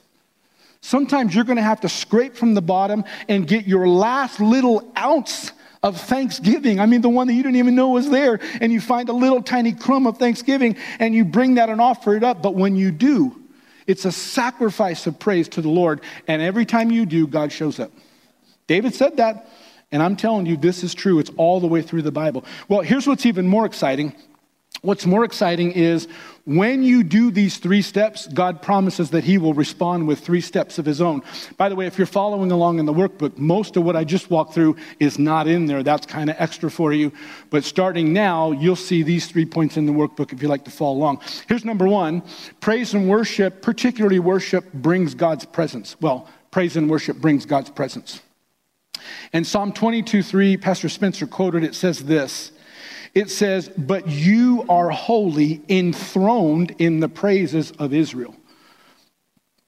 Sometimes 0.81 1.35
you're 1.35 1.43
going 1.43 1.57
to 1.57 1.61
have 1.61 1.81
to 1.81 1.89
scrape 1.89 2.35
from 2.35 2.55
the 2.55 2.61
bottom 2.61 3.05
and 3.29 3.47
get 3.47 3.65
your 3.67 3.87
last 3.87 4.39
little 4.39 4.91
ounce 4.97 5.51
of 5.83 5.99
thanksgiving. 5.99 6.79
I 6.79 6.85
mean, 6.85 7.01
the 7.01 7.09
one 7.09 7.27
that 7.27 7.33
you 7.33 7.43
didn't 7.43 7.57
even 7.57 7.75
know 7.75 7.89
was 7.89 8.09
there, 8.09 8.39
and 8.61 8.71
you 8.71 8.79
find 8.79 9.09
a 9.09 9.13
little 9.13 9.43
tiny 9.43 9.73
crumb 9.73 10.07
of 10.07 10.17
thanksgiving 10.17 10.77
and 10.99 11.13
you 11.13 11.25
bring 11.25 11.55
that 11.55 11.69
and 11.69 11.81
offer 11.81 12.15
it 12.15 12.23
up. 12.23 12.41
But 12.41 12.55
when 12.55 12.75
you 12.75 12.89
do, 12.91 13.39
it's 13.85 14.05
a 14.05 14.11
sacrifice 14.11 15.05
of 15.07 15.19
praise 15.19 15.49
to 15.49 15.61
the 15.61 15.69
Lord. 15.69 16.01
And 16.27 16.41
every 16.41 16.65
time 16.65 16.89
you 16.89 17.05
do, 17.05 17.27
God 17.27 17.51
shows 17.51 17.79
up. 17.79 17.91
David 18.65 18.95
said 18.95 19.17
that, 19.17 19.49
and 19.91 20.01
I'm 20.01 20.15
telling 20.15 20.45
you, 20.45 20.55
this 20.55 20.83
is 20.83 20.95
true. 20.95 21.19
It's 21.19 21.31
all 21.35 21.59
the 21.59 21.67
way 21.67 21.81
through 21.81 22.03
the 22.03 22.11
Bible. 22.11 22.45
Well, 22.69 22.81
here's 22.81 23.05
what's 23.05 23.25
even 23.25 23.45
more 23.47 23.65
exciting. 23.65 24.15
What's 24.83 25.05
more 25.05 25.23
exciting 25.23 25.71
is 25.71 26.09
when 26.43 26.83
you 26.83 27.05
do 27.05 27.31
these 27.31 27.57
three 27.57 27.81
steps, 27.81 28.27
God 28.27 28.61
promises 28.61 29.11
that 29.11 29.23
He 29.23 29.37
will 29.37 29.53
respond 29.53 30.09
with 30.09 30.19
three 30.19 30.41
steps 30.41 30.77
of 30.77 30.85
His 30.85 30.99
own. 30.99 31.21
By 31.55 31.69
the 31.69 31.75
way, 31.75 31.87
if 31.87 31.97
you're 31.97 32.05
following 32.05 32.51
along 32.51 32.79
in 32.79 32.85
the 32.85 32.93
workbook, 32.93 33.37
most 33.37 33.77
of 33.77 33.85
what 33.85 33.95
I 33.95 34.03
just 34.03 34.29
walked 34.29 34.53
through 34.53 34.75
is 34.99 35.17
not 35.17 35.47
in 35.47 35.67
there. 35.67 35.83
That's 35.83 36.05
kind 36.05 36.29
of 36.29 36.35
extra 36.37 36.69
for 36.69 36.91
you. 36.91 37.13
But 37.49 37.63
starting 37.63 38.11
now, 38.11 38.51
you'll 38.51 38.75
see 38.75 39.03
these 39.03 39.25
three 39.25 39.45
points 39.45 39.77
in 39.77 39.85
the 39.85 39.93
workbook 39.93 40.33
if 40.33 40.41
you 40.41 40.49
like 40.49 40.65
to 40.65 40.71
follow 40.71 40.97
along. 40.97 41.21
Here's 41.47 41.63
number 41.63 41.87
one 41.87 42.21
praise 42.59 42.93
and 42.93 43.07
worship, 43.07 43.61
particularly 43.61 44.19
worship, 44.19 44.73
brings 44.73 45.15
God's 45.15 45.45
presence. 45.45 45.95
Well, 46.01 46.27
praise 46.51 46.75
and 46.75 46.89
worship 46.89 47.15
brings 47.19 47.45
God's 47.45 47.69
presence. 47.69 48.21
In 49.31 49.45
Psalm 49.45 49.71
22 49.71 50.21
3, 50.21 50.57
Pastor 50.57 50.89
Spencer 50.89 51.25
quoted 51.25 51.63
it 51.63 51.73
says 51.73 52.03
this 52.03 52.51
it 53.13 53.29
says, 53.29 53.69
But 53.69 54.07
you 54.07 54.65
are 54.69 54.89
holy, 54.89 55.61
enthroned 55.69 56.75
in 56.79 56.99
the 56.99 57.09
praises 57.09 57.71
of 57.71 57.93
Israel. 57.93 58.35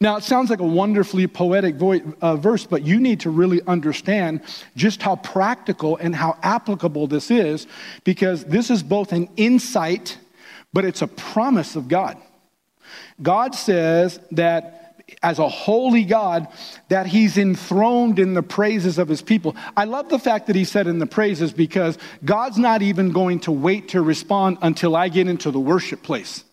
Now, 0.01 0.17
it 0.17 0.23
sounds 0.23 0.49
like 0.49 0.59
a 0.59 0.63
wonderfully 0.63 1.25
poetic 1.25 1.75
uh, 2.21 2.35
verse, 2.35 2.65
but 2.65 2.83
you 2.83 2.99
need 2.99 3.21
to 3.21 3.29
really 3.29 3.61
understand 3.65 4.41
just 4.75 5.01
how 5.01 5.15
practical 5.15 5.95
and 5.95 6.13
how 6.13 6.37
applicable 6.43 7.07
this 7.07 7.31
is 7.31 7.65
because 8.03 8.43
this 8.43 8.69
is 8.69 8.83
both 8.83 9.13
an 9.13 9.29
insight, 9.37 10.17
but 10.73 10.83
it's 10.83 11.01
a 11.01 11.07
promise 11.07 11.77
of 11.77 11.87
God. 11.87 12.17
God 13.21 13.55
says 13.55 14.19
that 14.31 14.84
as 15.21 15.39
a 15.39 15.47
holy 15.47 16.03
God, 16.03 16.47
that 16.89 17.05
he's 17.05 17.37
enthroned 17.37 18.17
in 18.17 18.33
the 18.33 18.43
praises 18.43 18.97
of 18.97 19.07
his 19.07 19.21
people. 19.21 19.55
I 19.77 19.85
love 19.85 20.09
the 20.09 20.19
fact 20.19 20.47
that 20.47 20.55
he 20.55 20.65
said 20.65 20.87
in 20.87 20.99
the 20.99 21.05
praises 21.05 21.53
because 21.53 21.97
God's 22.23 22.57
not 22.57 22.81
even 22.81 23.11
going 23.11 23.39
to 23.41 23.51
wait 23.51 23.89
to 23.89 24.01
respond 24.01 24.57
until 24.61 24.95
I 24.95 25.09
get 25.09 25.27
into 25.27 25.51
the 25.51 25.59
worship 25.59 26.01
place. 26.01 26.43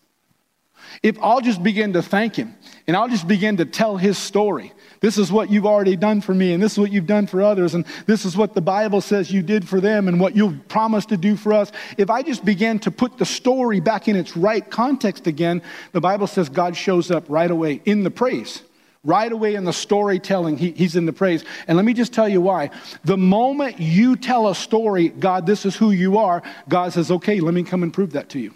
If 1.01 1.17
I'll 1.21 1.41
just 1.41 1.63
begin 1.63 1.93
to 1.93 2.03
thank 2.03 2.35
him 2.35 2.55
and 2.87 2.97
I'll 2.97 3.07
just 3.07 3.27
begin 3.27 3.57
to 3.57 3.65
tell 3.65 3.97
his 3.97 4.17
story. 4.17 4.73
This 4.99 5.17
is 5.17 5.31
what 5.31 5.49
you've 5.49 5.65
already 5.65 5.95
done 5.95 6.21
for 6.21 6.33
me, 6.33 6.53
and 6.53 6.61
this 6.61 6.73
is 6.73 6.79
what 6.79 6.91
you've 6.91 7.07
done 7.07 7.27
for 7.27 7.41
others, 7.41 7.75
and 7.75 7.85
this 8.05 8.25
is 8.25 8.37
what 8.37 8.53
the 8.53 8.61
Bible 8.61 9.01
says 9.01 9.31
you 9.31 9.41
did 9.41 9.67
for 9.67 9.81
them, 9.81 10.07
and 10.07 10.19
what 10.19 10.35
you've 10.35 10.67
promised 10.67 11.09
to 11.09 11.17
do 11.17 11.35
for 11.35 11.53
us. 11.53 11.71
If 11.97 12.09
I 12.09 12.21
just 12.23 12.43
begin 12.45 12.79
to 12.79 12.91
put 12.91 13.17
the 13.17 13.25
story 13.25 13.79
back 13.79 14.07
in 14.07 14.15
its 14.15 14.35
right 14.35 14.69
context 14.69 15.27
again, 15.27 15.61
the 15.91 16.01
Bible 16.01 16.27
says 16.27 16.49
God 16.49 16.75
shows 16.75 17.11
up 17.11 17.25
right 17.27 17.51
away 17.51 17.81
in 17.85 18.03
the 18.03 18.11
praise. 18.11 18.63
Right 19.05 19.33
away 19.33 19.55
in 19.55 19.65
the 19.65 19.73
storytelling, 19.73 20.57
he, 20.57 20.71
he's 20.71 20.95
in 20.95 21.05
the 21.05 21.11
praise. 21.11 21.43
And 21.67 21.75
let 21.75 21.83
me 21.83 21.93
just 21.93 22.13
tell 22.13 22.29
you 22.29 22.39
why. 22.39 22.69
The 23.03 23.17
moment 23.17 23.77
you 23.77 24.15
tell 24.15 24.47
a 24.47 24.55
story, 24.55 25.09
God, 25.09 25.45
this 25.45 25.65
is 25.65 25.75
who 25.75 25.91
you 25.91 26.17
are, 26.17 26.41
God 26.69 26.93
says, 26.93 27.11
okay, 27.11 27.41
let 27.41 27.53
me 27.53 27.63
come 27.63 27.83
and 27.83 27.93
prove 27.93 28.13
that 28.13 28.29
to 28.29 28.39
you. 28.39 28.53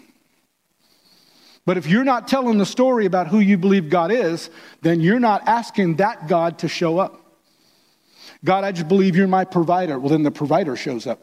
But 1.68 1.76
if 1.76 1.86
you're 1.86 2.02
not 2.02 2.28
telling 2.28 2.56
the 2.56 2.64
story 2.64 3.04
about 3.04 3.26
who 3.26 3.40
you 3.40 3.58
believe 3.58 3.90
God 3.90 4.10
is, 4.10 4.48
then 4.80 5.02
you're 5.02 5.20
not 5.20 5.46
asking 5.46 5.96
that 5.96 6.26
God 6.26 6.60
to 6.60 6.66
show 6.66 6.98
up. 6.98 7.42
God, 8.42 8.64
I 8.64 8.72
just 8.72 8.88
believe 8.88 9.14
you're 9.16 9.28
my 9.28 9.44
provider. 9.44 9.98
Well, 9.98 10.08
then 10.08 10.22
the 10.22 10.30
provider 10.30 10.76
shows 10.76 11.06
up. 11.06 11.22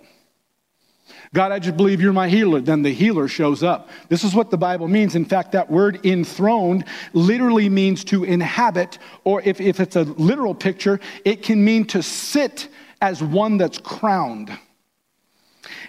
God, 1.34 1.52
I 1.52 1.58
just 1.58 1.76
believe 1.76 2.00
you're 2.00 2.14
my 2.14 2.30
healer. 2.30 2.62
Then 2.62 2.84
the 2.84 2.94
healer 2.94 3.28
shows 3.28 3.64
up. 3.64 3.90
This 4.10 4.24
is 4.24 4.36
what 4.36 4.52
the 4.52 4.58
Bible 4.58 4.88
means. 4.88 5.16
In 5.16 5.26
fact, 5.26 5.54
that 5.54 5.72
word 5.72 6.06
enthroned 6.06 6.86
literally 7.14 7.68
means 7.68 8.04
to 8.04 8.24
inhabit, 8.24 9.00
or 9.24 9.42
if, 9.46 9.60
if 9.60 9.80
it's 9.80 9.96
a 9.96 10.04
literal 10.04 10.54
picture, 10.54 11.00
it 11.24 11.42
can 11.42 11.66
mean 11.66 11.86
to 11.86 12.04
sit 12.04 12.68
as 13.02 13.24
one 13.24 13.58
that's 13.58 13.80
crowned. 13.80 14.56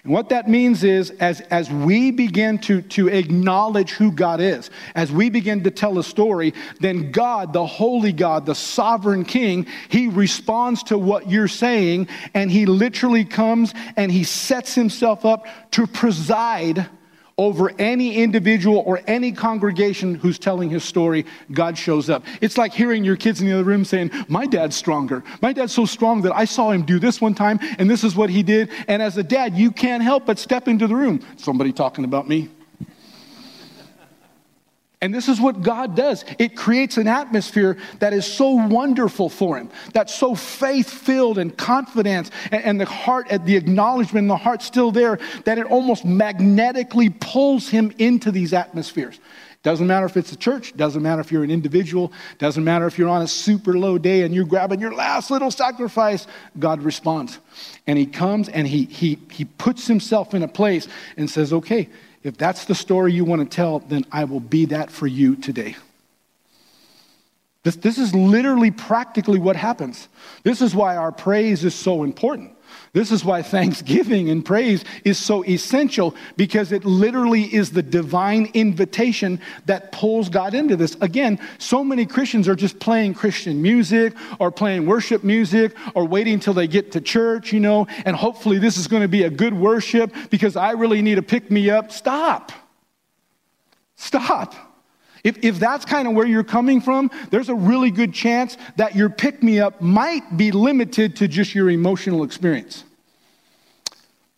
And 0.06 0.14
what 0.14 0.28
that 0.28 0.48
means 0.48 0.84
is, 0.84 1.10
as, 1.10 1.40
as 1.40 1.68
we 1.68 2.12
begin 2.12 2.58
to, 2.58 2.80
to 2.80 3.08
acknowledge 3.08 3.90
who 3.90 4.12
God 4.12 4.40
is, 4.40 4.70
as 4.94 5.10
we 5.10 5.30
begin 5.30 5.64
to 5.64 5.70
tell 5.72 5.98
a 5.98 6.04
story, 6.04 6.54
then 6.78 7.10
God, 7.10 7.52
the 7.52 7.66
holy 7.66 8.12
God, 8.12 8.46
the 8.46 8.54
sovereign 8.54 9.24
king, 9.24 9.66
he 9.88 10.06
responds 10.06 10.84
to 10.84 10.96
what 10.96 11.28
you're 11.28 11.48
saying, 11.48 12.06
and 12.34 12.52
he 12.52 12.66
literally 12.66 13.24
comes 13.24 13.74
and 13.96 14.12
he 14.12 14.22
sets 14.22 14.76
himself 14.76 15.24
up 15.24 15.44
to 15.72 15.88
preside 15.88 16.88
over 17.38 17.70
any 17.78 18.16
individual 18.16 18.82
or 18.86 19.00
any 19.06 19.30
congregation 19.30 20.14
who's 20.14 20.38
telling 20.38 20.70
his 20.70 20.84
story, 20.84 21.26
God 21.52 21.76
shows 21.76 22.08
up. 22.08 22.24
It's 22.40 22.56
like 22.56 22.72
hearing 22.72 23.04
your 23.04 23.16
kids 23.16 23.40
in 23.40 23.46
the 23.46 23.52
other 23.52 23.64
room 23.64 23.84
saying, 23.84 24.10
My 24.28 24.46
dad's 24.46 24.74
stronger. 24.74 25.22
My 25.42 25.52
dad's 25.52 25.74
so 25.74 25.84
strong 25.84 26.22
that 26.22 26.34
I 26.34 26.46
saw 26.46 26.70
him 26.70 26.82
do 26.82 26.98
this 26.98 27.20
one 27.20 27.34
time, 27.34 27.58
and 27.78 27.90
this 27.90 28.04
is 28.04 28.16
what 28.16 28.30
he 28.30 28.42
did. 28.42 28.70
And 28.88 29.02
as 29.02 29.18
a 29.18 29.22
dad, 29.22 29.54
you 29.54 29.70
can't 29.70 30.02
help 30.02 30.26
but 30.26 30.38
step 30.38 30.66
into 30.66 30.86
the 30.86 30.96
room. 30.96 31.20
Somebody 31.36 31.72
talking 31.72 32.04
about 32.04 32.26
me. 32.28 32.48
And 35.02 35.14
this 35.14 35.28
is 35.28 35.38
what 35.38 35.60
God 35.60 35.94
does. 35.94 36.24
It 36.38 36.56
creates 36.56 36.96
an 36.96 37.06
atmosphere 37.06 37.76
that 37.98 38.14
is 38.14 38.24
so 38.24 38.52
wonderful 38.52 39.28
for 39.28 39.58
Him, 39.58 39.68
that's 39.92 40.14
so 40.14 40.34
faith 40.34 40.88
filled 40.88 41.36
and 41.36 41.54
confidence, 41.56 42.30
and, 42.50 42.64
and, 42.64 42.80
the 42.80 42.86
heart, 42.86 43.26
at 43.28 43.44
the 43.44 43.56
acknowledgement, 43.56 44.24
and 44.24 44.30
the 44.30 44.36
heart 44.36 44.62
still 44.62 44.90
there, 44.90 45.18
that 45.44 45.58
it 45.58 45.66
almost 45.66 46.06
magnetically 46.06 47.10
pulls 47.10 47.68
Him 47.68 47.92
into 47.98 48.30
these 48.30 48.54
atmospheres. 48.54 49.20
Doesn't 49.62 49.86
matter 49.86 50.06
if 50.06 50.16
it's 50.16 50.32
a 50.32 50.36
church, 50.36 50.76
doesn't 50.76 51.02
matter 51.02 51.20
if 51.20 51.30
you're 51.30 51.44
an 51.44 51.50
individual, 51.50 52.12
doesn't 52.38 52.62
matter 52.62 52.86
if 52.86 52.98
you're 52.98 53.08
on 53.08 53.22
a 53.22 53.26
super 53.26 53.76
low 53.76 53.98
day 53.98 54.22
and 54.22 54.34
you're 54.34 54.44
grabbing 54.44 54.80
your 54.80 54.94
last 54.94 55.30
little 55.30 55.50
sacrifice, 55.50 56.26
God 56.58 56.82
responds. 56.82 57.38
And 57.86 57.98
He 57.98 58.06
comes 58.06 58.48
and 58.48 58.66
He, 58.66 58.84
he, 58.84 59.18
he 59.30 59.44
puts 59.44 59.88
Himself 59.88 60.34
in 60.34 60.42
a 60.42 60.48
place 60.48 60.88
and 61.16 61.28
says, 61.28 61.52
okay, 61.52 61.88
if 62.26 62.36
that's 62.36 62.64
the 62.64 62.74
story 62.74 63.12
you 63.12 63.24
want 63.24 63.48
to 63.48 63.54
tell, 63.54 63.78
then 63.78 64.04
I 64.10 64.24
will 64.24 64.40
be 64.40 64.66
that 64.66 64.90
for 64.90 65.06
you 65.06 65.36
today. 65.36 65.76
This, 67.66 67.74
this 67.74 67.98
is 67.98 68.14
literally 68.14 68.70
practically 68.70 69.40
what 69.40 69.56
happens. 69.56 70.08
This 70.44 70.62
is 70.62 70.72
why 70.72 70.96
our 70.96 71.10
praise 71.10 71.64
is 71.64 71.74
so 71.74 72.04
important. 72.04 72.52
This 72.92 73.10
is 73.10 73.24
why 73.24 73.42
thanksgiving 73.56 74.30
and 74.30 74.44
praise 74.44 74.84
is 75.04 75.18
so 75.18 75.44
essential 75.44 76.14
because 76.36 76.70
it 76.70 76.84
literally 76.84 77.42
is 77.42 77.72
the 77.72 77.82
divine 77.82 78.52
invitation 78.54 79.40
that 79.64 79.90
pulls 79.90 80.28
God 80.28 80.54
into 80.54 80.76
this. 80.76 80.96
Again, 81.00 81.40
so 81.58 81.82
many 81.82 82.06
Christians 82.06 82.46
are 82.46 82.54
just 82.54 82.78
playing 82.78 83.14
Christian 83.14 83.60
music 83.60 84.14
or 84.38 84.52
playing 84.52 84.86
worship 84.86 85.24
music 85.24 85.74
or 85.96 86.04
waiting 86.04 86.38
till 86.38 86.54
they 86.54 86.68
get 86.68 86.92
to 86.92 87.00
church, 87.00 87.52
you 87.52 87.58
know, 87.58 87.88
and 88.04 88.14
hopefully 88.14 88.60
this 88.60 88.78
is 88.78 88.86
going 88.86 89.02
to 89.02 89.08
be 89.08 89.24
a 89.24 89.30
good 89.30 89.54
worship 89.54 90.14
because 90.30 90.54
I 90.54 90.70
really 90.70 91.02
need 91.02 91.16
to 91.16 91.22
pick 91.22 91.50
me 91.50 91.68
up. 91.68 91.90
Stop. 91.90 92.52
Stop. 93.96 94.54
If, 95.26 95.42
if 95.42 95.58
that's 95.58 95.84
kind 95.84 96.06
of 96.06 96.14
where 96.14 96.24
you're 96.24 96.44
coming 96.44 96.80
from, 96.80 97.10
there's 97.30 97.48
a 97.48 97.54
really 97.54 97.90
good 97.90 98.14
chance 98.14 98.56
that 98.76 98.94
your 98.94 99.10
pick 99.10 99.42
me 99.42 99.58
up 99.58 99.80
might 99.80 100.36
be 100.36 100.52
limited 100.52 101.16
to 101.16 101.26
just 101.26 101.52
your 101.52 101.68
emotional 101.68 102.22
experience. 102.22 102.84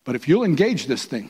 But 0.03 0.15
if 0.15 0.27
you'll 0.27 0.43
engage 0.43 0.87
this 0.87 1.05
thing, 1.05 1.29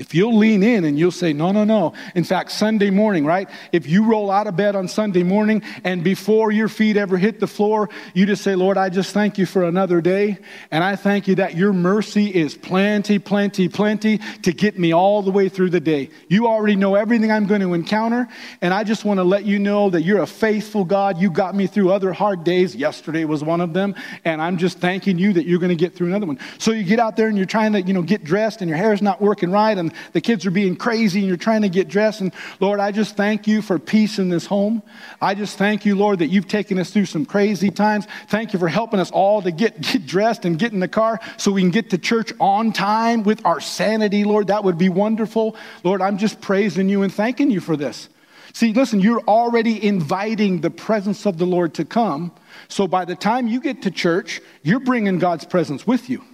if 0.00 0.14
you'll 0.14 0.36
lean 0.36 0.62
in 0.62 0.86
and 0.86 0.98
you'll 0.98 1.10
say, 1.10 1.34
no, 1.34 1.52
no, 1.52 1.62
no. 1.62 1.92
In 2.14 2.24
fact, 2.24 2.52
Sunday 2.52 2.88
morning, 2.88 3.26
right? 3.26 3.50
If 3.70 3.86
you 3.86 4.04
roll 4.04 4.30
out 4.30 4.46
of 4.46 4.56
bed 4.56 4.74
on 4.74 4.88
Sunday 4.88 5.22
morning 5.22 5.62
and 5.84 6.02
before 6.02 6.50
your 6.50 6.68
feet 6.68 6.96
ever 6.96 7.18
hit 7.18 7.38
the 7.38 7.46
floor, 7.46 7.90
you 8.14 8.24
just 8.24 8.42
say, 8.42 8.54
Lord, 8.54 8.78
I 8.78 8.88
just 8.88 9.12
thank 9.12 9.36
you 9.36 9.44
for 9.44 9.64
another 9.64 10.00
day. 10.00 10.38
And 10.70 10.82
I 10.82 10.96
thank 10.96 11.28
you 11.28 11.34
that 11.34 11.54
your 11.54 11.74
mercy 11.74 12.34
is 12.34 12.56
plenty, 12.56 13.18
plenty, 13.18 13.68
plenty 13.68 14.18
to 14.42 14.52
get 14.54 14.78
me 14.78 14.92
all 14.94 15.20
the 15.20 15.30
way 15.30 15.50
through 15.50 15.68
the 15.68 15.80
day. 15.80 16.08
You 16.28 16.46
already 16.46 16.76
know 16.76 16.94
everything 16.94 17.30
I'm 17.30 17.46
going 17.46 17.60
to 17.60 17.74
encounter. 17.74 18.26
And 18.62 18.72
I 18.72 18.84
just 18.84 19.04
want 19.04 19.18
to 19.18 19.24
let 19.24 19.44
you 19.44 19.58
know 19.58 19.90
that 19.90 20.00
you're 20.00 20.22
a 20.22 20.26
faithful 20.26 20.86
God. 20.86 21.18
You 21.18 21.30
got 21.30 21.54
me 21.54 21.66
through 21.66 21.92
other 21.92 22.14
hard 22.14 22.42
days. 22.42 22.74
Yesterday 22.74 23.26
was 23.26 23.44
one 23.44 23.60
of 23.60 23.74
them. 23.74 23.94
And 24.24 24.40
I'm 24.40 24.56
just 24.56 24.78
thanking 24.78 25.18
you 25.18 25.34
that 25.34 25.44
you're 25.44 25.58
going 25.58 25.68
to 25.68 25.76
get 25.76 25.94
through 25.94 26.06
another 26.06 26.26
one. 26.26 26.38
So 26.56 26.70
you 26.72 26.84
get 26.84 26.98
out 26.98 27.18
there 27.18 27.28
and 27.28 27.36
you're 27.36 27.44
trying 27.44 27.74
to, 27.74 27.82
you 27.82 27.92
know, 27.92 28.02
get 28.02 28.24
dressed 28.24 28.62
and 28.62 28.68
your 28.70 28.78
hair's 28.78 29.02
not 29.02 29.20
working 29.20 29.50
right. 29.50 29.76
And 29.76 29.89
the 30.12 30.20
kids 30.20 30.46
are 30.46 30.50
being 30.50 30.76
crazy 30.76 31.20
and 31.20 31.28
you're 31.28 31.36
trying 31.36 31.62
to 31.62 31.68
get 31.68 31.88
dressed. 31.88 32.20
And 32.20 32.32
Lord, 32.60 32.80
I 32.80 32.92
just 32.92 33.16
thank 33.16 33.46
you 33.46 33.62
for 33.62 33.78
peace 33.78 34.18
in 34.18 34.28
this 34.28 34.46
home. 34.46 34.82
I 35.20 35.34
just 35.34 35.58
thank 35.58 35.84
you, 35.84 35.94
Lord, 35.96 36.20
that 36.20 36.28
you've 36.28 36.48
taken 36.48 36.78
us 36.78 36.90
through 36.90 37.06
some 37.06 37.26
crazy 37.26 37.70
times. 37.70 38.06
Thank 38.28 38.52
you 38.52 38.58
for 38.58 38.68
helping 38.68 39.00
us 39.00 39.10
all 39.10 39.42
to 39.42 39.50
get, 39.50 39.80
get 39.92 40.06
dressed 40.06 40.44
and 40.44 40.58
get 40.58 40.72
in 40.72 40.80
the 40.80 40.88
car 40.88 41.20
so 41.36 41.52
we 41.52 41.62
can 41.62 41.70
get 41.70 41.90
to 41.90 41.98
church 41.98 42.32
on 42.40 42.72
time 42.72 43.22
with 43.22 43.44
our 43.44 43.60
sanity, 43.60 44.24
Lord. 44.24 44.48
That 44.48 44.64
would 44.64 44.78
be 44.78 44.88
wonderful. 44.88 45.56
Lord, 45.84 46.02
I'm 46.02 46.18
just 46.18 46.40
praising 46.40 46.88
you 46.88 47.02
and 47.02 47.12
thanking 47.12 47.50
you 47.50 47.60
for 47.60 47.76
this. 47.76 48.08
See, 48.52 48.72
listen, 48.72 49.00
you're 49.00 49.22
already 49.22 49.84
inviting 49.84 50.60
the 50.60 50.70
presence 50.70 51.24
of 51.26 51.38
the 51.38 51.46
Lord 51.46 51.74
to 51.74 51.84
come. 51.84 52.32
So 52.68 52.88
by 52.88 53.04
the 53.04 53.14
time 53.14 53.46
you 53.46 53.60
get 53.60 53.82
to 53.82 53.90
church, 53.90 54.40
you're 54.62 54.80
bringing 54.80 55.18
God's 55.18 55.44
presence 55.44 55.86
with 55.86 56.10
you 56.10 56.24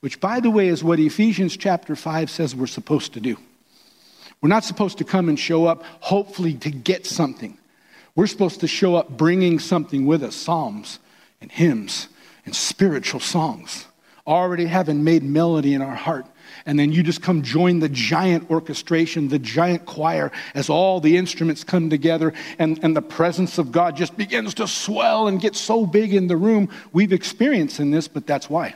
which, 0.00 0.20
by 0.20 0.40
the 0.40 0.50
way, 0.50 0.68
is 0.68 0.84
what 0.84 1.00
Ephesians 1.00 1.56
chapter 1.56 1.96
5 1.96 2.30
says 2.30 2.54
we're 2.54 2.66
supposed 2.66 3.14
to 3.14 3.20
do. 3.20 3.36
We're 4.40 4.48
not 4.48 4.64
supposed 4.64 4.98
to 4.98 5.04
come 5.04 5.28
and 5.28 5.38
show 5.38 5.66
up, 5.66 5.82
hopefully, 6.00 6.54
to 6.54 6.70
get 6.70 7.06
something. 7.06 7.58
We're 8.14 8.28
supposed 8.28 8.60
to 8.60 8.68
show 8.68 8.94
up 8.94 9.10
bringing 9.10 9.58
something 9.58 10.06
with 10.06 10.22
us 10.22 10.36
psalms 10.36 10.98
and 11.40 11.50
hymns 11.50 12.08
and 12.44 12.54
spiritual 12.54 13.20
songs, 13.20 13.86
already 14.26 14.66
having 14.66 15.02
made 15.02 15.22
melody 15.22 15.74
in 15.74 15.82
our 15.82 15.94
heart. 15.94 16.26
And 16.66 16.78
then 16.78 16.92
you 16.92 17.02
just 17.02 17.22
come 17.22 17.42
join 17.42 17.80
the 17.80 17.88
giant 17.88 18.50
orchestration, 18.50 19.28
the 19.28 19.38
giant 19.38 19.86
choir, 19.86 20.32
as 20.54 20.70
all 20.70 21.00
the 21.00 21.16
instruments 21.16 21.64
come 21.64 21.90
together 21.90 22.32
and, 22.58 22.78
and 22.82 22.96
the 22.96 23.02
presence 23.02 23.58
of 23.58 23.72
God 23.72 23.96
just 23.96 24.16
begins 24.16 24.54
to 24.54 24.66
swell 24.66 25.28
and 25.28 25.40
get 25.40 25.56
so 25.56 25.84
big 25.84 26.14
in 26.14 26.26
the 26.26 26.36
room. 26.36 26.70
We've 26.92 27.12
experienced 27.12 27.80
in 27.80 27.90
this, 27.90 28.08
but 28.08 28.26
that's 28.26 28.48
why. 28.48 28.74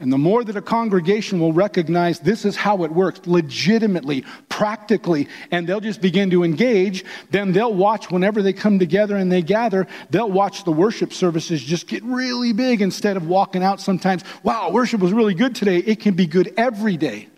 And 0.00 0.10
the 0.10 0.18
more 0.18 0.42
that 0.42 0.56
a 0.56 0.62
congregation 0.62 1.40
will 1.40 1.52
recognize 1.52 2.20
this 2.20 2.46
is 2.46 2.56
how 2.56 2.84
it 2.84 2.90
works, 2.90 3.20
legitimately, 3.26 4.24
practically, 4.48 5.28
and 5.50 5.66
they'll 5.66 5.80
just 5.80 6.00
begin 6.00 6.30
to 6.30 6.42
engage, 6.42 7.04
then 7.30 7.52
they'll 7.52 7.74
watch 7.74 8.10
whenever 8.10 8.40
they 8.40 8.54
come 8.54 8.78
together 8.78 9.18
and 9.18 9.30
they 9.30 9.42
gather, 9.42 9.86
they'll 10.08 10.30
watch 10.30 10.64
the 10.64 10.72
worship 10.72 11.12
services 11.12 11.62
just 11.62 11.86
get 11.86 12.02
really 12.02 12.54
big 12.54 12.80
instead 12.80 13.18
of 13.18 13.28
walking 13.28 13.62
out 13.62 13.78
sometimes. 13.78 14.24
Wow, 14.42 14.70
worship 14.70 15.02
was 15.02 15.12
really 15.12 15.34
good 15.34 15.54
today. 15.54 15.76
It 15.76 16.00
can 16.00 16.14
be 16.14 16.26
good 16.26 16.54
every 16.56 16.96
day, 16.96 17.28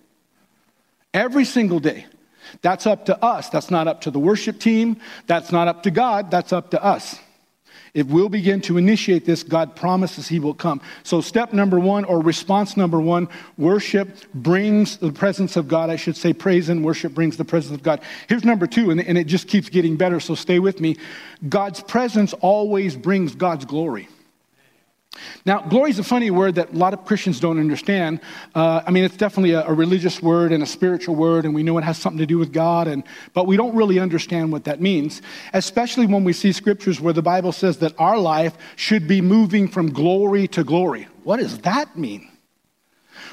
every 1.13 1.45
single 1.45 1.81
day. 1.81 2.07
That's 2.61 2.87
up 2.87 3.07
to 3.07 3.25
us. 3.25 3.49
That's 3.49 3.73
not 3.73 3.89
up 3.89 4.03
to 4.03 4.13
the 4.13 4.21
worship 4.21 4.61
team. 4.61 4.99
That's 5.27 5.51
not 5.51 5.67
up 5.67 5.83
to 5.83 5.91
God. 5.91 6.31
That's 6.31 6.53
up 6.53 6.71
to 6.71 6.83
us. 6.83 7.19
If 7.95 8.07
we'll 8.07 8.31
begin 8.31 8.63
to 8.63 8.79
initiate 8.79 9.27
this, 9.27 9.43
God 9.43 9.77
promises 9.77 10.27
He 10.27 10.39
will 10.39 10.55
come. 10.55 10.81
So, 11.03 11.21
step 11.21 11.53
number 11.53 11.79
one, 11.79 12.07
or 12.07 12.21
response 12.21 12.75
number 12.75 12.99
one, 12.99 13.29
worship 13.59 14.09
brings 14.33 14.97
the 14.97 15.13
presence 15.13 15.57
of 15.57 15.69
God. 15.69 15.91
I 15.91 15.97
should 15.97 16.17
say, 16.17 16.33
praise 16.33 16.71
and 16.71 16.83
worship 16.83 17.13
brings 17.13 17.37
the 17.37 17.45
presence 17.45 17.75
of 17.75 17.83
God. 17.83 18.01
Here's 18.31 18.45
number 18.45 18.67
two, 18.67 18.91
and, 18.91 19.01
and 19.01 19.19
it 19.19 19.25
just 19.25 19.47
keeps 19.47 19.69
getting 19.69 19.97
better, 19.97 20.21
so 20.21 20.35
stay 20.35 20.59
with 20.59 20.81
me. 20.81 20.97
God's 21.47 21.83
presence 21.83 22.33
always 22.35 22.97
brings 22.97 23.35
God's 23.35 23.67
glory. 23.67 24.09
Now, 25.45 25.61
glory 25.61 25.91
is 25.91 25.99
a 25.99 26.05
funny 26.05 26.31
word 26.31 26.55
that 26.55 26.73
a 26.73 26.77
lot 26.77 26.95
of 26.95 27.05
Christians 27.05 27.39
don't 27.39 27.59
understand. 27.59 28.21
Uh, 28.55 28.83
I 28.87 28.91
mean, 28.91 29.05
it's 29.05 29.17
definitely 29.17 29.53
a, 29.53 29.67
a, 29.67 29.73
religious 29.73 30.23
word 30.23 30.53
and 30.53 30.63
a 30.63 30.67
spiritual 30.67 31.17
word, 31.17 31.45
and 31.45 31.55
we 31.55 31.63
know 31.63 31.77
it 31.79 31.85
has 31.85 31.99
something 31.99 32.19
to 32.19 32.27
do 32.27 32.39
with 32.39 32.53
God, 32.53 32.89
and, 32.89 33.05
but 33.35 33.47
we 33.47 33.57
don't 33.57 33.75
really 33.75 33.99
understand 33.99 34.53
what 34.53 34.65
that 34.65 34.81
means, 34.81 35.21
especially 35.53 36.07
when 36.07 36.25
we 36.25 36.33
see 36.33 36.53
scriptures 36.53 37.01
where 37.01 37.13
the 37.13 37.23
Bible 37.23 37.53
says 37.53 37.79
that 37.79 37.93
our 37.99 38.19
life 38.19 38.57
should 38.77 39.07
be 39.07 39.21
moving 39.21 39.69
from 39.69 39.93
glory 39.93 40.49
to 40.49 40.65
glory. 40.65 41.09
What 41.25 41.39
does 41.39 41.59
that 41.59 41.97
mean? 41.97 42.29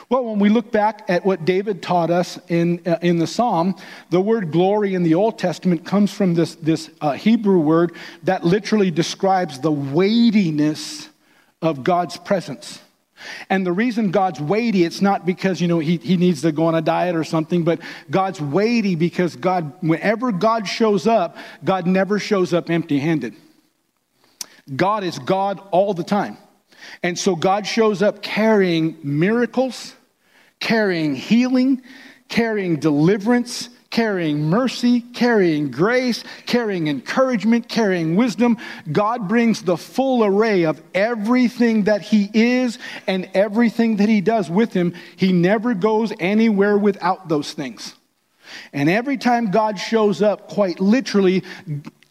Well, 0.09 0.25
when 0.25 0.39
we 0.39 0.49
look 0.49 0.71
back 0.71 1.05
at 1.07 1.23
what 1.23 1.45
David 1.45 1.83
taught 1.83 2.09
us 2.09 2.39
in, 2.47 2.81
uh, 2.87 2.97
in 3.03 3.19
the 3.19 3.27
psalm, 3.27 3.75
the 4.09 4.19
word 4.19 4.51
glory 4.51 4.95
in 4.95 5.03
the 5.03 5.13
Old 5.13 5.37
Testament 5.37 5.85
comes 5.85 6.11
from 6.11 6.33
this, 6.33 6.55
this 6.55 6.89
uh, 6.99 7.11
Hebrew 7.11 7.59
word 7.59 7.93
that 8.23 8.43
literally 8.43 8.89
describes 8.89 9.59
the 9.59 9.71
weightiness 9.71 11.08
of 11.61 11.83
God's 11.83 12.17
presence. 12.17 12.81
And 13.49 13.65
the 13.65 13.71
reason 13.71 14.11
God's 14.11 14.39
weighty, 14.39 14.83
it's 14.83 15.01
not 15.01 15.25
because, 15.25 15.59
you 15.59 15.67
know, 15.67 15.79
he, 15.79 15.97
he 15.97 16.15
needs 16.15 16.41
to 16.43 16.51
go 16.51 16.65
on 16.65 16.75
a 16.75 16.81
diet 16.81 17.15
or 17.15 17.23
something, 17.23 17.63
but 17.63 17.81
God's 18.09 18.39
weighty 18.39 18.95
because 18.95 19.35
God, 19.35 19.73
whenever 19.81 20.31
God 20.31 20.67
shows 20.67 21.05
up, 21.05 21.37
God 21.63 21.85
never 21.85 22.17
shows 22.17 22.53
up 22.53 22.69
empty 22.69 22.99
handed. 22.99 23.35
God 24.73 25.03
is 25.03 25.19
God 25.19 25.61
all 25.71 25.93
the 25.93 26.03
time. 26.03 26.37
And 27.03 27.17
so 27.19 27.35
God 27.35 27.67
shows 27.67 28.01
up 28.01 28.21
carrying 28.21 28.97
miracles, 29.03 29.95
carrying 30.59 31.15
healing, 31.15 31.81
carrying 32.29 32.77
deliverance, 32.77 33.69
carrying 33.89 34.43
mercy, 34.43 35.01
carrying 35.01 35.71
grace, 35.71 36.23
carrying 36.45 36.87
encouragement, 36.87 37.67
carrying 37.67 38.15
wisdom. 38.15 38.57
God 38.91 39.27
brings 39.27 39.63
the 39.63 39.77
full 39.77 40.23
array 40.23 40.63
of 40.63 40.81
everything 40.93 41.85
that 41.85 42.01
He 42.01 42.29
is 42.33 42.77
and 43.07 43.29
everything 43.33 43.97
that 43.97 44.09
He 44.09 44.21
does 44.21 44.49
with 44.49 44.73
Him. 44.73 44.93
He 45.15 45.31
never 45.31 45.73
goes 45.73 46.13
anywhere 46.19 46.77
without 46.77 47.29
those 47.29 47.53
things. 47.53 47.95
And 48.73 48.89
every 48.89 49.17
time 49.17 49.51
God 49.51 49.77
shows 49.77 50.21
up, 50.21 50.47
quite 50.49 50.79
literally, 50.79 51.43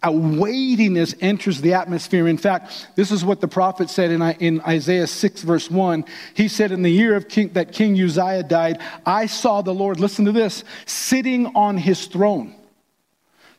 a 0.03 0.12
weightiness 0.12 1.14
enters 1.20 1.61
the 1.61 1.74
atmosphere. 1.74 2.28
In 2.28 2.38
fact, 2.38 2.88
this 2.94 3.11
is 3.11 3.24
what 3.24 3.40
the 3.40 3.49
prophet 3.49 3.90
said 3.90 4.12
in, 4.12 4.22
in 4.22 4.61
Isaiah 4.61 5.09
6, 5.09 5.42
verse 5.42 5.70
1. 5.70 6.05
He 6.34 6.46
said, 6.46 6.70
In 6.70 6.82
the 6.82 6.90
year 6.90 7.16
of 7.16 7.28
King, 7.28 7.49
that 7.55 7.72
King 7.72 8.01
Uzziah 8.01 8.44
died, 8.44 8.80
I 9.05 9.26
saw 9.26 9.61
the 9.61 9.74
Lord, 9.74 9.99
listen 9.99 10.24
to 10.26 10.32
this, 10.32 10.62
sitting 10.86 11.46
on 11.46 11.78
his 11.78 12.07
throne. 12.07 12.55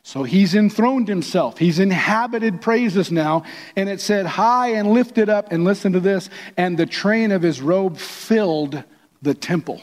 So 0.02 0.22
he's 0.22 0.54
enthroned 0.54 1.08
himself. 1.08 1.58
He's 1.58 1.78
inhabited 1.78 2.62
praises 2.62 3.12
now. 3.12 3.44
And 3.76 3.90
it 3.90 4.00
said, 4.00 4.24
High 4.24 4.70
and 4.72 4.92
lifted 4.92 5.28
up, 5.28 5.52
and 5.52 5.64
listen 5.64 5.92
to 5.92 6.00
this, 6.00 6.30
and 6.56 6.78
the 6.78 6.86
train 6.86 7.32
of 7.32 7.42
his 7.42 7.60
robe 7.60 7.98
filled 7.98 8.82
the 9.20 9.34
temple. 9.34 9.82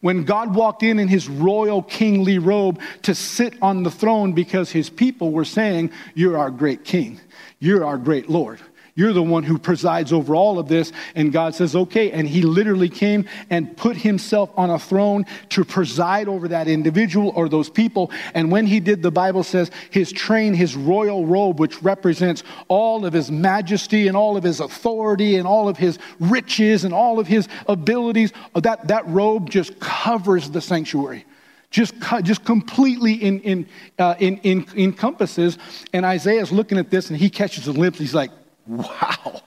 When 0.00 0.24
God 0.24 0.54
walked 0.54 0.82
in 0.82 0.98
in 0.98 1.08
his 1.08 1.28
royal 1.28 1.82
kingly 1.82 2.38
robe 2.38 2.80
to 3.02 3.14
sit 3.14 3.54
on 3.60 3.82
the 3.82 3.90
throne 3.90 4.32
because 4.32 4.70
his 4.70 4.88
people 4.88 5.30
were 5.30 5.44
saying, 5.44 5.90
You're 6.14 6.38
our 6.38 6.50
great 6.50 6.84
king, 6.84 7.20
you're 7.58 7.84
our 7.84 7.98
great 7.98 8.30
Lord. 8.30 8.60
You're 8.94 9.12
the 9.12 9.22
one 9.22 9.42
who 9.42 9.58
presides 9.58 10.12
over 10.12 10.34
all 10.34 10.58
of 10.58 10.68
this. 10.68 10.92
And 11.14 11.32
God 11.32 11.54
says, 11.54 11.76
okay. 11.76 12.10
And 12.10 12.28
he 12.28 12.42
literally 12.42 12.88
came 12.88 13.26
and 13.48 13.76
put 13.76 13.96
himself 13.96 14.50
on 14.56 14.70
a 14.70 14.78
throne 14.78 15.26
to 15.50 15.64
preside 15.64 16.28
over 16.28 16.48
that 16.48 16.68
individual 16.68 17.32
or 17.34 17.48
those 17.48 17.70
people. 17.70 18.10
And 18.34 18.50
when 18.50 18.66
he 18.66 18.80
did, 18.80 19.02
the 19.02 19.10
Bible 19.10 19.42
says, 19.42 19.70
his 19.90 20.12
train, 20.12 20.54
his 20.54 20.76
royal 20.76 21.26
robe, 21.26 21.60
which 21.60 21.82
represents 21.82 22.42
all 22.68 23.06
of 23.06 23.12
his 23.12 23.30
majesty 23.30 24.08
and 24.08 24.16
all 24.16 24.36
of 24.36 24.44
his 24.44 24.60
authority 24.60 25.36
and 25.36 25.46
all 25.46 25.68
of 25.68 25.76
his 25.76 25.98
riches 26.18 26.84
and 26.84 26.92
all 26.92 27.18
of 27.18 27.26
his 27.26 27.48
abilities, 27.68 28.32
that, 28.54 28.88
that 28.88 29.06
robe 29.08 29.50
just 29.50 29.78
covers 29.80 30.50
the 30.50 30.60
sanctuary 30.60 31.24
just, 31.70 31.94
just 32.24 32.44
completely 32.44 33.14
in, 33.14 33.40
in, 33.40 33.66
uh, 33.98 34.14
in, 34.18 34.38
in, 34.38 34.66
encompasses. 34.76 35.56
And 35.92 36.04
Isaiah's 36.04 36.50
looking 36.52 36.78
at 36.78 36.90
this 36.90 37.10
and 37.10 37.18
he 37.18 37.30
catches 37.30 37.68
a 37.68 37.72
glimpse. 37.72 37.98
He's 37.98 38.14
like, 38.14 38.30
Wow. 38.70 39.42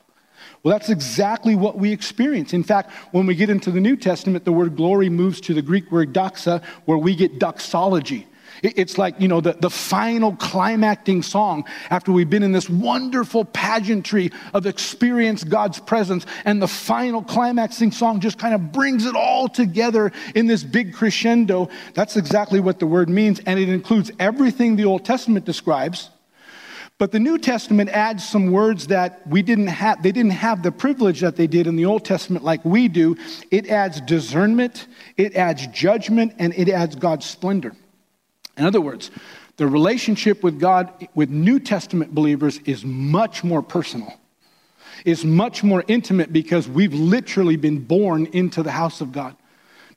Well, 0.64 0.78
that's 0.78 0.90
exactly 0.90 1.56
what 1.56 1.78
we 1.78 1.92
experience. 1.92 2.54
In 2.54 2.64
fact, 2.64 2.92
when 3.12 3.26
we 3.26 3.36
get 3.36 3.50
into 3.50 3.72
the 3.72 3.80
New 3.80 3.96
Testament, 3.96 4.46
the 4.46 4.52
word 4.52 4.76
glory 4.76 5.10
moves 5.10 5.42
to 5.42 5.54
the 5.54 5.62
Greek 5.62 5.92
word 5.92 6.14
doxa, 6.14 6.64
where 6.86 6.98
we 6.98 7.16
get 7.16 7.40
doxology. 7.40 8.28
It's 8.62 8.98
like, 8.98 9.20
you 9.20 9.28
know, 9.28 9.42
the, 9.42 9.54
the 9.54 9.70
final 9.70 10.36
climacting 10.36 11.22
song 11.22 11.66
after 11.90 12.14
we've 12.14 12.30
been 12.30 12.44
in 12.44 12.54
this 12.54 12.70
wonderful 12.70 13.44
pageantry 13.44 14.32
of 14.54 14.66
experience 14.66 15.44
God's 15.44 15.80
presence. 15.80 16.26
And 16.46 16.62
the 16.62 16.68
final 16.68 17.24
climaxing 17.24 17.92
song 17.92 18.22
just 18.22 18.38
kind 18.38 18.54
of 18.54 18.72
brings 18.72 19.06
it 19.06 19.16
all 19.16 19.50
together 19.50 20.14
in 20.34 20.48
this 20.48 20.64
big 20.64 20.94
crescendo. 20.94 21.70
That's 21.94 22.16
exactly 22.16 22.62
what 22.62 22.80
the 22.80 22.88
word 22.88 23.10
means. 23.10 23.42
And 23.46 23.60
it 23.60 23.68
includes 23.68 24.12
everything 24.18 24.78
the 24.78 24.86
Old 24.86 25.04
Testament 25.04 25.46
describes 25.46 26.10
but 26.98 27.12
the 27.12 27.20
New 27.20 27.38
Testament 27.38 27.90
adds 27.90 28.28
some 28.28 28.52
words 28.52 28.88
that 28.88 29.26
we 29.28 29.42
didn't 29.42 29.68
have, 29.68 30.04
they 30.04 30.12
didn't 30.12 30.32
have 30.32 30.62
the 30.64 30.72
privilege 30.72 31.22
that 31.22 31.36
they 31.36 31.48
did 31.48 31.68
in 31.68 31.76
the 31.76 31.86
Old 31.86 32.06
Testament 32.06 32.46
like 32.46 32.64
we 32.64 32.88
do. 32.88 33.18
It 33.52 33.68
adds 33.68 34.00
discernment, 34.02 34.88
it 35.18 35.36
adds 35.36 35.66
judgment, 35.68 36.34
and 36.40 36.54
it 36.56 36.70
adds 36.70 36.96
God's 36.96 37.26
splendor. 37.26 37.76
In 38.58 38.66
other 38.66 38.82
words, 38.82 39.10
the 39.58 39.68
relationship 39.68 40.44
with 40.44 40.60
God 40.60 41.08
with 41.16 41.30
New 41.30 41.60
Testament 41.60 42.14
believers 42.14 42.60
is 42.66 42.86
much 42.86 43.44
more 43.44 43.62
personal, 43.62 44.14
is 45.04 45.26
much 45.26 45.64
more 45.64 45.84
intimate 45.88 46.32
because 46.32 46.68
we've 46.68 46.94
literally 46.94 47.56
been 47.56 47.80
born 47.80 48.28
into 48.28 48.62
the 48.62 48.72
house 48.72 49.02
of 49.02 49.12
God 49.12 49.36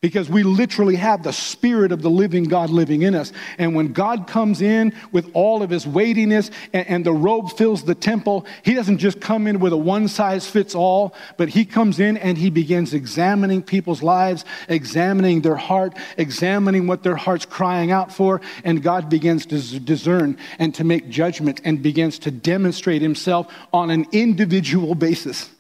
because 0.01 0.29
we 0.29 0.43
literally 0.43 0.97
have 0.97 1.23
the 1.23 1.33
Spirit 1.33 1.93
of 1.93 2.03
the 2.03 2.11
living 2.11 2.45
God 2.45 2.71
living 2.71 3.03
in 3.03 3.15
us. 3.15 3.33
And 3.59 3.75
when 3.75 3.93
God 3.93 4.27
comes 4.27 4.63
in 4.63 4.95
with 5.13 5.31
all 5.35 5.63
of 5.63 5.71
his 5.71 5.87
weightiness 5.87 6.51
and, 6.73 6.87
and, 6.89 7.07
the 7.07 7.13
robe 7.13 7.57
fills 7.57 7.85
the 7.85 7.95
temple, 7.95 8.47
he 8.63 8.75
doesn't 8.75 8.99
just 8.99 9.21
come 9.21 9.47
in 9.47 9.61
with 9.61 9.73
a 9.73 9.77
one 9.77 10.09
size 10.09 10.49
fits 10.49 10.75
all, 10.75 11.15
but 11.37 11.49
he 11.49 11.65
comes 11.65 12.01
in 12.01 12.17
and 12.17 12.37
he 12.37 12.51
begins 12.51 12.95
examining 12.95 13.63
people's 13.63 14.03
lives, 14.03 14.45
examining 14.69 15.43
their 15.43 15.57
heart, 15.57 15.97
examining 16.17 16.87
what 16.87 17.03
their 17.03 17.17
heart's 17.17 17.47
crying 17.47 17.93
out 17.93 18.13
for. 18.13 18.41
And 18.65 18.83
God 18.83 19.09
begins 19.09 19.47
to 19.47 19.81
discern 19.81 20.37
and 20.59 20.75
to 20.75 20.85
make 20.85 21.09
judgment 21.09 21.61
and 21.65 21.83
begins 21.83 22.19
to 22.21 22.31
demonstrate 22.31 23.03
himself 23.03 23.53
on 23.73 23.91
an 23.91 24.07
individual 24.13 24.95
basis. 24.95 25.51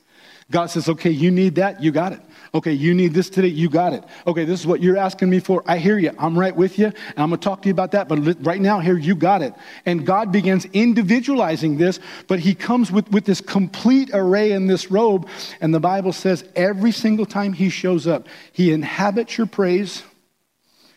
God 0.51 0.67
says, 0.67 0.89
okay, 0.89 1.11
you 1.11 1.31
need 1.31 1.57
that, 1.57 1.83
you 1.83 1.91
got 1.91 2.13
it. 2.13 2.21
Okay, 2.55 2.73
you 2.73 2.95
need 2.95 3.13
this 3.13 3.29
today, 3.29 3.49
you 3.49 3.69
got 3.69 3.93
it. 3.93 4.05
Okay, 4.27 4.45
this 4.45 4.61
is 4.61 4.67
what 4.67 4.83
you're 4.83 4.97
asking 4.97 5.31
me 5.31 5.41
for. 5.41 5.63
I 5.67 5.79
hear 5.79 5.99
you. 5.99 6.13
I'm 6.19 6.39
right 6.39 6.55
with 6.55 6.79
you. 6.79 6.87
And 6.87 7.19
I'm 7.19 7.31
going 7.31 7.41
to 7.41 7.45
talk 7.45 7.63
to 7.63 7.69
you 7.69 7.73
about 7.73 7.93
that. 7.93 8.09
But 8.09 8.45
right 8.45 8.61
now, 8.61 8.81
here, 8.81 8.97
you 8.97 9.15
got 9.15 9.43
it. 9.43 9.55
And 9.85 10.07
God 10.07 10.33
begins 10.33 10.65
individualizing 10.67 11.77
this, 11.77 12.01
but 12.29 12.39
He 12.39 12.55
comes 12.55 12.91
with, 12.91 13.11
with 13.11 13.25
this 13.25 13.41
complete 13.41 14.11
array 14.13 14.53
in 14.53 14.67
this 14.67 14.91
robe. 14.91 15.29
And 15.61 15.75
the 15.75 15.81
Bible 15.81 16.13
says 16.13 16.45
every 16.55 16.93
single 16.93 17.27
time 17.27 17.53
He 17.53 17.69
shows 17.69 18.07
up, 18.07 18.29
He 18.53 18.73
inhabits 18.73 19.39
your 19.39 19.47
praise. 19.47 20.03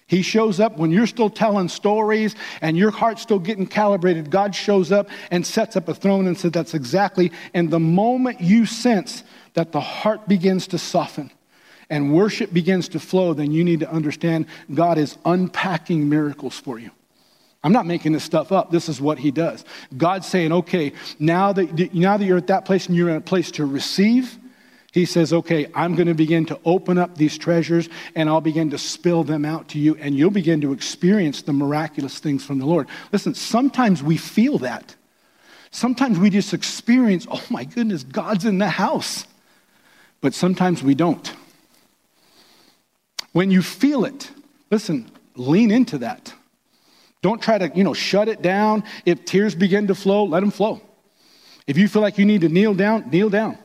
He 0.09 0.23
shows 0.23 0.59
up 0.59 0.77
when 0.79 0.89
you're 0.89 1.05
still 1.05 1.29
telling 1.29 1.69
stories 1.69 2.35
and 2.61 2.75
your 2.75 2.89
heart's 2.89 3.21
still 3.21 3.37
getting 3.37 3.67
calibrated. 3.67 4.31
God 4.31 4.55
shows 4.55 4.91
up 4.91 5.07
and 5.29 5.45
sets 5.45 5.75
up 5.75 5.87
a 5.87 5.93
throne 5.93 6.25
and 6.25 6.35
says, 6.35 6.51
That's 6.51 6.73
exactly. 6.73 7.31
And 7.53 7.69
the 7.69 7.79
moment 7.79 8.41
you 8.41 8.65
sense 8.65 9.23
that 9.53 9.71
the 9.71 9.79
heart 9.79 10.27
begins 10.27 10.65
to 10.67 10.79
soften, 10.79 11.29
and 11.89 12.13
worship 12.13 12.53
begins 12.53 12.89
to 12.89 12.99
flow, 12.99 13.33
then 13.33 13.51
you 13.51 13.63
need 13.63 13.79
to 13.79 13.91
understand 13.91 14.45
God 14.73 14.97
is 14.97 15.17
unpacking 15.25 16.07
miracles 16.07 16.57
for 16.57 16.79
you. 16.79 16.91
I'm 17.63 17.73
not 17.73 17.85
making 17.85 18.13
this 18.13 18.23
stuff 18.23 18.51
up. 18.51 18.71
This 18.71 18.87
is 18.87 19.01
what 19.01 19.19
he 19.19 19.31
does. 19.31 19.65
God's 19.97 20.27
saying, 20.27 20.51
okay, 20.53 20.93
now 21.19 21.51
that, 21.51 21.93
now 21.93 22.15
that 22.15 22.23
you're 22.23 22.37
at 22.37 22.47
that 22.47 22.65
place 22.65 22.87
and 22.87 22.95
you're 22.95 23.09
in 23.09 23.17
a 23.17 23.21
place 23.21 23.51
to 23.51 23.65
receive, 23.65 24.37
he 24.91 25.05
says, 25.05 25.33
okay, 25.33 25.67
I'm 25.75 25.95
going 25.95 26.07
to 26.07 26.13
begin 26.13 26.45
to 26.47 26.59
open 26.63 26.97
up 26.97 27.15
these 27.15 27.37
treasures 27.37 27.89
and 28.15 28.29
I'll 28.29 28.41
begin 28.41 28.69
to 28.71 28.77
spill 28.77 29.23
them 29.23 29.45
out 29.45 29.67
to 29.69 29.79
you 29.79 29.95
and 29.97 30.15
you'll 30.15 30.31
begin 30.31 30.61
to 30.61 30.71
experience 30.71 31.41
the 31.41 31.53
miraculous 31.53 32.19
things 32.19 32.45
from 32.45 32.59
the 32.59 32.65
Lord. 32.65 32.87
Listen, 33.11 33.35
sometimes 33.35 34.01
we 34.01 34.17
feel 34.17 34.57
that. 34.59 34.95
Sometimes 35.71 36.17
we 36.17 36.29
just 36.29 36.53
experience, 36.53 37.27
oh 37.29 37.43
my 37.49 37.65
goodness, 37.65 38.03
God's 38.03 38.45
in 38.45 38.57
the 38.57 38.69
house. 38.69 39.25
But 40.21 40.33
sometimes 40.33 40.81
we 40.81 40.95
don't. 40.95 41.31
When 43.31 43.51
you 43.51 43.61
feel 43.61 44.05
it, 44.05 44.31
listen, 44.71 45.09
lean 45.35 45.71
into 45.71 45.99
that. 45.99 46.33
Don't 47.21 47.41
try 47.41 47.57
to, 47.57 47.71
you 47.75 47.83
know, 47.83 47.93
shut 47.93 48.27
it 48.27 48.41
down. 48.41 48.83
If 49.05 49.25
tears 49.25 49.55
begin 49.55 49.87
to 49.87 49.95
flow, 49.95 50.23
let 50.23 50.39
them 50.39 50.51
flow. 50.51 50.81
If 51.67 51.77
you 51.77 51.87
feel 51.87 52.01
like 52.01 52.17
you 52.17 52.25
need 52.25 52.41
to 52.41 52.49
kneel 52.49 52.73
down, 52.73 53.09
kneel 53.11 53.29
down. 53.29 53.57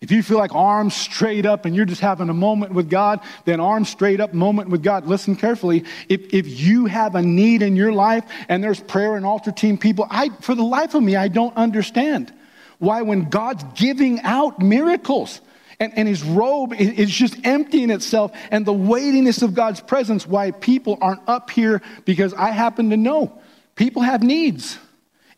If 0.00 0.10
you 0.10 0.22
feel 0.22 0.38
like 0.38 0.54
arms 0.54 0.94
straight 0.94 1.44
up 1.44 1.66
and 1.66 1.76
you're 1.76 1.84
just 1.84 2.00
having 2.00 2.30
a 2.30 2.34
moment 2.34 2.72
with 2.72 2.88
God, 2.88 3.20
then 3.44 3.60
arms 3.60 3.90
straight 3.90 4.18
up 4.18 4.32
moment 4.32 4.70
with 4.70 4.82
God. 4.82 5.06
Listen 5.06 5.36
carefully. 5.36 5.84
If, 6.08 6.32
if 6.32 6.46
you 6.48 6.86
have 6.86 7.14
a 7.14 7.22
need 7.22 7.60
in 7.60 7.76
your 7.76 7.92
life 7.92 8.24
and 8.48 8.64
there's 8.64 8.80
prayer 8.80 9.16
and 9.16 9.26
altar 9.26 9.52
team 9.52 9.76
people, 9.76 10.06
I, 10.10 10.30
for 10.40 10.54
the 10.54 10.64
life 10.64 10.94
of 10.94 11.02
me, 11.02 11.16
I 11.16 11.28
don't 11.28 11.54
understand 11.54 12.32
why 12.78 13.02
when 13.02 13.28
God's 13.28 13.62
giving 13.74 14.20
out 14.22 14.58
miracles, 14.58 15.42
and, 15.80 15.92
and 15.96 16.06
his 16.06 16.22
robe 16.22 16.74
is 16.74 17.10
just 17.10 17.44
emptying 17.44 17.90
itself, 17.90 18.32
and 18.50 18.64
the 18.66 18.72
weightiness 18.72 19.42
of 19.42 19.54
God's 19.54 19.80
presence, 19.80 20.26
why 20.26 20.50
people 20.50 20.98
aren't 21.00 21.26
up 21.26 21.50
here 21.50 21.82
because 22.04 22.34
I 22.34 22.50
happen 22.50 22.90
to 22.90 22.96
know 22.96 23.40
people 23.74 24.02
have 24.02 24.22
needs. 24.22 24.78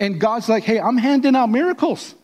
And 0.00 0.20
God's 0.20 0.48
like, 0.48 0.64
hey, 0.64 0.80
I'm 0.80 0.96
handing 0.96 1.36
out 1.36 1.48
miracles. 1.48 2.16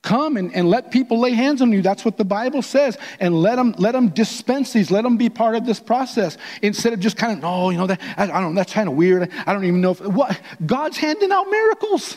Come 0.00 0.38
and, 0.38 0.54
and 0.54 0.70
let 0.70 0.90
people 0.90 1.20
lay 1.20 1.32
hands 1.32 1.60
on 1.60 1.70
you. 1.72 1.82
That's 1.82 2.04
what 2.04 2.16
the 2.16 2.24
Bible 2.24 2.62
says. 2.62 2.96
And 3.20 3.42
let 3.42 3.56
them, 3.56 3.74
let 3.76 3.92
them 3.92 4.08
dispense 4.08 4.72
these. 4.72 4.90
Let 4.90 5.02
them 5.04 5.18
be 5.18 5.28
part 5.28 5.54
of 5.54 5.66
this 5.66 5.78
process. 5.78 6.38
Instead 6.62 6.94
of 6.94 7.00
just 7.00 7.18
kind 7.18 7.36
of, 7.36 7.44
oh, 7.44 7.68
you 7.68 7.76
know, 7.76 7.86
that, 7.86 8.00
I, 8.16 8.24
I 8.30 8.40
don't 8.40 8.54
that's 8.54 8.72
kind 8.72 8.88
of 8.88 8.94
weird. 8.94 9.30
I 9.46 9.52
don't 9.52 9.64
even 9.64 9.82
know 9.82 9.90
if, 9.90 10.00
what? 10.00 10.40
God's 10.64 10.96
handing 10.96 11.30
out 11.30 11.50
miracles. 11.50 12.16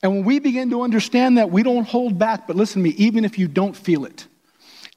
And 0.00 0.12
when 0.12 0.24
we 0.24 0.38
begin 0.38 0.70
to 0.70 0.82
understand 0.82 1.38
that, 1.38 1.50
we 1.50 1.64
don't 1.64 1.88
hold 1.88 2.18
back. 2.20 2.46
But 2.46 2.54
listen 2.54 2.84
to 2.84 2.88
me, 2.88 2.94
even 2.98 3.24
if 3.24 3.36
you 3.36 3.48
don't 3.48 3.76
feel 3.76 4.04
it, 4.04 4.27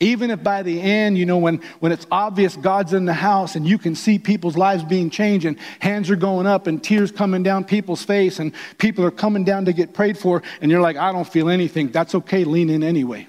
even 0.02 0.32
if 0.32 0.44
by 0.44 0.64
the 0.64 0.82
end, 0.82 1.16
you 1.18 1.28
know, 1.28 1.38
when, 1.38 1.62
when 1.80 1.92
it's 1.92 2.08
obvious 2.12 2.58
God's 2.58 2.92
in 2.92 3.06
the 3.06 3.14
house 3.14 3.56
and 3.56 3.68
you 3.68 3.78
can 3.78 3.94
see 3.94 4.18
people's 4.18 4.58
lives 4.58 4.84
being 4.84 5.12
changed 5.12 5.46
and 5.46 5.58
hands 5.80 6.10
are 6.10 6.16
going 6.16 6.48
up 6.48 6.66
and 6.66 6.84
tears 6.84 7.12
coming 7.12 7.44
down 7.44 7.64
people's 7.64 8.04
face 8.04 8.40
and 8.40 8.52
people 8.80 9.06
are 9.06 9.12
coming 9.12 9.44
down 9.44 9.66
to 9.66 9.74
get 9.74 9.94
prayed 9.94 10.18
for, 10.18 10.42
and 10.60 10.72
you're 10.72 10.82
like, 10.82 10.98
I 10.98 11.12
don't 11.12 11.28
feel 11.28 11.50
anything, 11.50 11.90
that's 11.90 12.16
okay, 12.16 12.44
lean 12.44 12.72
in 12.72 12.84
anyway. 12.84 13.28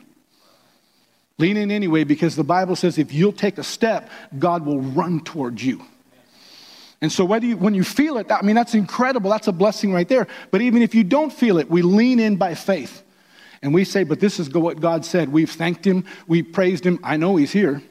Lean 1.36 1.58
in 1.58 1.70
anyway 1.70 2.04
because 2.04 2.36
the 2.36 2.44
Bible 2.44 2.74
says 2.74 2.96
if 2.96 3.12
you'll 3.12 3.32
take 3.32 3.58
a 3.58 3.64
step, 3.64 4.08
God 4.38 4.64
will 4.64 4.80
run 4.80 5.20
towards 5.20 5.62
you. 5.62 5.82
And 7.02 7.12
so 7.12 7.24
whether 7.26 7.44
you, 7.44 7.56
when 7.58 7.74
you 7.74 7.84
feel 7.84 8.16
it, 8.16 8.30
I 8.32 8.40
mean, 8.42 8.54
that's 8.54 8.74
incredible. 8.74 9.28
That's 9.28 9.48
a 9.48 9.52
blessing 9.52 9.92
right 9.92 10.08
there. 10.08 10.26
But 10.50 10.62
even 10.62 10.80
if 10.80 10.94
you 10.94 11.04
don't 11.04 11.32
feel 11.32 11.58
it, 11.58 11.68
we 11.68 11.82
lean 11.82 12.18
in 12.18 12.36
by 12.36 12.54
faith. 12.54 13.01
And 13.62 13.72
we 13.72 13.84
say, 13.84 14.02
but 14.02 14.18
this 14.18 14.40
is 14.40 14.52
what 14.52 14.80
God 14.80 15.04
said. 15.04 15.30
We've 15.30 15.50
thanked 15.50 15.86
him, 15.86 16.04
we 16.26 16.42
praised 16.42 16.84
him. 16.84 16.98
I 17.02 17.16
know 17.16 17.36
he's 17.36 17.52
here. 17.52 17.82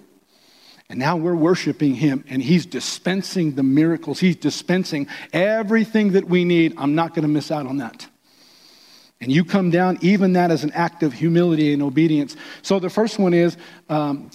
And 0.89 0.99
now 0.99 1.15
we're 1.15 1.35
worshiping 1.35 1.95
him, 1.95 2.25
and 2.27 2.41
he's 2.43 2.65
dispensing 2.65 3.55
the 3.55 3.63
miracles. 3.63 4.19
He's 4.19 4.35
dispensing 4.35 5.07
everything 5.31 6.11
that 6.11 6.27
we 6.27 6.43
need. 6.43 6.73
I'm 6.77 6.95
not 6.95 7.13
going 7.15 7.23
to 7.23 7.29
miss 7.29 7.49
out 7.49 7.65
on 7.65 7.77
that. 7.77 8.05
And 9.21 9.31
you 9.31 9.45
come 9.45 9.69
down, 9.69 9.99
even 10.01 10.33
that 10.33 10.51
as 10.51 10.65
an 10.65 10.71
act 10.71 11.01
of 11.03 11.13
humility 11.13 11.71
and 11.71 11.81
obedience. 11.81 12.35
So 12.61 12.79
the 12.79 12.89
first 12.89 13.19
one 13.19 13.33
is 13.33 13.55
um, 13.87 14.31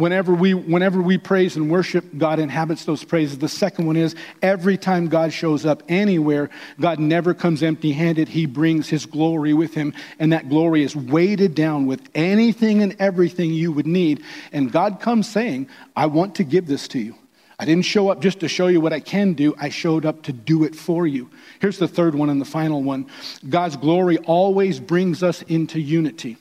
whenever 0.00 0.32
we, 0.32 0.54
whenever 0.54 1.00
we 1.02 1.18
praise 1.18 1.56
and 1.56 1.70
worship, 1.70 2.04
God 2.16 2.38
inhabits 2.38 2.84
those 2.84 3.04
praises. 3.04 3.38
The 3.38 3.48
second 3.48 3.86
one 3.86 3.96
is 3.96 4.14
every 4.42 4.78
time 4.78 5.08
God 5.08 5.32
shows 5.32 5.66
up 5.66 5.82
anywhere, 5.88 6.48
God 6.80 6.98
never 6.98 7.34
comes 7.34 7.62
empty 7.62 7.92
handed. 7.92 8.28
He 8.28 8.46
brings 8.46 8.88
his 8.88 9.06
glory 9.06 9.52
with 9.52 9.74
him, 9.74 9.92
and 10.18 10.32
that 10.32 10.48
glory 10.48 10.82
is 10.82 10.96
weighted 10.96 11.54
down 11.54 11.86
with 11.86 12.00
anything 12.14 12.82
and 12.82 12.96
everything 12.98 13.52
you 13.52 13.72
would 13.72 13.86
need. 13.86 14.24
And 14.52 14.72
God 14.72 15.00
comes 15.00 15.28
saying, 15.28 15.68
I 15.94 16.06
want 16.06 16.34
to 16.36 16.44
give 16.44 16.66
this 16.66 16.88
to 16.88 16.98
you. 16.98 17.14
I 17.58 17.66
didn't 17.66 17.84
show 17.84 18.08
up 18.08 18.22
just 18.22 18.40
to 18.40 18.48
show 18.48 18.68
you 18.68 18.80
what 18.80 18.94
I 18.94 19.00
can 19.00 19.34
do, 19.34 19.54
I 19.58 19.68
showed 19.68 20.06
up 20.06 20.22
to 20.22 20.32
do 20.32 20.64
it 20.64 20.74
for 20.74 21.06
you. 21.06 21.28
Here's 21.60 21.78
the 21.78 21.86
third 21.86 22.14
one 22.14 22.30
and 22.30 22.40
the 22.40 22.46
final 22.46 22.82
one 22.82 23.06
God's 23.46 23.76
glory 23.76 24.16
always 24.16 24.80
brings 24.80 25.22
us 25.22 25.42
into 25.42 25.78
unity. 25.78 26.38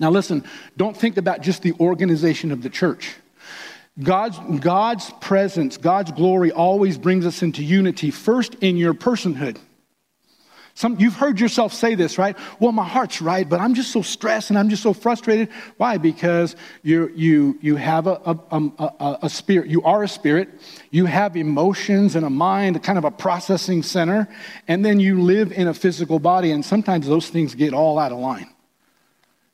Now, 0.00 0.10
listen, 0.10 0.44
don't 0.76 0.96
think 0.96 1.16
about 1.16 1.42
just 1.42 1.62
the 1.62 1.72
organization 1.80 2.52
of 2.52 2.62
the 2.62 2.70
church. 2.70 3.14
God's, 4.00 4.38
God's 4.60 5.10
presence, 5.20 5.76
God's 5.76 6.12
glory 6.12 6.52
always 6.52 6.96
brings 6.96 7.26
us 7.26 7.42
into 7.42 7.64
unity, 7.64 8.10
first 8.10 8.54
in 8.56 8.76
your 8.76 8.94
personhood. 8.94 9.58
Some, 10.74 11.00
you've 11.00 11.16
heard 11.16 11.40
yourself 11.40 11.72
say 11.72 11.96
this, 11.96 12.18
right? 12.18 12.36
Well, 12.60 12.70
my 12.70 12.86
heart's 12.86 13.20
right, 13.20 13.48
but 13.48 13.58
I'm 13.58 13.74
just 13.74 13.90
so 13.90 14.00
stressed 14.00 14.50
and 14.50 14.58
I'm 14.58 14.68
just 14.68 14.84
so 14.84 14.92
frustrated. 14.92 15.48
Why? 15.76 15.98
Because 15.98 16.54
you, 16.84 17.10
you, 17.16 17.58
you 17.60 17.74
have 17.74 18.06
a, 18.06 18.20
a, 18.24 18.38
um, 18.52 18.72
a, 18.78 19.18
a 19.22 19.28
spirit. 19.28 19.66
You 19.66 19.82
are 19.82 20.04
a 20.04 20.08
spirit. 20.08 20.48
You 20.92 21.06
have 21.06 21.36
emotions 21.36 22.14
and 22.14 22.24
a 22.24 22.30
mind, 22.30 22.80
kind 22.84 22.96
of 22.96 23.04
a 23.04 23.10
processing 23.10 23.82
center. 23.82 24.28
And 24.68 24.84
then 24.84 25.00
you 25.00 25.20
live 25.20 25.50
in 25.50 25.66
a 25.66 25.74
physical 25.74 26.20
body. 26.20 26.52
And 26.52 26.64
sometimes 26.64 27.08
those 27.08 27.28
things 27.28 27.56
get 27.56 27.74
all 27.74 27.98
out 27.98 28.12
of 28.12 28.18
line. 28.18 28.48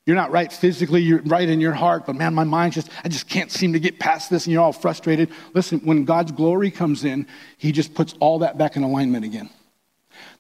You're 0.07 0.17
not 0.17 0.31
right 0.31 0.53
physically, 0.53 1.01
you're 1.01 1.23
right 1.23 1.49
in 1.49 1.61
your 1.61 1.73
heart, 1.73 2.05
but 2.05 2.15
man, 2.15 2.35
my 2.35 2.45
mind 2.45 2.75
just, 2.75 2.91
I 3.05 3.09
just 3.09 3.29
can't 3.29 3.51
seem 3.51 3.73
to 3.73 3.81
get 3.81 3.99
past 3.99 4.29
this, 4.29 4.45
and 4.45 4.53
you're 4.53 4.63
all 4.63 4.73
frustrated. 4.73 5.31
Listen, 5.55 5.81
when 5.81 6.05
God's 6.05 6.33
glory 6.33 6.71
comes 6.71 7.05
in, 7.05 7.27
He 7.57 7.73
just 7.73 7.95
puts 7.95 8.15
all 8.21 8.41
that 8.41 8.59
back 8.59 8.77
in 8.77 8.83
alignment 8.83 9.25
again. 9.25 9.49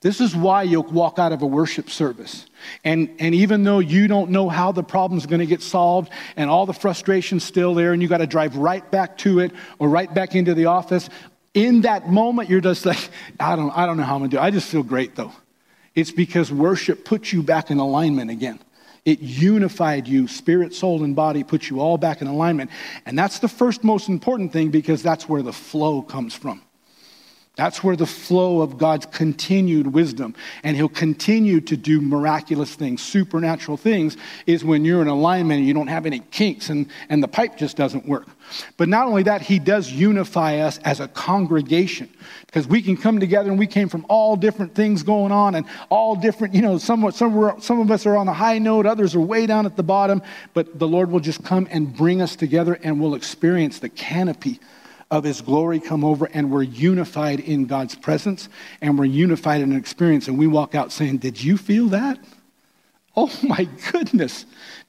This 0.00 0.20
is 0.20 0.36
why 0.36 0.64
you'll 0.64 0.84
walk 0.84 1.18
out 1.18 1.32
of 1.32 1.42
a 1.42 1.46
worship 1.46 1.88
service. 1.88 2.46
And, 2.84 3.10
and 3.18 3.34
even 3.34 3.64
though 3.64 3.78
you 3.78 4.06
don't 4.06 4.30
know 4.30 4.48
how 4.48 4.70
the 4.70 4.82
problem's 4.82 5.26
to 5.26 5.46
get 5.46 5.62
solved 5.62 6.10
and 6.36 6.50
all 6.50 6.66
the 6.66 6.74
frustration's 6.74 7.42
still 7.42 7.74
there 7.74 7.92
and 7.92 8.02
you 8.02 8.08
got 8.08 8.18
to 8.18 8.26
drive 8.26 8.56
right 8.56 8.88
back 8.90 9.16
to 9.18 9.40
it 9.40 9.52
or 9.78 9.88
right 9.88 10.12
back 10.12 10.34
into 10.34 10.54
the 10.54 10.66
office, 10.66 11.08
in 11.54 11.82
that 11.82 12.08
moment, 12.08 12.50
you're 12.50 12.60
just 12.60 12.84
like, 12.84 13.10
I 13.40 13.56
don't, 13.56 13.70
I 13.70 13.86
don't 13.86 13.96
know 13.96 14.02
how 14.02 14.16
I'm 14.16 14.22
to 14.22 14.28
do 14.28 14.36
it. 14.36 14.42
I 14.42 14.50
just 14.50 14.68
feel 14.68 14.82
great 14.82 15.16
though. 15.16 15.32
It's 15.94 16.10
because 16.10 16.52
worship 16.52 17.04
puts 17.04 17.32
you 17.32 17.42
back 17.42 17.70
in 17.70 17.78
alignment 17.78 18.30
again. 18.30 18.58
It 19.04 19.20
unified 19.20 20.08
you, 20.08 20.26
spirit, 20.26 20.74
soul, 20.74 21.04
and 21.04 21.14
body, 21.14 21.44
put 21.44 21.68
you 21.68 21.80
all 21.80 21.98
back 21.98 22.22
in 22.22 22.26
alignment. 22.26 22.70
And 23.04 23.18
that's 23.18 23.38
the 23.38 23.48
first 23.48 23.84
most 23.84 24.08
important 24.08 24.52
thing 24.52 24.70
because 24.70 25.02
that's 25.02 25.28
where 25.28 25.42
the 25.42 25.52
flow 25.52 26.00
comes 26.00 26.34
from. 26.34 26.62
That's 27.56 27.84
where 27.84 27.94
the 27.94 28.06
flow 28.06 28.62
of 28.62 28.78
God's 28.78 29.06
continued 29.06 29.86
wisdom, 29.86 30.34
and 30.64 30.76
He'll 30.76 30.88
continue 30.88 31.60
to 31.60 31.76
do 31.76 32.00
miraculous 32.00 32.74
things, 32.74 33.00
supernatural 33.00 33.76
things, 33.76 34.16
is 34.46 34.64
when 34.64 34.84
you're 34.84 35.02
in 35.02 35.08
alignment 35.08 35.58
and 35.58 35.68
you 35.68 35.74
don't 35.74 35.86
have 35.86 36.04
any 36.04 36.18
kinks 36.18 36.68
and, 36.68 36.88
and 37.08 37.22
the 37.22 37.28
pipe 37.28 37.56
just 37.56 37.76
doesn't 37.76 38.08
work. 38.08 38.26
But 38.76 38.88
not 38.88 39.06
only 39.06 39.22
that, 39.24 39.42
He 39.42 39.58
does 39.58 39.90
unify 39.90 40.58
us 40.58 40.78
as 40.78 41.00
a 41.00 41.08
congregation 41.08 42.08
because 42.46 42.66
we 42.66 42.82
can 42.82 42.96
come 42.96 43.20
together 43.20 43.50
and 43.50 43.58
we 43.58 43.66
came 43.66 43.88
from 43.88 44.06
all 44.08 44.36
different 44.36 44.74
things 44.74 45.02
going 45.02 45.32
on 45.32 45.54
and 45.54 45.66
all 45.90 46.16
different, 46.16 46.54
you 46.54 46.62
know, 46.62 46.78
some, 46.78 47.10
some, 47.12 47.60
some 47.60 47.80
of 47.80 47.90
us 47.90 48.06
are 48.06 48.16
on 48.16 48.26
the 48.26 48.32
high 48.32 48.58
note, 48.58 48.86
others 48.86 49.14
are 49.14 49.20
way 49.20 49.46
down 49.46 49.66
at 49.66 49.76
the 49.76 49.82
bottom, 49.82 50.22
but 50.52 50.78
the 50.78 50.86
Lord 50.86 51.10
will 51.10 51.20
just 51.20 51.44
come 51.44 51.66
and 51.70 51.96
bring 51.96 52.22
us 52.22 52.36
together 52.36 52.78
and 52.82 53.00
we'll 53.00 53.14
experience 53.14 53.78
the 53.78 53.88
canopy 53.88 54.60
of 55.10 55.24
his 55.24 55.40
glory 55.40 55.80
come 55.80 56.04
over 56.04 56.26
and 56.32 56.50
we're 56.50 56.62
unified 56.62 57.40
in 57.40 57.66
God's 57.66 57.94
presence 57.94 58.48
and 58.80 58.98
we're 58.98 59.04
unified 59.04 59.60
in 59.60 59.72
an 59.72 59.78
experience. 59.78 60.28
And 60.28 60.38
we 60.38 60.46
walk 60.46 60.74
out 60.74 60.92
saying, 60.92 61.18
Did 61.18 61.42
you 61.42 61.56
feel 61.56 61.88
that? 61.88 62.18
Oh 63.16 63.32
my 63.42 63.68
goodness. 63.92 64.44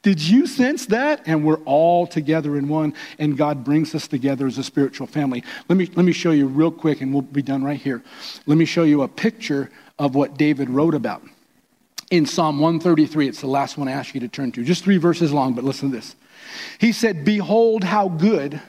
Did 0.06 0.22
you 0.22 0.46
sense 0.46 0.86
that? 0.86 1.24
And 1.26 1.44
we're 1.44 1.64
all 1.66 2.06
together 2.06 2.58
in 2.58 2.68
one, 2.68 2.94
and 3.18 3.36
God 3.36 3.64
brings 3.64 3.96
us 3.96 4.08
together 4.08 4.46
as 4.46 4.60
a 4.60 4.64
spiritual 4.64 5.08
family. 5.08 5.44
Let 5.68 5.78
me, 5.78 5.88
let 5.96 6.06
me 6.06 6.12
show 6.12 6.30
you 6.30 6.46
real 6.46 6.70
quick, 6.70 7.02
and 7.02 7.12
we'll 7.12 7.24
be 7.24 7.42
done 7.42 7.64
right 7.64 7.82
here. 7.82 8.04
Let 8.46 8.60
me 8.60 8.66
show 8.66 8.84
you 8.84 9.02
a 9.02 9.08
picture 9.08 9.72
of 9.98 10.14
what 10.14 10.38
David 10.38 10.70
wrote 10.70 10.94
about. 10.94 11.24
In 12.12 12.28
Psalm 12.28 12.60
133, 12.60 13.28
it's 13.28 13.42
the 13.42 13.48
last 13.48 13.80
one 13.80 13.88
I 13.88 13.94
ask 13.94 14.14
you 14.14 14.20
to 14.20 14.28
turn 14.28 14.52
to. 14.52 14.64
Just 14.64 14.84
three 14.84 14.98
verses 14.98 15.34
long, 15.34 15.56
but 15.56 15.64
listen 15.64 15.90
to 15.90 15.96
this. 15.96 16.16
He 16.78 16.92
said, 16.92 17.26
Behold 17.26 17.84
how 17.84 18.08
good 18.08 18.62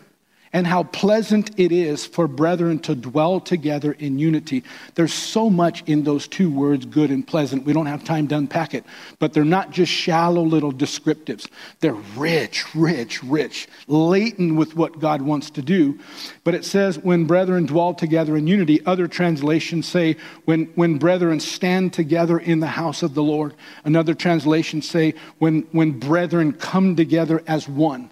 and 0.57 0.67
how 0.67 0.85
pleasant 0.85 1.51
it 1.61 1.71
is 1.71 2.07
for 2.07 2.27
brethren 2.27 2.79
to 2.79 2.95
dwell 2.95 3.41
together 3.41 3.93
in 3.93 4.19
unity. 4.19 4.65
There's 4.95 5.13
so 5.13 5.51
much 5.51 5.83
in 5.87 6.05
those 6.05 6.27
two 6.27 6.51
words, 6.51 6.87
good 6.87 7.11
and 7.11 7.27
pleasant. 7.27 7.67
We 7.67 7.75
don't 7.75 7.85
have 7.85 8.05
time 8.05 8.27
to 8.29 8.39
unpack 8.39 8.73
it, 8.73 8.83
but 9.19 9.35
they're 9.35 9.45
not 9.45 9.71
just 9.71 9.93
shallow 9.93 10.43
little 10.43 10.73
descriptives. 10.73 11.47
They're 11.81 11.93
rich, 11.93 12.75
rich, 12.75 13.23
rich, 13.23 13.69
latent 13.87 14.57
with 14.57 14.75
what 14.75 14.99
God 14.99 15.21
wants 15.21 15.51
to 15.51 15.61
do. 15.61 15.99
But 16.43 16.55
it 16.55 16.65
says, 16.65 16.99
when 17.01 17.27
brethren 17.27 17.67
dwell 17.67 17.93
together 17.93 18.35
in 18.35 18.47
unity. 18.47 18.83
Other 18.87 19.09
translations 19.09 19.87
say, 19.87 20.17
when, 20.47 20.73
when 20.75 20.97
brethren 20.97 21.39
stand 21.39 21.93
together 21.93 22.39
in 22.39 22.61
the 22.61 22.67
house 22.67 23.03
of 23.03 23.13
the 23.13 23.23
Lord. 23.23 23.53
Another 23.85 24.15
translation 24.15 24.81
say, 24.81 25.13
when, 25.37 25.65
when 25.73 25.99
brethren 25.99 26.55
come 26.55 26.97
together 26.97 27.43
as 27.47 27.69
one. 27.69 28.09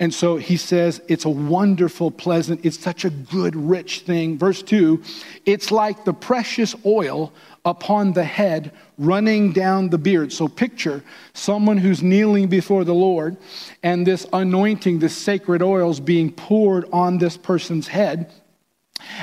And 0.00 0.14
so 0.14 0.36
he 0.36 0.56
says, 0.56 1.00
it's 1.08 1.24
a 1.24 1.30
wonderful, 1.30 2.12
pleasant, 2.12 2.64
it's 2.64 2.78
such 2.78 3.04
a 3.04 3.10
good, 3.10 3.56
rich 3.56 4.00
thing. 4.00 4.38
Verse 4.38 4.62
2 4.62 5.02
it's 5.44 5.70
like 5.72 6.04
the 6.04 6.12
precious 6.12 6.74
oil 6.86 7.32
upon 7.64 8.12
the 8.12 8.24
head 8.24 8.72
running 8.96 9.52
down 9.52 9.90
the 9.90 9.98
beard. 9.98 10.32
So 10.32 10.46
picture 10.46 11.02
someone 11.34 11.78
who's 11.78 12.02
kneeling 12.02 12.46
before 12.48 12.84
the 12.84 12.94
Lord 12.94 13.36
and 13.82 14.06
this 14.06 14.26
anointing, 14.32 15.00
this 15.00 15.16
sacred 15.16 15.62
oils 15.62 15.98
being 15.98 16.32
poured 16.32 16.86
on 16.92 17.18
this 17.18 17.36
person's 17.36 17.88
head 17.88 18.32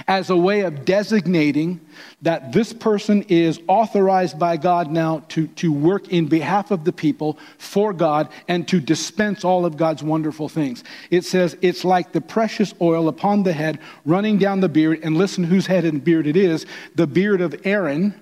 as 0.07 0.30
a 0.30 0.36
way 0.36 0.61
of 0.61 0.86
designating 0.86 1.80
that 2.21 2.51
this 2.51 2.73
person 2.73 3.23
is 3.23 3.59
authorized 3.67 4.38
by 4.39 4.57
God 4.57 4.91
now 4.91 5.23
to, 5.30 5.47
to 5.47 5.71
work 5.71 6.07
in 6.09 6.28
behalf 6.28 6.71
of 6.71 6.84
the 6.84 6.91
people 6.91 7.38
for 7.57 7.93
God 7.93 8.30
and 8.47 8.67
to 8.67 8.80
dispense 8.80 9.43
all 9.43 9.65
of 9.65 9.78
God's 9.78 10.03
wonderful 10.03 10.49
things. 10.49 10.84
It 11.09 11.23
says 11.23 11.57
it's 11.61 11.86
like 11.86 12.11
the 12.11 12.21
precious 12.21 12.73
oil 12.82 13.07
upon 13.07 13.43
the 13.43 13.53
head 13.53 13.80
running 14.05 14.38
down 14.38 14.59
the 14.59 14.69
beard, 14.69 14.99
and 15.03 15.17
listen 15.17 15.43
whose 15.43 15.67
head 15.67 15.86
and 15.86 16.03
beard 16.03 16.28
it 16.28 16.38
is 16.38 16.65
the 16.95 17.07
beard 17.07 17.41
of 17.41 17.55
Aaron 17.63 18.19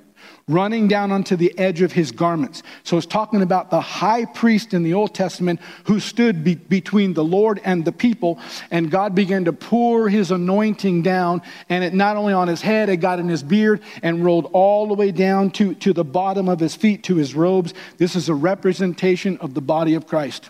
running 0.48 0.88
down 0.88 1.12
onto 1.12 1.36
the 1.36 1.58
edge 1.58 1.82
of 1.82 1.92
his 1.92 2.12
garments. 2.12 2.64
So 2.84 2.98
it's 2.98 3.06
talking 3.06 3.42
about 3.42 3.70
the 3.70 3.80
high 3.80 4.26
priest 4.26 4.74
in 4.74 4.84
the 4.84 4.94
Old 4.94 5.16
Testament 5.16 5.60
who 5.86 6.00
stood 6.00 6.44
be- 6.44 6.56
between 6.56 7.14
the 7.14 7.24
Lord 7.24 7.62
and 7.64 7.86
the 7.86 7.92
people, 7.92 8.40
and 8.70 8.92
God 8.92 9.16
began 9.16 9.46
to 9.46 9.54
pour 9.54 10.10
his 10.10 10.32
anointing 10.32 11.02
down, 11.02 11.42
and 11.70 11.84
it 11.84 11.94
not 11.94 12.18
only 12.18 12.34
on 12.34 12.48
his 12.48 12.62
head, 12.62 12.90
it 12.90 12.98
got 12.98 13.20
in 13.20 13.30
his 13.30 13.44
beard 13.44 13.82
and 14.02 14.24
rolled 14.24 14.50
all 14.54 14.88
the 14.88 14.94
way 14.94 15.12
down 15.12 15.52
to, 15.52 15.74
to 15.76 15.94
the 15.94 16.04
bottom 16.04 16.50
of 16.50 16.60
his 16.60 16.76
feet, 16.76 17.04
to 17.04 17.16
his 17.16 17.36
robes. 17.36 17.74
This 17.98 18.16
is 18.16 18.30
a 18.30 18.36
representation 18.36 19.38
of 19.38 19.54
the 19.54 19.62
body 19.62 19.94
of 19.94 20.08
Christ. 20.08 20.50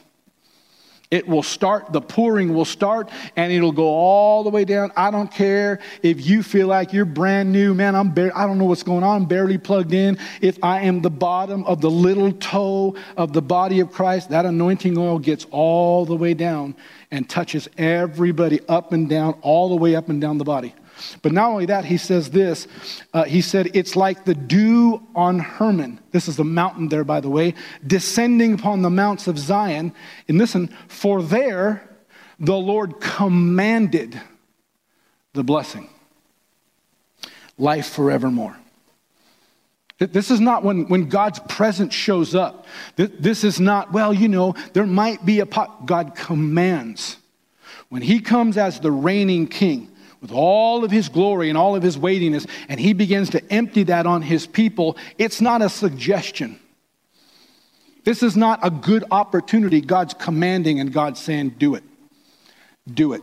It 1.13 1.27
will 1.27 1.43
start, 1.43 1.93
the 1.93 2.01
pouring 2.01 2.55
will 2.55 2.65
start, 2.65 3.11
and 3.35 3.53
it'll 3.53 3.71
go 3.71 3.85
all 3.85 4.43
the 4.43 4.49
way 4.49 4.65
down. 4.65 4.91
I 4.95 5.11
don't 5.11 5.31
care 5.31 5.79
if 6.01 6.25
you 6.25 6.41
feel 6.41 6.65
like 6.65 6.91
you're 6.91 7.05
brand 7.05 7.51
new, 7.51 7.75
man. 7.75 7.93
I'm 7.93 8.09
bare, 8.09 8.35
I 8.35 8.47
don't 8.47 8.57
know 8.57 8.65
what's 8.65 8.81
going 8.81 9.03
on. 9.03 9.21
I'm 9.21 9.27
barely 9.27 9.59
plugged 9.59 9.93
in. 9.93 10.17
If 10.41 10.57
I 10.63 10.81
am 10.81 11.03
the 11.03 11.11
bottom 11.11 11.65
of 11.65 11.81
the 11.81 11.91
little 11.91 12.31
toe 12.31 12.95
of 13.15 13.31
the 13.31 13.43
body 13.43 13.79
of 13.79 13.91
Christ, 13.91 14.31
that 14.31 14.47
anointing 14.47 14.97
oil 14.97 15.19
gets 15.19 15.45
all 15.51 16.03
the 16.03 16.15
way 16.15 16.33
down 16.33 16.75
and 17.11 17.29
touches 17.29 17.69
everybody 17.77 18.59
up 18.67 18.91
and 18.91 19.07
down, 19.07 19.33
all 19.43 19.69
the 19.69 19.75
way 19.75 19.95
up 19.95 20.09
and 20.09 20.19
down 20.19 20.39
the 20.39 20.43
body. 20.43 20.73
But 21.21 21.31
not 21.31 21.49
only 21.49 21.65
that, 21.67 21.85
he 21.85 21.97
says 21.97 22.31
this. 22.31 22.67
Uh, 23.13 23.23
he 23.23 23.41
said, 23.41 23.71
It's 23.73 23.95
like 23.95 24.25
the 24.25 24.35
dew 24.35 25.01
on 25.15 25.39
Hermon. 25.39 25.99
This 26.11 26.27
is 26.27 26.35
the 26.35 26.43
mountain 26.43 26.89
there, 26.89 27.03
by 27.03 27.19
the 27.19 27.29
way, 27.29 27.53
descending 27.85 28.53
upon 28.53 28.81
the 28.81 28.89
mounts 28.89 29.27
of 29.27 29.37
Zion. 29.37 29.93
And 30.27 30.37
listen, 30.37 30.67
for 30.87 31.21
there 31.21 31.89
the 32.39 32.57
Lord 32.57 32.99
commanded 32.99 34.19
the 35.33 35.43
blessing 35.43 35.89
life 37.57 37.87
forevermore. 37.87 38.57
This 39.99 40.31
is 40.31 40.41
not 40.41 40.63
when, 40.63 40.87
when 40.89 41.07
God's 41.07 41.39
presence 41.39 41.93
shows 41.93 42.35
up. 42.35 42.65
This 42.95 43.43
is 43.43 43.59
not, 43.59 43.93
well, 43.93 44.13
you 44.13 44.27
know, 44.27 44.55
there 44.73 44.85
might 44.85 45.25
be 45.25 45.39
a 45.39 45.45
pot. 45.45 45.85
God 45.85 46.15
commands. 46.15 47.17
When 47.89 48.01
He 48.01 48.19
comes 48.19 48.57
as 48.57 48.79
the 48.79 48.91
reigning 48.91 49.47
king, 49.47 49.92
with 50.23 50.31
all 50.31 50.85
of 50.85 50.89
his 50.89 51.09
glory 51.09 51.49
and 51.49 51.57
all 51.57 51.75
of 51.75 51.83
his 51.83 51.97
weightiness, 51.97 52.47
and 52.69 52.79
he 52.79 52.93
begins 52.93 53.29
to 53.31 53.51
empty 53.51 53.83
that 53.83 54.07
on 54.07 54.21
his 54.21 54.47
people, 54.47 54.95
it's 55.17 55.41
not 55.41 55.61
a 55.61 55.67
suggestion. 55.67 56.57
This 58.05 58.23
is 58.23 58.37
not 58.37 58.59
a 58.63 58.71
good 58.71 59.03
opportunity. 59.11 59.81
God's 59.81 60.13
commanding 60.13 60.79
and 60.79 60.93
God's 60.93 61.19
saying, 61.19 61.55
do 61.57 61.75
it. 61.75 61.83
Do 62.91 63.11
it. 63.11 63.21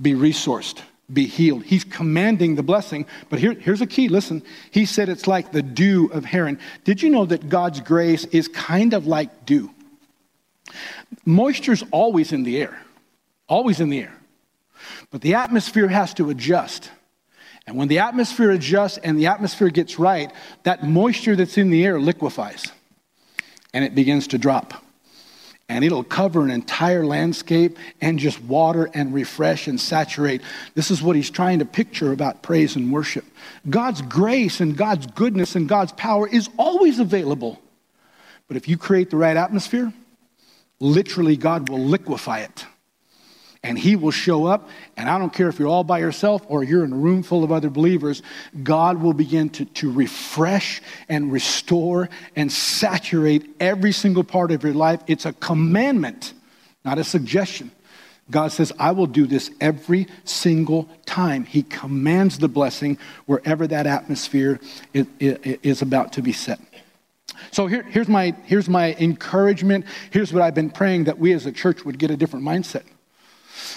Be 0.00 0.14
resourced. 0.14 0.80
Be 1.12 1.26
healed. 1.26 1.64
He's 1.64 1.84
commanding 1.84 2.54
the 2.54 2.62
blessing. 2.62 3.04
But 3.28 3.38
here, 3.38 3.52
here's 3.52 3.82
a 3.82 3.86
key. 3.86 4.08
Listen. 4.08 4.42
He 4.70 4.86
said 4.86 5.10
it's 5.10 5.26
like 5.26 5.52
the 5.52 5.62
dew 5.62 6.06
of 6.14 6.24
Hermon. 6.24 6.58
Did 6.84 7.02
you 7.02 7.10
know 7.10 7.26
that 7.26 7.50
God's 7.50 7.80
grace 7.80 8.24
is 8.26 8.48
kind 8.48 8.94
of 8.94 9.06
like 9.06 9.44
dew? 9.44 9.70
Moisture's 11.26 11.84
always 11.90 12.32
in 12.32 12.44
the 12.44 12.58
air. 12.58 12.80
Always 13.48 13.80
in 13.80 13.90
the 13.90 14.00
air. 14.00 14.19
But 15.10 15.20
the 15.20 15.34
atmosphere 15.34 15.88
has 15.88 16.14
to 16.14 16.30
adjust. 16.30 16.90
And 17.66 17.76
when 17.76 17.88
the 17.88 18.00
atmosphere 18.00 18.50
adjusts 18.50 18.98
and 18.98 19.18
the 19.18 19.26
atmosphere 19.26 19.68
gets 19.68 19.98
right, 19.98 20.32
that 20.64 20.84
moisture 20.84 21.36
that's 21.36 21.58
in 21.58 21.70
the 21.70 21.84
air 21.84 22.00
liquefies 22.00 22.70
and 23.72 23.84
it 23.84 23.94
begins 23.94 24.28
to 24.28 24.38
drop. 24.38 24.74
And 25.68 25.84
it'll 25.84 26.02
cover 26.02 26.42
an 26.42 26.50
entire 26.50 27.06
landscape 27.06 27.78
and 28.00 28.18
just 28.18 28.42
water 28.42 28.90
and 28.92 29.14
refresh 29.14 29.68
and 29.68 29.80
saturate. 29.80 30.42
This 30.74 30.90
is 30.90 31.00
what 31.00 31.14
he's 31.14 31.30
trying 31.30 31.60
to 31.60 31.64
picture 31.64 32.12
about 32.12 32.42
praise 32.42 32.74
and 32.74 32.90
worship. 32.90 33.24
God's 33.68 34.02
grace 34.02 34.60
and 34.60 34.76
God's 34.76 35.06
goodness 35.06 35.54
and 35.54 35.68
God's 35.68 35.92
power 35.92 36.26
is 36.26 36.48
always 36.56 36.98
available. 36.98 37.60
But 38.48 38.56
if 38.56 38.66
you 38.66 38.76
create 38.76 39.10
the 39.10 39.16
right 39.16 39.36
atmosphere, 39.36 39.92
literally 40.80 41.36
God 41.36 41.68
will 41.68 41.78
liquefy 41.78 42.40
it 42.40 42.66
and 43.62 43.78
he 43.78 43.96
will 43.96 44.10
show 44.10 44.46
up. 44.46 44.68
And 44.96 45.08
I 45.08 45.18
don't 45.18 45.32
care 45.32 45.48
if 45.48 45.58
you're 45.58 45.68
all 45.68 45.84
by 45.84 45.98
yourself 45.98 46.42
or 46.48 46.64
you're 46.64 46.84
in 46.84 46.92
a 46.92 46.96
room 46.96 47.22
full 47.22 47.44
of 47.44 47.52
other 47.52 47.70
believers, 47.70 48.22
God 48.62 49.02
will 49.02 49.12
begin 49.12 49.50
to, 49.50 49.64
to 49.66 49.92
refresh 49.92 50.80
and 51.08 51.30
restore 51.30 52.08
and 52.36 52.50
saturate 52.50 53.48
every 53.60 53.92
single 53.92 54.24
part 54.24 54.50
of 54.50 54.64
your 54.64 54.72
life. 54.72 55.02
It's 55.06 55.26
a 55.26 55.32
commandment, 55.34 56.32
not 56.84 56.98
a 56.98 57.04
suggestion. 57.04 57.70
God 58.30 58.52
says, 58.52 58.72
I 58.78 58.92
will 58.92 59.08
do 59.08 59.26
this 59.26 59.50
every 59.60 60.06
single 60.24 60.88
time. 61.04 61.44
He 61.44 61.64
commands 61.64 62.38
the 62.38 62.48
blessing 62.48 62.96
wherever 63.26 63.66
that 63.66 63.86
atmosphere 63.86 64.60
is, 64.94 65.06
is 65.18 65.82
about 65.82 66.12
to 66.14 66.22
be 66.22 66.32
set. 66.32 66.60
So 67.50 67.66
here, 67.66 67.82
here's, 67.82 68.08
my, 68.08 68.34
here's 68.44 68.68
my 68.68 68.94
encouragement. 68.94 69.84
Here's 70.10 70.32
what 70.32 70.42
I've 70.42 70.54
been 70.54 70.70
praying 70.70 71.04
that 71.04 71.18
we 71.18 71.32
as 71.32 71.46
a 71.46 71.52
church 71.52 71.84
would 71.84 71.98
get 71.98 72.10
a 72.10 72.16
different 72.16 72.44
mindset. 72.44 72.84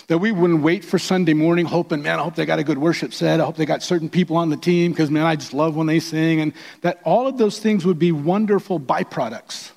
That 0.07 0.17
we 0.17 0.31
wouldn't 0.31 0.61
wait 0.61 0.83
for 0.83 0.99
Sunday 0.99 1.33
morning 1.33 1.65
hoping, 1.65 2.01
man, 2.01 2.19
I 2.19 2.23
hope 2.23 2.35
they 2.35 2.45
got 2.45 2.59
a 2.59 2.63
good 2.63 2.77
worship 2.77 3.13
set. 3.13 3.39
I 3.39 3.45
hope 3.45 3.55
they 3.55 3.65
got 3.65 3.83
certain 3.83 4.09
people 4.09 4.37
on 4.37 4.49
the 4.49 4.57
team 4.57 4.91
because, 4.91 5.09
man, 5.09 5.25
I 5.25 5.35
just 5.35 5.53
love 5.53 5.75
when 5.75 5.87
they 5.87 5.99
sing. 5.99 6.41
And 6.41 6.53
that 6.81 6.99
all 7.03 7.27
of 7.27 7.37
those 7.37 7.59
things 7.59 7.85
would 7.85 7.99
be 7.99 8.11
wonderful 8.11 8.79
byproducts. 8.79 9.71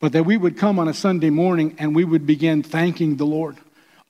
But 0.00 0.12
that 0.12 0.24
we 0.24 0.36
would 0.36 0.56
come 0.56 0.78
on 0.78 0.88
a 0.88 0.94
Sunday 0.94 1.30
morning 1.30 1.74
and 1.78 1.94
we 1.94 2.04
would 2.04 2.26
begin 2.26 2.62
thanking 2.62 3.16
the 3.16 3.26
Lord 3.26 3.56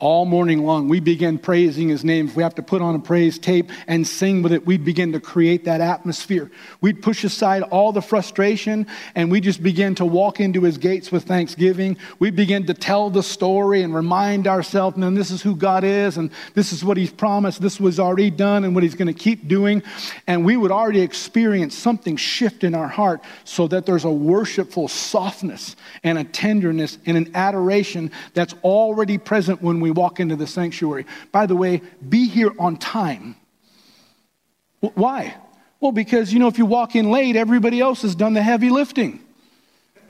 all 0.00 0.24
morning 0.24 0.64
long. 0.64 0.88
We 0.88 1.00
begin 1.00 1.38
praising 1.38 1.88
his 1.88 2.04
name. 2.04 2.28
If 2.28 2.36
we 2.36 2.44
have 2.44 2.54
to 2.54 2.62
put 2.62 2.80
on 2.80 2.94
a 2.94 3.00
praise 3.00 3.36
tape 3.36 3.68
and 3.88 4.06
sing 4.06 4.42
with 4.42 4.52
it, 4.52 4.64
we 4.64 4.78
begin 4.78 5.10
to 5.12 5.18
create 5.18 5.64
that 5.64 5.80
atmosphere. 5.80 6.52
We'd 6.80 7.02
push 7.02 7.24
aside 7.24 7.62
all 7.64 7.90
the 7.90 8.00
frustration 8.00 8.86
and 9.16 9.28
we 9.28 9.40
just 9.40 9.60
begin 9.60 9.96
to 9.96 10.04
walk 10.04 10.38
into 10.38 10.62
his 10.62 10.78
gates 10.78 11.10
with 11.10 11.24
thanksgiving. 11.24 11.96
We 12.20 12.30
begin 12.30 12.64
to 12.66 12.74
tell 12.74 13.10
the 13.10 13.24
story 13.24 13.82
and 13.82 13.92
remind 13.92 14.46
ourselves, 14.46 14.96
man, 14.96 15.14
this 15.14 15.32
is 15.32 15.42
who 15.42 15.56
God 15.56 15.82
is 15.82 16.16
and 16.16 16.30
this 16.54 16.72
is 16.72 16.84
what 16.84 16.96
he's 16.96 17.12
promised. 17.12 17.60
This 17.60 17.80
was 17.80 17.98
already 17.98 18.30
done 18.30 18.62
and 18.62 18.76
what 18.76 18.84
he's 18.84 18.94
going 18.94 19.12
to 19.12 19.20
keep 19.20 19.48
doing. 19.48 19.82
And 20.28 20.44
we 20.44 20.56
would 20.56 20.70
already 20.70 21.00
experience 21.00 21.76
something 21.76 22.16
shift 22.16 22.62
in 22.62 22.72
our 22.72 22.86
heart 22.86 23.20
so 23.42 23.66
that 23.66 23.84
there's 23.84 24.04
a 24.04 24.12
worshipful 24.12 24.86
softness 24.86 25.74
and 26.04 26.18
a 26.18 26.24
tenderness 26.24 26.98
and 27.04 27.16
an 27.16 27.32
adoration 27.34 28.12
that's 28.34 28.54
already 28.62 29.18
present 29.18 29.60
when 29.60 29.80
we 29.80 29.87
we 29.88 29.92
walk 29.92 30.20
into 30.20 30.36
the 30.36 30.46
sanctuary. 30.46 31.06
By 31.32 31.46
the 31.46 31.56
way, 31.56 31.80
be 32.06 32.28
here 32.28 32.52
on 32.58 32.76
time. 32.76 33.36
Why? 34.80 35.34
Well, 35.80 35.92
because, 35.92 36.32
you 36.32 36.38
know, 36.38 36.48
if 36.48 36.58
you 36.58 36.66
walk 36.66 36.94
in 36.94 37.10
late, 37.10 37.36
everybody 37.36 37.80
else 37.80 38.02
has 38.02 38.14
done 38.14 38.34
the 38.34 38.42
heavy 38.42 38.68
lifting. 38.68 39.20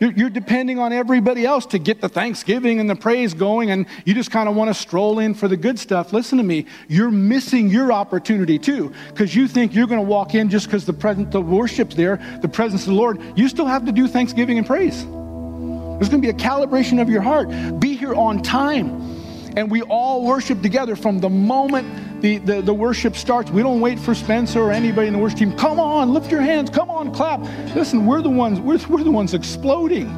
You're, 0.00 0.30
depending 0.30 0.78
on 0.78 0.92
everybody 0.92 1.44
else 1.44 1.66
to 1.66 1.78
get 1.78 2.00
the 2.00 2.08
thanksgiving 2.08 2.78
and 2.78 2.88
the 2.88 2.94
praise 2.94 3.34
going, 3.34 3.72
and 3.72 3.86
you 4.04 4.14
just 4.14 4.30
kind 4.30 4.48
of 4.48 4.54
want 4.54 4.68
to 4.68 4.74
stroll 4.74 5.18
in 5.18 5.34
for 5.34 5.48
the 5.48 5.56
good 5.56 5.76
stuff. 5.76 6.12
Listen 6.12 6.38
to 6.38 6.44
me. 6.44 6.66
You're 6.88 7.10
missing 7.10 7.68
your 7.68 7.92
opportunity 7.92 8.60
too, 8.60 8.92
because 9.08 9.34
you 9.34 9.48
think 9.48 9.74
you're 9.74 9.88
going 9.88 10.00
to 10.00 10.06
walk 10.06 10.36
in 10.36 10.50
just 10.50 10.66
because 10.66 10.86
the 10.86 10.92
presence 10.92 11.34
of 11.34 11.48
worship's 11.48 11.96
there, 11.96 12.20
the 12.42 12.48
presence 12.48 12.82
of 12.82 12.88
the 12.88 12.94
Lord. 12.94 13.20
You 13.36 13.48
still 13.48 13.66
have 13.66 13.86
to 13.86 13.92
do 13.92 14.06
thanksgiving 14.06 14.56
and 14.58 14.66
praise. 14.66 15.04
There's 15.04 16.08
going 16.08 16.22
to 16.22 16.26
be 16.26 16.30
a 16.30 16.32
calibration 16.32 17.02
of 17.02 17.08
your 17.08 17.22
heart. 17.22 17.48
Be 17.80 17.96
here 17.96 18.14
on 18.14 18.40
time 18.40 19.17
and 19.56 19.70
we 19.70 19.82
all 19.82 20.24
worship 20.24 20.62
together 20.62 20.96
from 20.96 21.18
the 21.18 21.28
moment 21.28 22.22
the, 22.22 22.38
the, 22.38 22.60
the, 22.62 22.74
worship 22.74 23.14
starts. 23.14 23.50
We 23.50 23.62
don't 23.62 23.80
wait 23.80 23.98
for 23.98 24.14
Spencer 24.14 24.60
or 24.60 24.72
anybody 24.72 25.06
in 25.06 25.12
the 25.12 25.18
worship 25.20 25.38
team. 25.38 25.56
Come 25.56 25.78
on, 25.78 26.12
lift 26.12 26.30
your 26.30 26.40
hands. 26.40 26.68
Come 26.68 26.90
on, 26.90 27.12
clap. 27.12 27.40
Listen, 27.76 28.06
we're 28.06 28.22
the 28.22 28.30
ones, 28.30 28.58
we're, 28.60 28.78
we're 28.88 29.04
the 29.04 29.10
ones 29.10 29.34
exploding. 29.34 30.08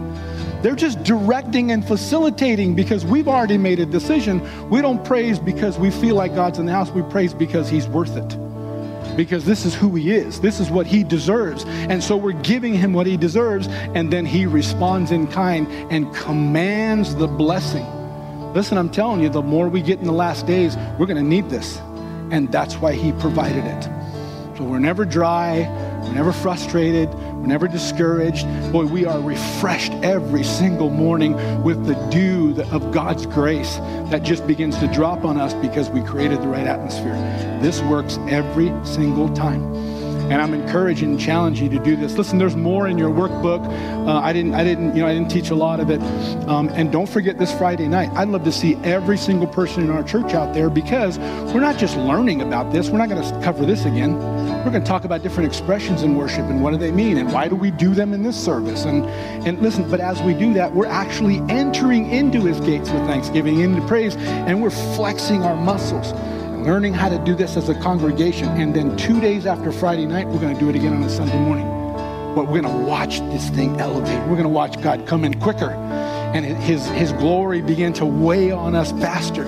They're 0.63 0.77
just 0.77 1.03
directing 1.05 1.73
and 1.73 1.87
facilitating 1.87 2.75
because 2.75 3.05
we've 3.05 3.29
already 3.29 3.57
made 3.57 3.81
a 3.81 3.87
decision. 3.87 4.41
We 4.69 4.83
don't 4.83 5.03
praise 5.05 5.39
because 5.39 5.79
we 5.79 5.91
feel 5.91 6.17
like 6.17 6.35
God's 6.35 6.59
in 6.59 6.67
the 6.67 6.73
house. 6.73 6.91
We 6.91 7.03
praise 7.03 7.33
because 7.33 7.69
He's 7.69 7.87
worth 7.87 8.17
it. 8.17 9.17
Because 9.17 9.45
this 9.45 9.65
is 9.65 9.75
who 9.75 9.95
He 9.95 10.13
is. 10.13 10.41
This 10.41 10.61
is 10.61 10.71
what 10.71 10.87
He 10.87 11.03
deserves. 11.03 11.65
And 11.67 12.03
so 12.03 12.17
we're 12.17 12.33
giving 12.33 12.75
Him 12.75 12.93
what 12.93 13.07
He 13.07 13.17
deserves. 13.17 13.69
And 13.69 14.13
then 14.13 14.27
He 14.27 14.45
responds 14.45 15.13
in 15.13 15.27
kind 15.29 15.67
and 15.91 16.15
commands 16.15 17.15
the 17.15 17.27
blessing. 17.27 17.87
Listen, 18.55 18.79
I'm 18.79 18.91
telling 18.91 19.21
you, 19.21 19.29
the 19.29 19.43
more 19.43 19.69
we 19.69 19.81
get 19.81 20.01
in 20.01 20.07
the 20.07 20.13
last 20.13 20.45
days, 20.47 20.77
we're 20.99 21.07
going 21.07 21.17
to 21.17 21.23
need 21.23 21.49
this. 21.49 21.79
And 22.33 22.51
that's 22.51 22.75
why 22.77 22.95
he 22.95 23.13
provided 23.13 23.65
it. 23.65 23.85
So 24.57 24.65
we're 24.65 24.81
never 24.81 25.05
dry, 25.05 25.69
we're 26.03 26.13
never 26.13 26.33
frustrated, 26.33 27.09
we're 27.15 27.47
never 27.47 27.69
discouraged. 27.69 28.45
Boy, 28.73 28.87
we 28.87 29.07
are 29.07 29.21
refreshed 29.21 29.93
every 30.03 30.43
single 30.43 30.91
morning 30.91 31.35
with 31.63 31.87
the 31.87 31.95
dew 32.11 32.61
of 32.73 32.93
God's 32.93 33.25
grace 33.25 33.77
that 34.11 34.23
just 34.25 34.47
begins 34.47 34.77
to 34.81 34.89
drop 34.89 35.25
on 35.25 35.39
us 35.39 35.55
because 35.55 35.89
we 35.89 36.03
created 36.03 36.43
the 36.43 36.49
right 36.49 36.67
atmosphere. 36.67 37.15
This 37.63 37.81
works 37.83 38.19
every 38.29 38.73
single 38.85 39.33
time. 39.33 39.90
And 40.31 40.41
I'm 40.41 40.55
encouraging 40.55 41.11
and 41.11 41.21
challenging 41.21 41.73
you 41.73 41.79
to 41.79 41.85
do 41.85 41.97
this. 41.97 42.17
Listen, 42.17 42.39
there's 42.39 42.57
more 42.57 42.87
in 42.87 42.97
your 42.97 43.11
workbook. 43.11 43.67
Uh, 44.07 44.21
I 44.21 44.33
didn't, 44.33 44.55
I 44.55 44.63
didn't, 44.63 44.95
you 44.95 45.03
know, 45.03 45.09
I 45.09 45.13
didn't 45.13 45.31
teach 45.31 45.51
a 45.51 45.55
lot 45.55 45.81
of 45.81 45.91
it. 45.91 46.01
Um, 46.49 46.69
and 46.69 46.93
don't 46.93 47.09
forget 47.09 47.37
this 47.37 47.53
Friday 47.53 47.89
night. 47.89 48.11
I'd 48.15 48.29
love 48.29 48.45
to 48.45 48.53
see 48.53 48.77
every 48.77 49.19
single 49.19 49.49
person 49.49 49.83
in 49.83 49.91
our 49.91 50.05
church 50.05 50.33
out 50.33 50.55
there 50.55 50.71
because 50.71 51.19
we're 51.53 51.61
not 51.61 51.79
just 51.79 51.97
learning 51.97 52.43
about 52.43 52.73
this. 52.73 52.91
We're 52.91 52.99
not 52.99 53.09
going 53.09 53.23
to 53.23 53.41
cover 53.45 53.67
this 53.67 53.85
again. 53.85 54.17
We're 54.65 54.71
going 54.71 54.85
to 54.85 54.89
talk 54.89 55.05
about 55.05 55.23
different 55.23 55.49
expressions 55.49 56.03
in 56.03 56.15
worship 56.15 56.45
and 56.45 56.63
what 56.63 56.73
do 56.73 56.77
they 56.77 56.93
mean 56.93 57.17
and 57.17 57.33
why 57.33 57.49
do 57.49 57.57
we 57.57 57.71
do 57.71 57.95
them 57.95 58.13
in 58.13 58.23
this 58.23 58.37
service. 58.37 58.85
And 58.85 59.07
and 59.47 59.61
listen, 59.63 59.91
but 59.91 60.01
as 60.01 60.21
we 60.23 60.35
do 60.35 60.53
that, 60.55 60.73
we're 60.75 60.87
actually 60.87 61.39
entering 61.49 62.11
into 62.11 62.41
His 62.43 62.61
gates 62.61 62.91
with 62.91 63.07
thanksgiving, 63.07 63.61
into 63.61 63.85
praise, 63.87 64.17
and 64.17 64.63
we're 64.63 64.71
flexing 64.71 65.43
our 65.43 65.57
muscles 65.57 66.13
learning 66.65 66.95
how 66.95 67.09
to 67.09 67.19
do 67.19 67.35
this 67.35 67.57
as 67.57 67.69
a 67.69 67.75
congregation. 67.75 68.49
And 68.49 68.75
then 68.75 68.97
two 68.97 69.21
days 69.21 69.47
after 69.47 69.73
Friday 69.73 70.07
night, 70.07 70.27
we're 70.27 70.41
going 70.41 70.55
to 70.55 70.61
do 70.61 70.69
it 70.69 70.77
again 70.77 70.93
on 70.93 71.03
a 71.03 71.11
Sunday 71.11 71.39
morning. 71.39 71.67
But 72.35 72.49
we're 72.49 72.61
going 72.61 72.75
to 72.75 72.85
watch 72.85 73.21
this 73.21 73.49
thing 73.51 73.81
elevate. 73.81 74.19
We're 74.29 74.37
going 74.37 74.43
to 74.45 74.49
watch 74.49 74.81
God 74.81 75.07
come 75.07 75.25
in 75.25 75.41
quicker 75.41 75.71
and 76.33 76.45
his, 76.45 76.87
his 76.91 77.13
glory 77.15 77.61
begin 77.61 77.93
to 77.95 78.07
weigh 78.07 78.53
on 78.53 78.77
us 78.77 78.93
faster. 78.93 79.45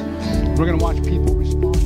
We're 0.57 0.67
going 0.67 0.79
to 0.79 0.85
watch 0.85 0.97
people 1.05 1.35
respond. 1.37 1.77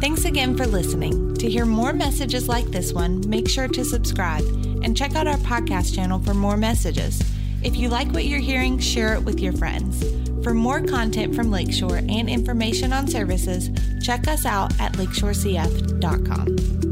Thanks 0.00 0.24
again 0.24 0.56
for 0.56 0.66
listening. 0.66 1.34
To 1.34 1.50
hear 1.50 1.66
more 1.66 1.92
messages 1.92 2.48
like 2.48 2.66
this 2.66 2.92
one, 2.92 3.28
make 3.28 3.48
sure 3.48 3.66
to 3.66 3.84
subscribe 3.84 4.44
and 4.82 4.96
check 4.96 5.16
out 5.16 5.26
our 5.26 5.36
podcast 5.38 5.94
channel 5.94 6.20
for 6.20 6.34
more 6.34 6.56
messages. 6.56 7.20
If 7.68 7.76
you 7.76 7.90
like 7.90 8.10
what 8.12 8.24
you're 8.24 8.40
hearing, 8.40 8.78
share 8.78 9.12
it 9.12 9.22
with 9.24 9.40
your 9.40 9.52
friends. 9.52 10.02
For 10.42 10.54
more 10.54 10.80
content 10.80 11.34
from 11.34 11.50
Lakeshore 11.50 11.98
and 11.98 12.26
information 12.26 12.94
on 12.94 13.06
services, 13.06 13.68
check 14.02 14.26
us 14.26 14.46
out 14.46 14.72
at 14.80 14.94
lakeshorecf.com. 14.94 16.87